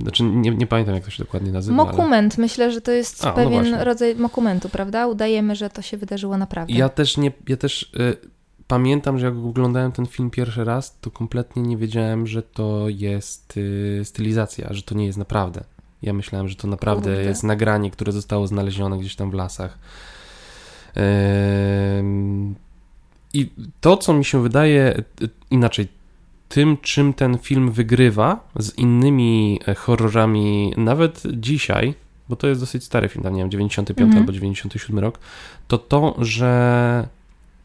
Znaczy, 0.03 0.23
nie, 0.23 0.51
nie 0.51 0.67
pamiętam, 0.67 0.95
jak 0.95 1.05
to 1.05 1.11
się 1.11 1.25
dokładnie 1.25 1.53
nazywa. 1.53 1.83
ale... 1.83 1.93
Mokument, 1.93 2.39
myślę, 2.39 2.73
że 2.73 2.81
to 2.81 2.93
jest 2.93 3.25
A, 3.25 3.29
no 3.29 3.35
pewien 3.35 3.65
właśnie. 3.65 3.85
rodzaj 3.85 4.17
mokumentu, 4.17 4.69
prawda? 4.69 5.07
Udajemy, 5.07 5.57
że 5.57 5.71
to 5.71 5.83
się 5.83 5.97
wydarzyło 5.97 6.37
naprawdę. 6.37 6.75
Ja 6.75 6.89
też 6.89 7.17
nie, 7.17 7.33
ja 7.49 7.57
też 7.57 7.83
y, 7.83 8.17
pamiętam, 8.67 9.19
że 9.19 9.27
jak 9.27 9.35
oglądałem 9.37 9.93
ten 9.93 10.07
film 10.07 10.31
pierwszy 10.31 10.65
raz, 10.65 10.99
to 11.01 11.11
kompletnie 11.11 11.63
nie 11.63 11.77
wiedziałem, 11.77 12.27
że 12.27 12.43
to 12.43 12.89
jest 12.89 13.57
y, 13.57 14.01
stylizacja, 14.05 14.73
że 14.73 14.83
to 14.83 14.95
nie 14.95 15.07
jest 15.07 15.19
naprawdę. 15.19 15.65
Ja 16.03 16.13
myślałem, 16.13 16.49
że 16.49 16.57
to 16.57 16.69
naprawdę 16.69 17.15
Kurde. 17.15 17.29
jest 17.29 17.45
nagranie, 17.45 17.91
które 17.91 18.13
zostało 18.13 18.47
znalezione 18.47 18.99
gdzieś 18.99 19.17
tam 19.17 19.31
w 19.31 19.35
lasach. 19.35 19.79
Ym, 21.99 22.55
I 23.35 23.51
to, 23.81 23.97
co 23.97 24.15
mi 24.15 24.25
się 24.25 24.43
wydaje 24.43 25.03
y, 25.23 25.29
inaczej, 25.51 25.89
tym, 26.49 26.77
czym 26.83 27.13
ten 27.15 27.39
film 27.39 27.71
wygrywa 27.71 28.49
z 28.59 28.79
innymi 28.79 29.61
e, 29.69 29.75
horrorami, 29.75 30.73
nawet 30.77 31.23
dzisiaj, 31.33 31.95
bo 32.29 32.37
to 32.37 32.47
jest 32.47 32.61
dosyć 32.61 32.85
stary 32.85 33.09
film, 33.09 33.23
tam 33.25 33.35
nie 33.35 33.41
wiem, 33.43 33.51
95 33.51 34.07
Mhm. 34.07 34.23
albo 34.23 34.33
97 34.33 34.99
rok, 34.99 35.19
to 35.69 35.79
to, 35.79 36.15
że 36.19 37.09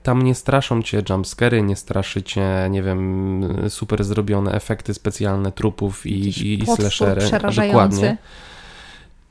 tam 0.03 0.21
nie 0.21 0.36
straszą 0.36 0.82
cię 0.82 1.03
jumpscary, 1.09 1.61
nie 1.61 1.75
straszy 1.75 2.23
cię, 2.23 2.67
nie 2.69 2.84
wiem, 2.84 3.41
super 3.69 4.03
zrobione 4.03 4.51
efekty 4.51 4.93
specjalne 4.93 5.51
trupów 5.51 6.05
i, 6.05 6.11
i, 6.11 6.63
i 6.63 6.65
slashery. 6.65 7.21
Dokładnie. 7.67 8.17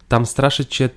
Tam 0.08 0.26
straszy 0.26 0.66
cię 0.66 0.88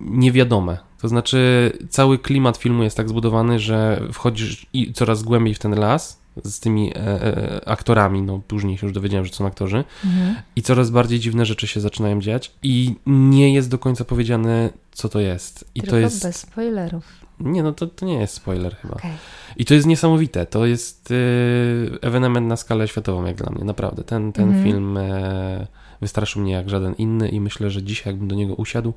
niewiadome. 0.00 0.78
To 1.00 1.08
znaczy, 1.08 1.72
cały 1.90 2.18
klimat 2.18 2.56
filmu 2.56 2.82
jest 2.82 2.96
tak 2.96 3.08
zbudowany, 3.08 3.58
że 3.58 4.02
wchodzisz 4.12 4.66
i 4.72 4.92
coraz 4.92 5.22
głębiej 5.22 5.54
w 5.54 5.58
ten 5.58 5.74
las 5.80 6.21
z 6.44 6.60
tymi 6.60 6.90
e, 6.90 6.96
e, 6.96 7.68
aktorami, 7.68 8.22
no 8.22 8.40
później 8.48 8.78
się 8.78 8.86
już 8.86 8.94
dowiedziałem, 8.94 9.26
że 9.26 9.32
są 9.32 9.46
aktorzy 9.46 9.84
mhm. 10.04 10.34
i 10.56 10.62
coraz 10.62 10.90
bardziej 10.90 11.20
dziwne 11.20 11.46
rzeczy 11.46 11.66
się 11.66 11.80
zaczynają 11.80 12.20
dziać 12.20 12.52
i 12.62 12.94
nie 13.06 13.54
jest 13.54 13.70
do 13.70 13.78
końca 13.78 14.04
powiedziane, 14.04 14.70
co 14.92 15.08
to 15.08 15.20
jest. 15.20 15.64
I 15.74 15.80
Tylko 15.80 15.90
to 15.90 15.98
jest... 15.98 16.22
bez 16.22 16.36
spoilerów. 16.36 17.22
Nie, 17.40 17.62
no 17.62 17.72
to, 17.72 17.86
to 17.86 18.06
nie 18.06 18.14
jest 18.14 18.34
spoiler 18.34 18.76
chyba. 18.76 18.94
Okay. 18.94 19.10
I 19.56 19.64
to 19.64 19.74
jest 19.74 19.86
niesamowite. 19.86 20.46
To 20.46 20.66
jest 20.66 21.10
y, 21.10 21.98
ewenement 22.02 22.46
na 22.46 22.56
skalę 22.56 22.88
światową, 22.88 23.24
jak 23.24 23.36
dla 23.36 23.50
mnie, 23.50 23.64
naprawdę. 23.64 24.04
Ten, 24.04 24.32
ten 24.32 24.44
mhm. 24.44 24.64
film 24.64 24.96
e, 24.96 25.66
wystraszył 26.00 26.42
mnie 26.42 26.52
jak 26.52 26.70
żaden 26.70 26.94
inny 26.94 27.28
i 27.28 27.40
myślę, 27.40 27.70
że 27.70 27.82
dzisiaj, 27.82 28.12
jakbym 28.12 28.28
do 28.28 28.34
niego 28.34 28.54
usiadł, 28.54 28.94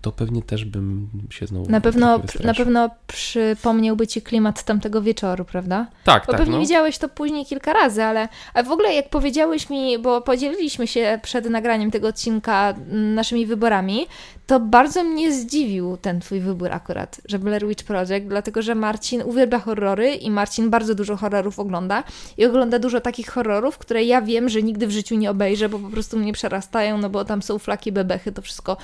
to 0.00 0.12
pewnie 0.12 0.42
też 0.42 0.64
bym 0.64 1.08
się 1.30 1.46
znowu. 1.46 1.70
Na 1.70 1.80
pewno, 1.80 2.20
na 2.44 2.54
pewno 2.54 2.90
przypomniałby 3.06 4.06
ci 4.06 4.22
klimat 4.22 4.62
tamtego 4.62 5.02
wieczoru, 5.02 5.44
prawda? 5.44 5.86
Tak, 6.04 6.26
bo 6.26 6.32
tak. 6.32 6.40
pewnie 6.40 6.54
no. 6.54 6.60
widziałeś 6.60 6.98
to 6.98 7.08
później 7.08 7.46
kilka 7.46 7.72
razy, 7.72 8.04
ale 8.04 8.28
a 8.54 8.62
w 8.62 8.70
ogóle 8.70 8.94
jak 8.94 9.10
powiedziałeś 9.10 9.70
mi, 9.70 9.98
bo 9.98 10.20
podzieliliśmy 10.20 10.86
się 10.86 11.20
przed 11.22 11.50
nagraniem 11.50 11.90
tego 11.90 12.08
odcinka 12.08 12.74
naszymi 12.90 13.46
wyborami, 13.46 14.06
to 14.48 14.60
bardzo 14.60 15.04
mnie 15.04 15.32
zdziwił 15.32 15.96
ten 15.96 16.20
twój 16.20 16.40
wybór 16.40 16.72
akurat, 16.72 17.20
że 17.24 17.38
Blair 17.38 17.66
Witch 17.66 17.84
Project, 17.84 18.26
dlatego 18.26 18.62
że 18.62 18.74
Marcin 18.74 19.22
uwielbia 19.22 19.58
horrory 19.58 20.14
i 20.14 20.30
Marcin 20.30 20.70
bardzo 20.70 20.94
dużo 20.94 21.16
horrorów 21.16 21.58
ogląda 21.58 22.04
i 22.36 22.46
ogląda 22.46 22.78
dużo 22.78 23.00
takich 23.00 23.30
horrorów, 23.30 23.78
które 23.78 24.04
ja 24.04 24.22
wiem, 24.22 24.48
że 24.48 24.62
nigdy 24.62 24.86
w 24.86 24.90
życiu 24.90 25.16
nie 25.16 25.30
obejrzę, 25.30 25.68
bo 25.68 25.78
po 25.78 25.88
prostu 25.88 26.18
mnie 26.18 26.32
przerastają, 26.32 26.98
no 26.98 27.10
bo 27.10 27.24
tam 27.24 27.42
są 27.42 27.58
flaki, 27.58 27.92
bebechy, 27.92 28.32
to 28.32 28.42
wszystko, 28.42 28.76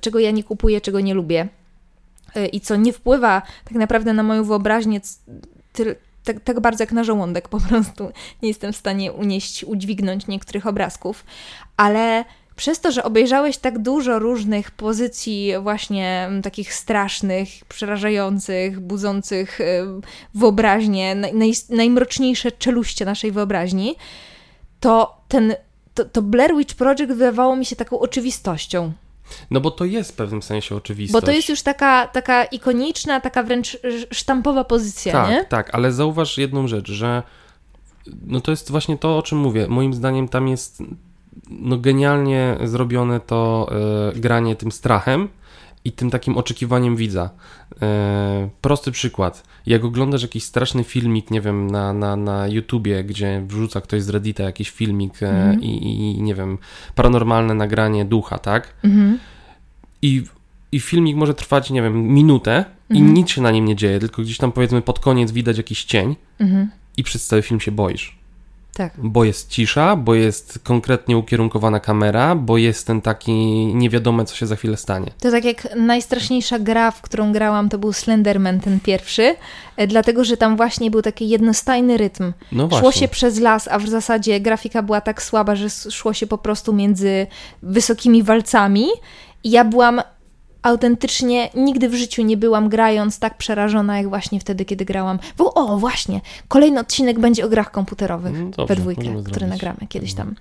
czego 0.00 0.18
ja 0.18 0.30
nie 0.30 0.44
kupuję, 0.44 0.80
czego 0.80 1.00
nie 1.00 1.14
lubię. 1.14 1.48
Y, 2.36 2.46
i 2.46 2.60
co 2.60 2.76
nie 2.76 2.92
wpływa 2.92 3.42
tak 3.64 3.74
naprawdę 3.74 4.12
na 4.12 4.22
moją 4.22 4.44
wyobraźnię 4.44 5.00
tak, 6.24 6.40
tak 6.40 6.60
bardzo 6.60 6.82
jak 6.82 6.92
na 6.92 7.04
żołądek, 7.04 7.48
po 7.48 7.60
prostu. 7.68 8.12
Nie 8.42 8.48
jestem 8.48 8.72
w 8.72 8.76
stanie 8.76 9.12
unieść, 9.12 9.64
udźwignąć 9.64 10.26
niektórych 10.26 10.66
obrazków, 10.66 11.24
ale 11.76 12.24
przez 12.56 12.80
to, 12.80 12.92
że 12.92 13.04
obejrzałeś 13.04 13.58
tak 13.58 13.78
dużo 13.78 14.18
różnych 14.18 14.70
pozycji, 14.70 15.52
właśnie 15.62 16.30
takich 16.42 16.74
strasznych, 16.74 17.48
przerażających, 17.68 18.80
budzących 18.80 19.58
wyobraźnię, 20.34 21.14
naj, 21.14 21.52
najmroczniejsze 21.70 22.52
czeluście 22.52 23.04
naszej 23.04 23.32
wyobraźni, 23.32 23.96
to 24.80 25.16
ten 25.28 25.54
to, 25.94 26.04
to 26.04 26.22
Blair 26.22 26.56
Witch 26.56 26.74
Project 26.74 27.12
wydawało 27.12 27.56
mi 27.56 27.66
się 27.66 27.76
taką 27.76 27.98
oczywistością. 27.98 28.92
No 29.50 29.60
bo 29.60 29.70
to 29.70 29.84
jest 29.84 30.12
w 30.12 30.14
pewnym 30.14 30.42
sensie 30.42 30.76
oczywistość. 30.76 31.22
Bo 31.22 31.26
to 31.26 31.32
jest 31.32 31.48
już 31.48 31.62
taka, 31.62 32.06
taka 32.06 32.44
ikoniczna, 32.44 33.20
taka 33.20 33.42
wręcz 33.42 33.78
sztampowa 34.10 34.64
pozycja, 34.64 35.12
tak, 35.12 35.30
nie? 35.30 35.44
Tak, 35.44 35.74
ale 35.74 35.92
zauważ 35.92 36.38
jedną 36.38 36.68
rzecz, 36.68 36.90
że 36.90 37.22
no 38.26 38.40
to 38.40 38.50
jest 38.50 38.70
właśnie 38.70 38.98
to, 38.98 39.18
o 39.18 39.22
czym 39.22 39.38
mówię. 39.38 39.66
Moim 39.68 39.94
zdaniem 39.94 40.28
tam 40.28 40.48
jest 40.48 40.82
no 41.50 41.78
genialnie 41.78 42.56
zrobione 42.64 43.20
to 43.20 43.70
y, 44.16 44.20
granie 44.20 44.56
tym 44.56 44.72
strachem 44.72 45.28
i 45.84 45.92
tym 45.92 46.10
takim 46.10 46.36
oczekiwaniem 46.36 46.96
widza. 46.96 47.30
E, 47.82 48.48
prosty 48.60 48.92
przykład. 48.92 49.44
Jak 49.66 49.84
oglądasz 49.84 50.22
jakiś 50.22 50.44
straszny 50.44 50.84
filmik, 50.84 51.30
nie 51.30 51.40
wiem, 51.40 51.70
na, 51.70 51.92
na, 51.92 52.16
na 52.16 52.48
YouTubie, 52.48 53.04
gdzie 53.04 53.42
wrzuca 53.46 53.80
ktoś 53.80 54.02
z 54.02 54.08
Reddita 54.08 54.42
jakiś 54.42 54.70
filmik 54.70 55.22
mm. 55.22 55.62
i, 55.62 56.16
i, 56.16 56.22
nie 56.22 56.34
wiem, 56.34 56.58
paranormalne 56.94 57.54
nagranie 57.54 58.04
ducha, 58.04 58.38
tak? 58.38 58.74
Mm. 58.84 59.18
I, 60.02 60.24
I 60.72 60.80
filmik 60.80 61.16
może 61.16 61.34
trwać, 61.34 61.70
nie 61.70 61.82
wiem, 61.82 62.08
minutę 62.08 62.64
i 62.90 62.98
mhm. 62.98 63.14
nic 63.14 63.30
się 63.30 63.42
na 63.42 63.50
nim 63.50 63.64
nie 63.64 63.76
dzieje, 63.76 63.98
tylko 63.98 64.22
gdzieś 64.22 64.38
tam 64.38 64.52
powiedzmy 64.52 64.82
pod 64.82 65.00
koniec 65.00 65.32
widać 65.32 65.56
jakiś 65.56 65.84
cień 65.84 66.16
mhm. 66.38 66.70
i 66.96 67.02
przez 67.02 67.26
cały 67.26 67.42
film 67.42 67.60
się 67.60 67.72
boisz. 67.72 68.21
Tak. 68.74 68.92
Bo 68.98 69.24
jest 69.24 69.50
cisza, 69.50 69.96
bo 69.96 70.14
jest 70.14 70.58
konkretnie 70.64 71.16
ukierunkowana 71.16 71.80
kamera, 71.80 72.34
bo 72.34 72.58
jest 72.58 72.86
ten 72.86 73.00
taki 73.00 73.32
niewiadome, 73.74 74.24
co 74.24 74.36
się 74.36 74.46
za 74.46 74.56
chwilę 74.56 74.76
stanie. 74.76 75.06
To 75.20 75.30
tak 75.30 75.44
jak 75.44 75.76
najstraszniejsza 75.76 76.58
gra, 76.58 76.90
w 76.90 77.02
którą 77.02 77.32
grałam, 77.32 77.68
to 77.68 77.78
był 77.78 77.92
Slenderman, 77.92 78.60
ten 78.60 78.80
pierwszy, 78.80 79.34
e, 79.76 79.86
dlatego 79.86 80.24
że 80.24 80.36
tam 80.36 80.56
właśnie 80.56 80.90
był 80.90 81.02
taki 81.02 81.28
jednostajny 81.28 81.96
rytm. 81.96 82.32
No 82.52 82.68
szło 82.80 82.92
się 82.92 83.08
przez 83.08 83.40
las, 83.40 83.68
a 83.68 83.78
w 83.78 83.88
zasadzie 83.88 84.40
grafika 84.40 84.82
była 84.82 85.00
tak 85.00 85.22
słaba, 85.22 85.56
że 85.56 85.70
szło 85.90 86.12
się 86.12 86.26
po 86.26 86.38
prostu 86.38 86.72
między 86.72 87.26
wysokimi 87.62 88.22
walcami. 88.22 88.86
I 89.44 89.50
ja 89.50 89.64
byłam 89.64 90.02
autentycznie 90.62 91.50
nigdy 91.54 91.88
w 91.88 91.94
życiu 91.94 92.22
nie 92.22 92.36
byłam 92.36 92.68
grając 92.68 93.18
tak 93.18 93.38
przerażona, 93.38 93.98
jak 93.98 94.08
właśnie 94.08 94.40
wtedy, 94.40 94.64
kiedy 94.64 94.84
grałam. 94.84 95.18
Bo, 95.36 95.54
o, 95.54 95.78
właśnie, 95.78 96.20
kolejny 96.48 96.80
odcinek 96.80 97.18
będzie 97.18 97.46
o 97.46 97.48
grach 97.48 97.70
komputerowych 97.70 98.32
no 98.38 98.50
dobrze, 98.50 98.74
we 98.74 98.80
dwójkę, 98.80 99.02
który 99.02 99.22
zrobić. 99.22 99.48
nagramy 99.48 99.86
kiedyś 99.88 100.14
tam. 100.14 100.34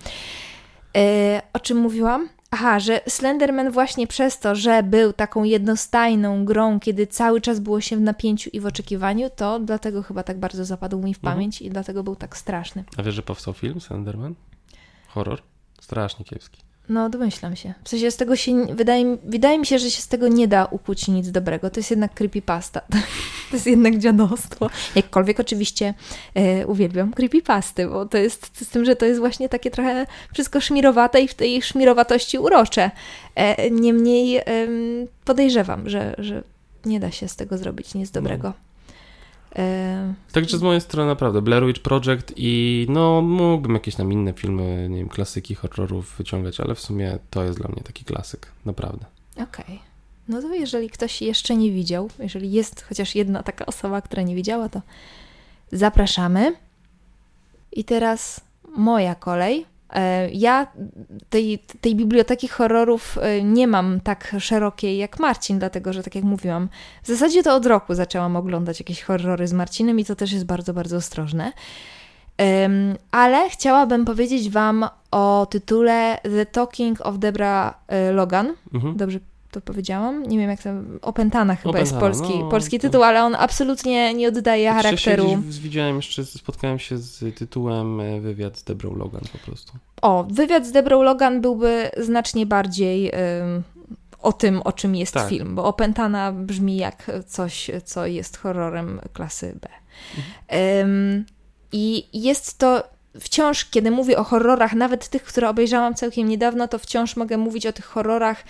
E, 0.97 1.41
o 1.53 1.59
czym 1.59 1.77
mówiłam? 1.77 2.29
Aha, 2.53 2.79
że 2.79 3.01
Slenderman 3.07 3.71
właśnie 3.71 4.07
przez 4.07 4.39
to, 4.39 4.55
że 4.55 4.83
był 4.83 5.13
taką 5.13 5.43
jednostajną 5.43 6.45
grą, 6.45 6.79
kiedy 6.79 7.07
cały 7.07 7.41
czas 7.41 7.59
było 7.59 7.81
się 7.81 7.97
w 7.97 8.01
napięciu 8.01 8.49
i 8.53 8.59
w 8.59 8.65
oczekiwaniu, 8.65 9.29
to 9.35 9.59
dlatego 9.59 10.03
chyba 10.03 10.23
tak 10.23 10.39
bardzo 10.39 10.65
zapadł 10.65 10.97
mi 10.97 11.13
w 11.13 11.17
mhm. 11.17 11.33
pamięć 11.33 11.55
mhm. 11.55 11.69
i 11.69 11.73
dlatego 11.73 12.03
był 12.03 12.15
tak 12.15 12.37
straszny. 12.37 12.83
A 12.97 13.03
wiesz, 13.03 13.15
że 13.15 13.23
powstał 13.23 13.53
film 13.53 13.81
Slenderman? 13.81 14.35
Horror? 15.07 15.41
Strasznie 15.81 16.25
kiepski. 16.25 16.61
No, 16.91 17.09
domyślam 17.09 17.55
się. 17.55 17.73
W 17.83 17.89
sensie 17.89 18.11
z 18.11 18.17
tego 18.17 18.35
się, 18.35 18.65
wydaje, 18.65 19.17
wydaje 19.23 19.59
mi 19.59 19.65
się, 19.65 19.79
że 19.79 19.91
się 19.91 20.01
z 20.01 20.07
tego 20.07 20.27
nie 20.27 20.47
da 20.47 20.65
ukuć 20.65 21.07
nic 21.07 21.31
dobrego. 21.31 21.69
To 21.69 21.79
jest 21.79 21.91
jednak 21.91 22.13
creepypasta. 22.13 22.81
To 23.49 23.55
jest 23.57 23.67
jednak 23.67 23.97
dziadostwo. 23.97 24.69
Jakkolwiek 24.95 25.39
oczywiście 25.39 25.93
e, 26.35 26.67
uwielbiam 26.67 27.13
creepypasty, 27.13 27.87
bo 27.87 28.05
to 28.05 28.17
jest 28.17 28.65
z 28.65 28.69
tym, 28.69 28.85
że 28.85 28.95
to 28.95 29.05
jest 29.05 29.19
właśnie 29.19 29.49
takie 29.49 29.71
trochę 29.71 30.07
wszystko 30.33 30.61
szmirowate 30.61 31.21
i 31.21 31.27
w 31.27 31.33
tej 31.33 31.61
szmirowatości 31.61 32.39
urocze. 32.39 32.91
E, 33.35 33.71
niemniej 33.71 34.37
e, 34.37 34.43
podejrzewam, 35.25 35.89
że, 35.89 36.15
że 36.17 36.43
nie 36.85 36.99
da 36.99 37.11
się 37.11 37.27
z 37.27 37.35
tego 37.35 37.57
zrobić 37.57 37.93
nic 37.93 38.11
dobrego. 38.11 38.47
No. 38.47 38.70
Także 40.31 40.57
z 40.57 40.61
mojej 40.61 40.81
strony 40.81 41.09
naprawdę 41.09 41.41
Blair 41.41 41.65
Witch 41.65 41.81
Project 41.81 42.33
i 42.35 42.85
no 42.89 43.21
mógłbym 43.21 43.73
jakieś 43.73 43.95
tam 43.95 44.11
inne 44.11 44.33
filmy, 44.33 44.87
nie 44.89 44.97
wiem, 44.97 45.09
klasyki 45.09 45.55
horrorów 45.55 46.15
wyciągać, 46.17 46.59
ale 46.59 46.75
w 46.75 46.79
sumie 46.79 47.19
to 47.29 47.43
jest 47.43 47.59
dla 47.59 47.69
mnie 47.69 47.81
taki 47.83 48.05
klasyk, 48.05 48.51
naprawdę. 48.65 49.05
Okej. 49.35 49.45
Okay. 49.65 49.79
No 50.27 50.41
to 50.41 50.53
jeżeli 50.53 50.89
ktoś 50.89 51.21
jeszcze 51.21 51.55
nie 51.55 51.71
widział, 51.71 52.09
jeżeli 52.19 52.51
jest 52.51 52.81
chociaż 52.81 53.15
jedna 53.15 53.43
taka 53.43 53.65
osoba, 53.65 54.01
która 54.01 54.23
nie 54.23 54.35
widziała, 54.35 54.69
to 54.69 54.81
zapraszamy. 55.71 56.55
I 57.71 57.83
teraz 57.83 58.41
moja 58.77 59.15
kolej. 59.15 59.65
E, 59.91 60.29
ja 60.29 60.67
tej, 61.29 61.59
tej 61.81 61.95
biblioteki 61.95 62.47
horrorów 62.47 63.17
e, 63.21 63.43
nie 63.43 63.67
mam 63.67 63.99
tak 63.99 64.35
szerokiej 64.39 64.97
jak 64.97 65.19
Marcin, 65.19 65.59
dlatego 65.59 65.93
że, 65.93 66.03
tak 66.03 66.15
jak 66.15 66.23
mówiłam, 66.23 66.69
w 67.03 67.07
zasadzie 67.07 67.43
to 67.43 67.55
od 67.55 67.65
roku 67.65 67.95
zaczęłam 67.95 68.35
oglądać 68.35 68.79
jakieś 68.79 69.01
horrory 69.01 69.47
z 69.47 69.53
Marcinem 69.53 69.99
i 69.99 70.05
to 70.05 70.15
też 70.15 70.31
jest 70.31 70.45
bardzo, 70.45 70.73
bardzo 70.73 70.97
ostrożne. 70.97 71.51
Ale 73.11 73.49
chciałabym 73.49 74.05
powiedzieć 74.05 74.49
Wam 74.49 74.85
o 75.11 75.47
tytule 75.49 76.17
The 76.23 76.45
Talking 76.45 77.05
of 77.05 77.19
Debra 77.19 77.73
e, 77.87 78.11
Logan. 78.11 78.53
Mhm. 78.73 78.97
Dobrze 78.97 79.19
to 79.51 79.61
powiedziałam? 79.61 80.23
Nie 80.23 80.37
wiem 80.37 80.49
jak 80.49 80.63
to... 80.63 80.69
Opętana 81.01 81.55
chyba 81.55 81.69
Opętana, 81.69 81.79
jest 81.79 82.19
polski, 82.19 82.39
no, 82.39 82.49
polski 82.49 82.79
tytuł, 82.79 83.03
ale 83.03 83.23
on 83.23 83.35
absolutnie 83.35 84.13
nie 84.13 84.27
oddaje 84.27 84.71
charakteru. 84.71 85.29
Ja 85.29 85.37
widziałem 85.47 85.95
jeszcze, 85.95 86.25
spotkałem 86.25 86.79
się 86.79 86.97
z 86.97 87.35
tytułem 87.35 87.99
e, 87.99 88.21
Wywiad 88.21 88.57
z 88.57 88.63
Debrą 88.63 88.95
Logan 88.95 89.21
po 89.31 89.37
prostu. 89.37 89.73
O, 90.01 90.23
Wywiad 90.23 90.67
z 90.67 90.71
Debrą 90.71 91.01
Logan 91.01 91.41
byłby 91.41 91.91
znacznie 91.97 92.45
bardziej... 92.45 93.11
o 94.21 94.33
tym, 94.33 94.61
o 94.61 94.71
czym 94.71 94.95
jest 94.95 95.13
tak. 95.13 95.29
film, 95.29 95.55
bo 95.55 95.65
Opętana 95.65 96.31
brzmi 96.31 96.77
jak 96.77 97.11
coś, 97.27 97.71
co 97.83 98.05
jest 98.05 98.37
horrorem 98.37 99.01
klasy 99.13 99.57
B. 99.61 99.67
Mhm. 100.17 101.25
I 101.71 102.07
jest 102.13 102.57
to 102.57 102.83
wciąż, 103.19 103.65
kiedy 103.65 103.91
mówię 103.91 104.17
o 104.17 104.23
horrorach, 104.23 104.73
nawet 104.73 105.07
tych, 105.07 105.23
które 105.23 105.49
obejrzałam 105.49 105.95
całkiem 105.95 106.27
niedawno, 106.27 106.67
to 106.67 106.79
wciąż 106.79 107.15
mogę 107.15 107.37
mówić 107.37 107.65
o 107.65 107.73
tych 107.73 107.85
horrorach, 107.85 108.43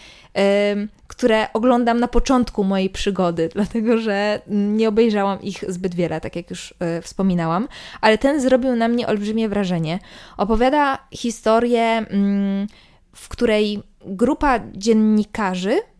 które 1.07 1.47
oglądam 1.53 1.99
na 1.99 2.07
początku 2.07 2.63
mojej 2.63 2.89
przygody, 2.89 3.49
dlatego 3.55 3.97
że 3.97 4.41
nie 4.47 4.89
obejrzałam 4.89 5.41
ich 5.41 5.63
zbyt 5.67 5.95
wiele, 5.95 6.21
tak 6.21 6.35
jak 6.35 6.49
już 6.49 6.71
y, 6.71 7.01
wspominałam, 7.01 7.67
ale 8.01 8.17
ten 8.17 8.41
zrobił 8.41 8.75
na 8.75 8.87
mnie 8.87 9.07
olbrzymie 9.07 9.49
wrażenie. 9.49 9.99
Opowiada 10.37 10.99
historię, 11.11 11.83
mm, 11.83 12.67
w 13.15 13.29
której 13.29 13.83
grupa 14.05 14.59
dziennikarzy 14.73 15.81
E, 15.81 15.90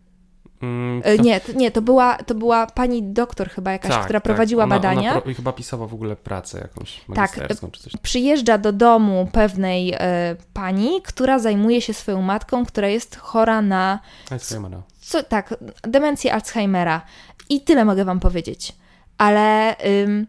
to- 1.16 1.22
Nie, 1.22 1.40
to, 1.40 1.52
nie 1.52 1.70
to, 1.70 1.82
była, 1.82 2.16
to 2.16 2.34
była 2.34 2.66
pani 2.66 3.02
doktor 3.02 3.50
chyba 3.50 3.72
jakaś, 3.72 3.90
tak, 3.90 4.04
która 4.04 4.20
tak. 4.20 4.24
prowadziła 4.24 4.64
ona, 4.64 4.74
badania. 4.74 5.10
Ona 5.12 5.20
pro, 5.20 5.30
i 5.30 5.34
chyba 5.34 5.52
pisała 5.52 5.86
w 5.86 5.94
ogóle 5.94 6.16
pracę 6.16 6.58
jakąś 6.58 7.08
magisterską 7.08 7.70
czy 7.70 7.82
coś. 7.82 7.92
Przyjeżdża 8.02 8.58
do 8.58 8.72
domu 8.72 9.28
pewnej 9.32 9.92
e, 9.96 10.36
pani, 10.52 11.02
która 11.02 11.38
zajmuje 11.38 11.80
się 11.80 11.94
swoją 11.94 12.22
matką, 12.22 12.66
która 12.66 12.88
jest 12.88 13.16
chora 13.16 13.62
na 13.62 13.98
Alzheimera. 14.30 14.82
co, 15.00 15.22
tak, 15.22 15.54
demencję 15.82 16.34
Alzheimera. 16.34 17.02
I 17.48 17.60
tyle 17.60 17.84
mogę 17.84 18.04
Wam 18.04 18.20
powiedzieć. 18.20 18.72
Ale 19.18 19.76
ym, 20.04 20.26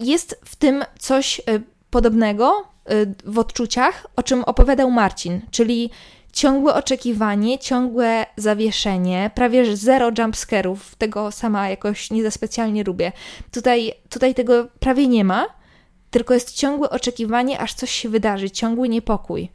jest 0.00 0.40
w 0.44 0.56
tym 0.56 0.84
coś 0.98 1.38
y, 1.38 1.62
podobnego 1.90 2.64
y, 2.92 3.14
w 3.24 3.38
odczuciach, 3.38 4.06
o 4.16 4.22
czym 4.22 4.44
opowiadał 4.44 4.90
Marcin, 4.90 5.40
czyli 5.50 5.90
ciągłe 6.32 6.74
oczekiwanie, 6.74 7.58
ciągłe 7.58 8.26
zawieszenie, 8.36 9.30
prawie 9.34 9.76
zero 9.76 10.10
jumpscarów, 10.18 10.94
tego 10.94 11.32
sama 11.32 11.68
jakoś 11.68 12.10
nie 12.10 12.22
za 12.22 12.30
specjalnie 12.30 12.84
lubię. 12.84 13.12
Tutaj, 13.52 13.94
tutaj 14.08 14.34
tego 14.34 14.68
prawie 14.80 15.08
nie 15.08 15.24
ma, 15.24 15.46
tylko 16.10 16.34
jest 16.34 16.52
ciągłe 16.52 16.90
oczekiwanie, 16.90 17.58
aż 17.58 17.74
coś 17.74 17.90
się 17.90 18.08
wydarzy, 18.08 18.50
ciągły 18.50 18.88
niepokój. 18.88 19.48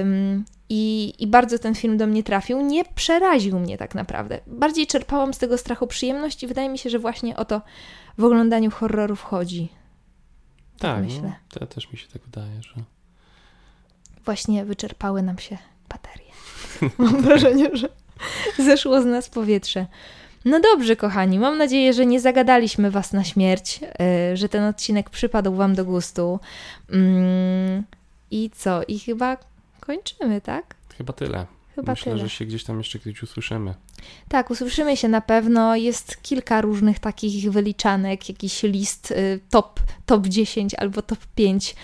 Ym, 0.00 0.44
i, 0.68 1.14
I 1.18 1.26
bardzo 1.26 1.58
ten 1.58 1.74
film 1.74 1.96
do 1.96 2.06
mnie 2.06 2.22
trafił. 2.22 2.60
Nie 2.60 2.84
przeraził 2.84 3.58
mnie 3.58 3.78
tak 3.78 3.94
naprawdę. 3.94 4.40
Bardziej 4.46 4.86
czerpałam 4.86 5.34
z 5.34 5.38
tego 5.38 5.58
strachu 5.58 5.86
przyjemność 5.86 6.42
i 6.42 6.46
wydaje 6.46 6.68
mi 6.68 6.78
się, 6.78 6.90
że 6.90 6.98
właśnie 6.98 7.36
o 7.36 7.44
to 7.44 7.62
w 8.18 8.24
oglądaniu 8.24 8.70
horrorów 8.70 9.22
chodzi. 9.22 9.68
Tak, 10.78 11.04
myślę. 11.04 11.22
no, 11.22 11.32
to 11.48 11.66
też 11.66 11.92
mi 11.92 11.98
się 11.98 12.08
tak 12.08 12.22
wydaje, 12.22 12.62
że... 12.62 12.74
Właśnie 14.24 14.64
wyczerpały 14.64 15.22
nam 15.22 15.38
się 15.38 15.58
baterie. 15.88 16.32
Mam 16.98 17.22
wrażenie, 17.22 17.70
że 17.72 17.88
zeszło 18.58 19.02
z 19.02 19.04
nas 19.04 19.28
powietrze. 19.28 19.86
No 20.44 20.60
dobrze, 20.60 20.96
kochani, 20.96 21.38
mam 21.38 21.58
nadzieję, 21.58 21.92
że 21.92 22.06
nie 22.06 22.20
zagadaliśmy 22.20 22.90
Was 22.90 23.12
na 23.12 23.24
śmierć, 23.24 23.80
yy, 23.80 24.36
że 24.36 24.48
ten 24.48 24.64
odcinek 24.64 25.10
przypadł 25.10 25.54
Wam 25.54 25.74
do 25.74 25.84
gustu. 25.84 26.40
Mm, 26.90 27.82
I 28.30 28.50
co? 28.50 28.82
I 28.88 28.98
chyba 28.98 29.36
kończymy, 29.80 30.40
tak? 30.40 30.74
Chyba 30.98 31.12
tyle. 31.12 31.46
Chyba 31.74 31.92
Myślę, 31.92 32.12
tyle. 32.12 32.24
że 32.24 32.30
się 32.30 32.44
gdzieś 32.44 32.64
tam 32.64 32.78
jeszcze 32.78 32.98
kiedyś 32.98 33.22
usłyszymy. 33.22 33.74
Tak, 34.28 34.50
usłyszymy 34.50 34.96
się 34.96 35.08
na 35.08 35.20
pewno. 35.20 35.76
Jest 35.76 36.22
kilka 36.22 36.60
różnych 36.60 36.98
takich 36.98 37.50
wyliczanek, 37.50 38.28
jakiś 38.28 38.62
list 38.62 39.10
y, 39.10 39.40
top, 39.50 39.80
top 40.06 40.26
10 40.26 40.74
albo 40.74 41.02
top 41.02 41.18
5, 41.34 41.76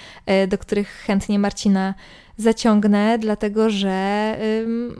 y, 0.45 0.47
do 0.47 0.59
których 0.59 0.89
chętnie 0.89 1.39
Marcina 1.39 1.95
zaciągnę, 2.37 3.19
dlatego 3.19 3.71
że 3.71 4.37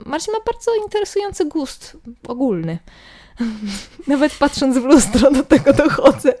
Marcin 0.05 0.33
ma 0.33 0.39
bardzo 0.45 0.71
interesujący 0.83 1.45
gust 1.45 1.97
ogólny. 2.27 2.77
Nawet 4.07 4.37
patrząc 4.37 4.77
w 4.77 4.83
lustro 4.83 5.31
do 5.31 5.43
tego 5.43 5.73
dochodzę. 5.73 6.33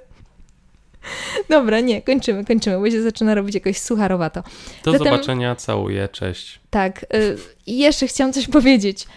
Dobra, 1.49 1.79
nie, 1.79 2.01
kończymy, 2.01 2.45
kończymy, 2.45 2.79
bo 2.79 2.91
się 2.91 3.01
zaczyna 3.01 3.35
robić 3.35 3.55
jakoś 3.55 3.77
sucharowato. 3.77 4.43
Do 4.83 4.91
Zatem- 4.91 5.03
zobaczenia, 5.07 5.55
całuję, 5.55 6.09
cześć. 6.11 6.59
Tak, 6.69 7.03
y, 7.03 7.37
i 7.65 7.77
jeszcze 7.77 8.07
chciałam 8.07 8.33
coś 8.33 8.47
powiedzieć, 8.47 9.07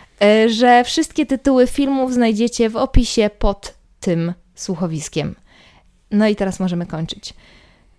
y, 0.45 0.49
że 0.51 0.85
wszystkie 0.85 1.27
tytuły 1.27 1.67
filmów 1.67 2.15
znajdziecie 2.15 2.71
w 2.71 2.77
opisie 2.77 3.31
pod 3.39 3.75
tym 4.01 4.35
słuchowiskiem. 4.55 5.35
No 6.11 6.29
i 6.29 6.37
teraz 6.37 6.61
możemy 6.61 6.87
kończyć. 6.87 7.35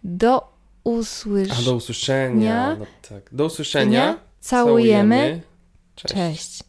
Do 0.03 0.56
usłyszenia. 0.87 1.55
A 1.59 1.61
do 1.61 1.75
usłyszenia. 1.75 2.75
No 2.79 2.85
tak. 3.09 3.29
Do 3.31 3.45
usłyszenia. 3.45 4.19
Całujemy. 4.39 5.41
Cześć. 5.95 6.13
Cześć. 6.15 6.63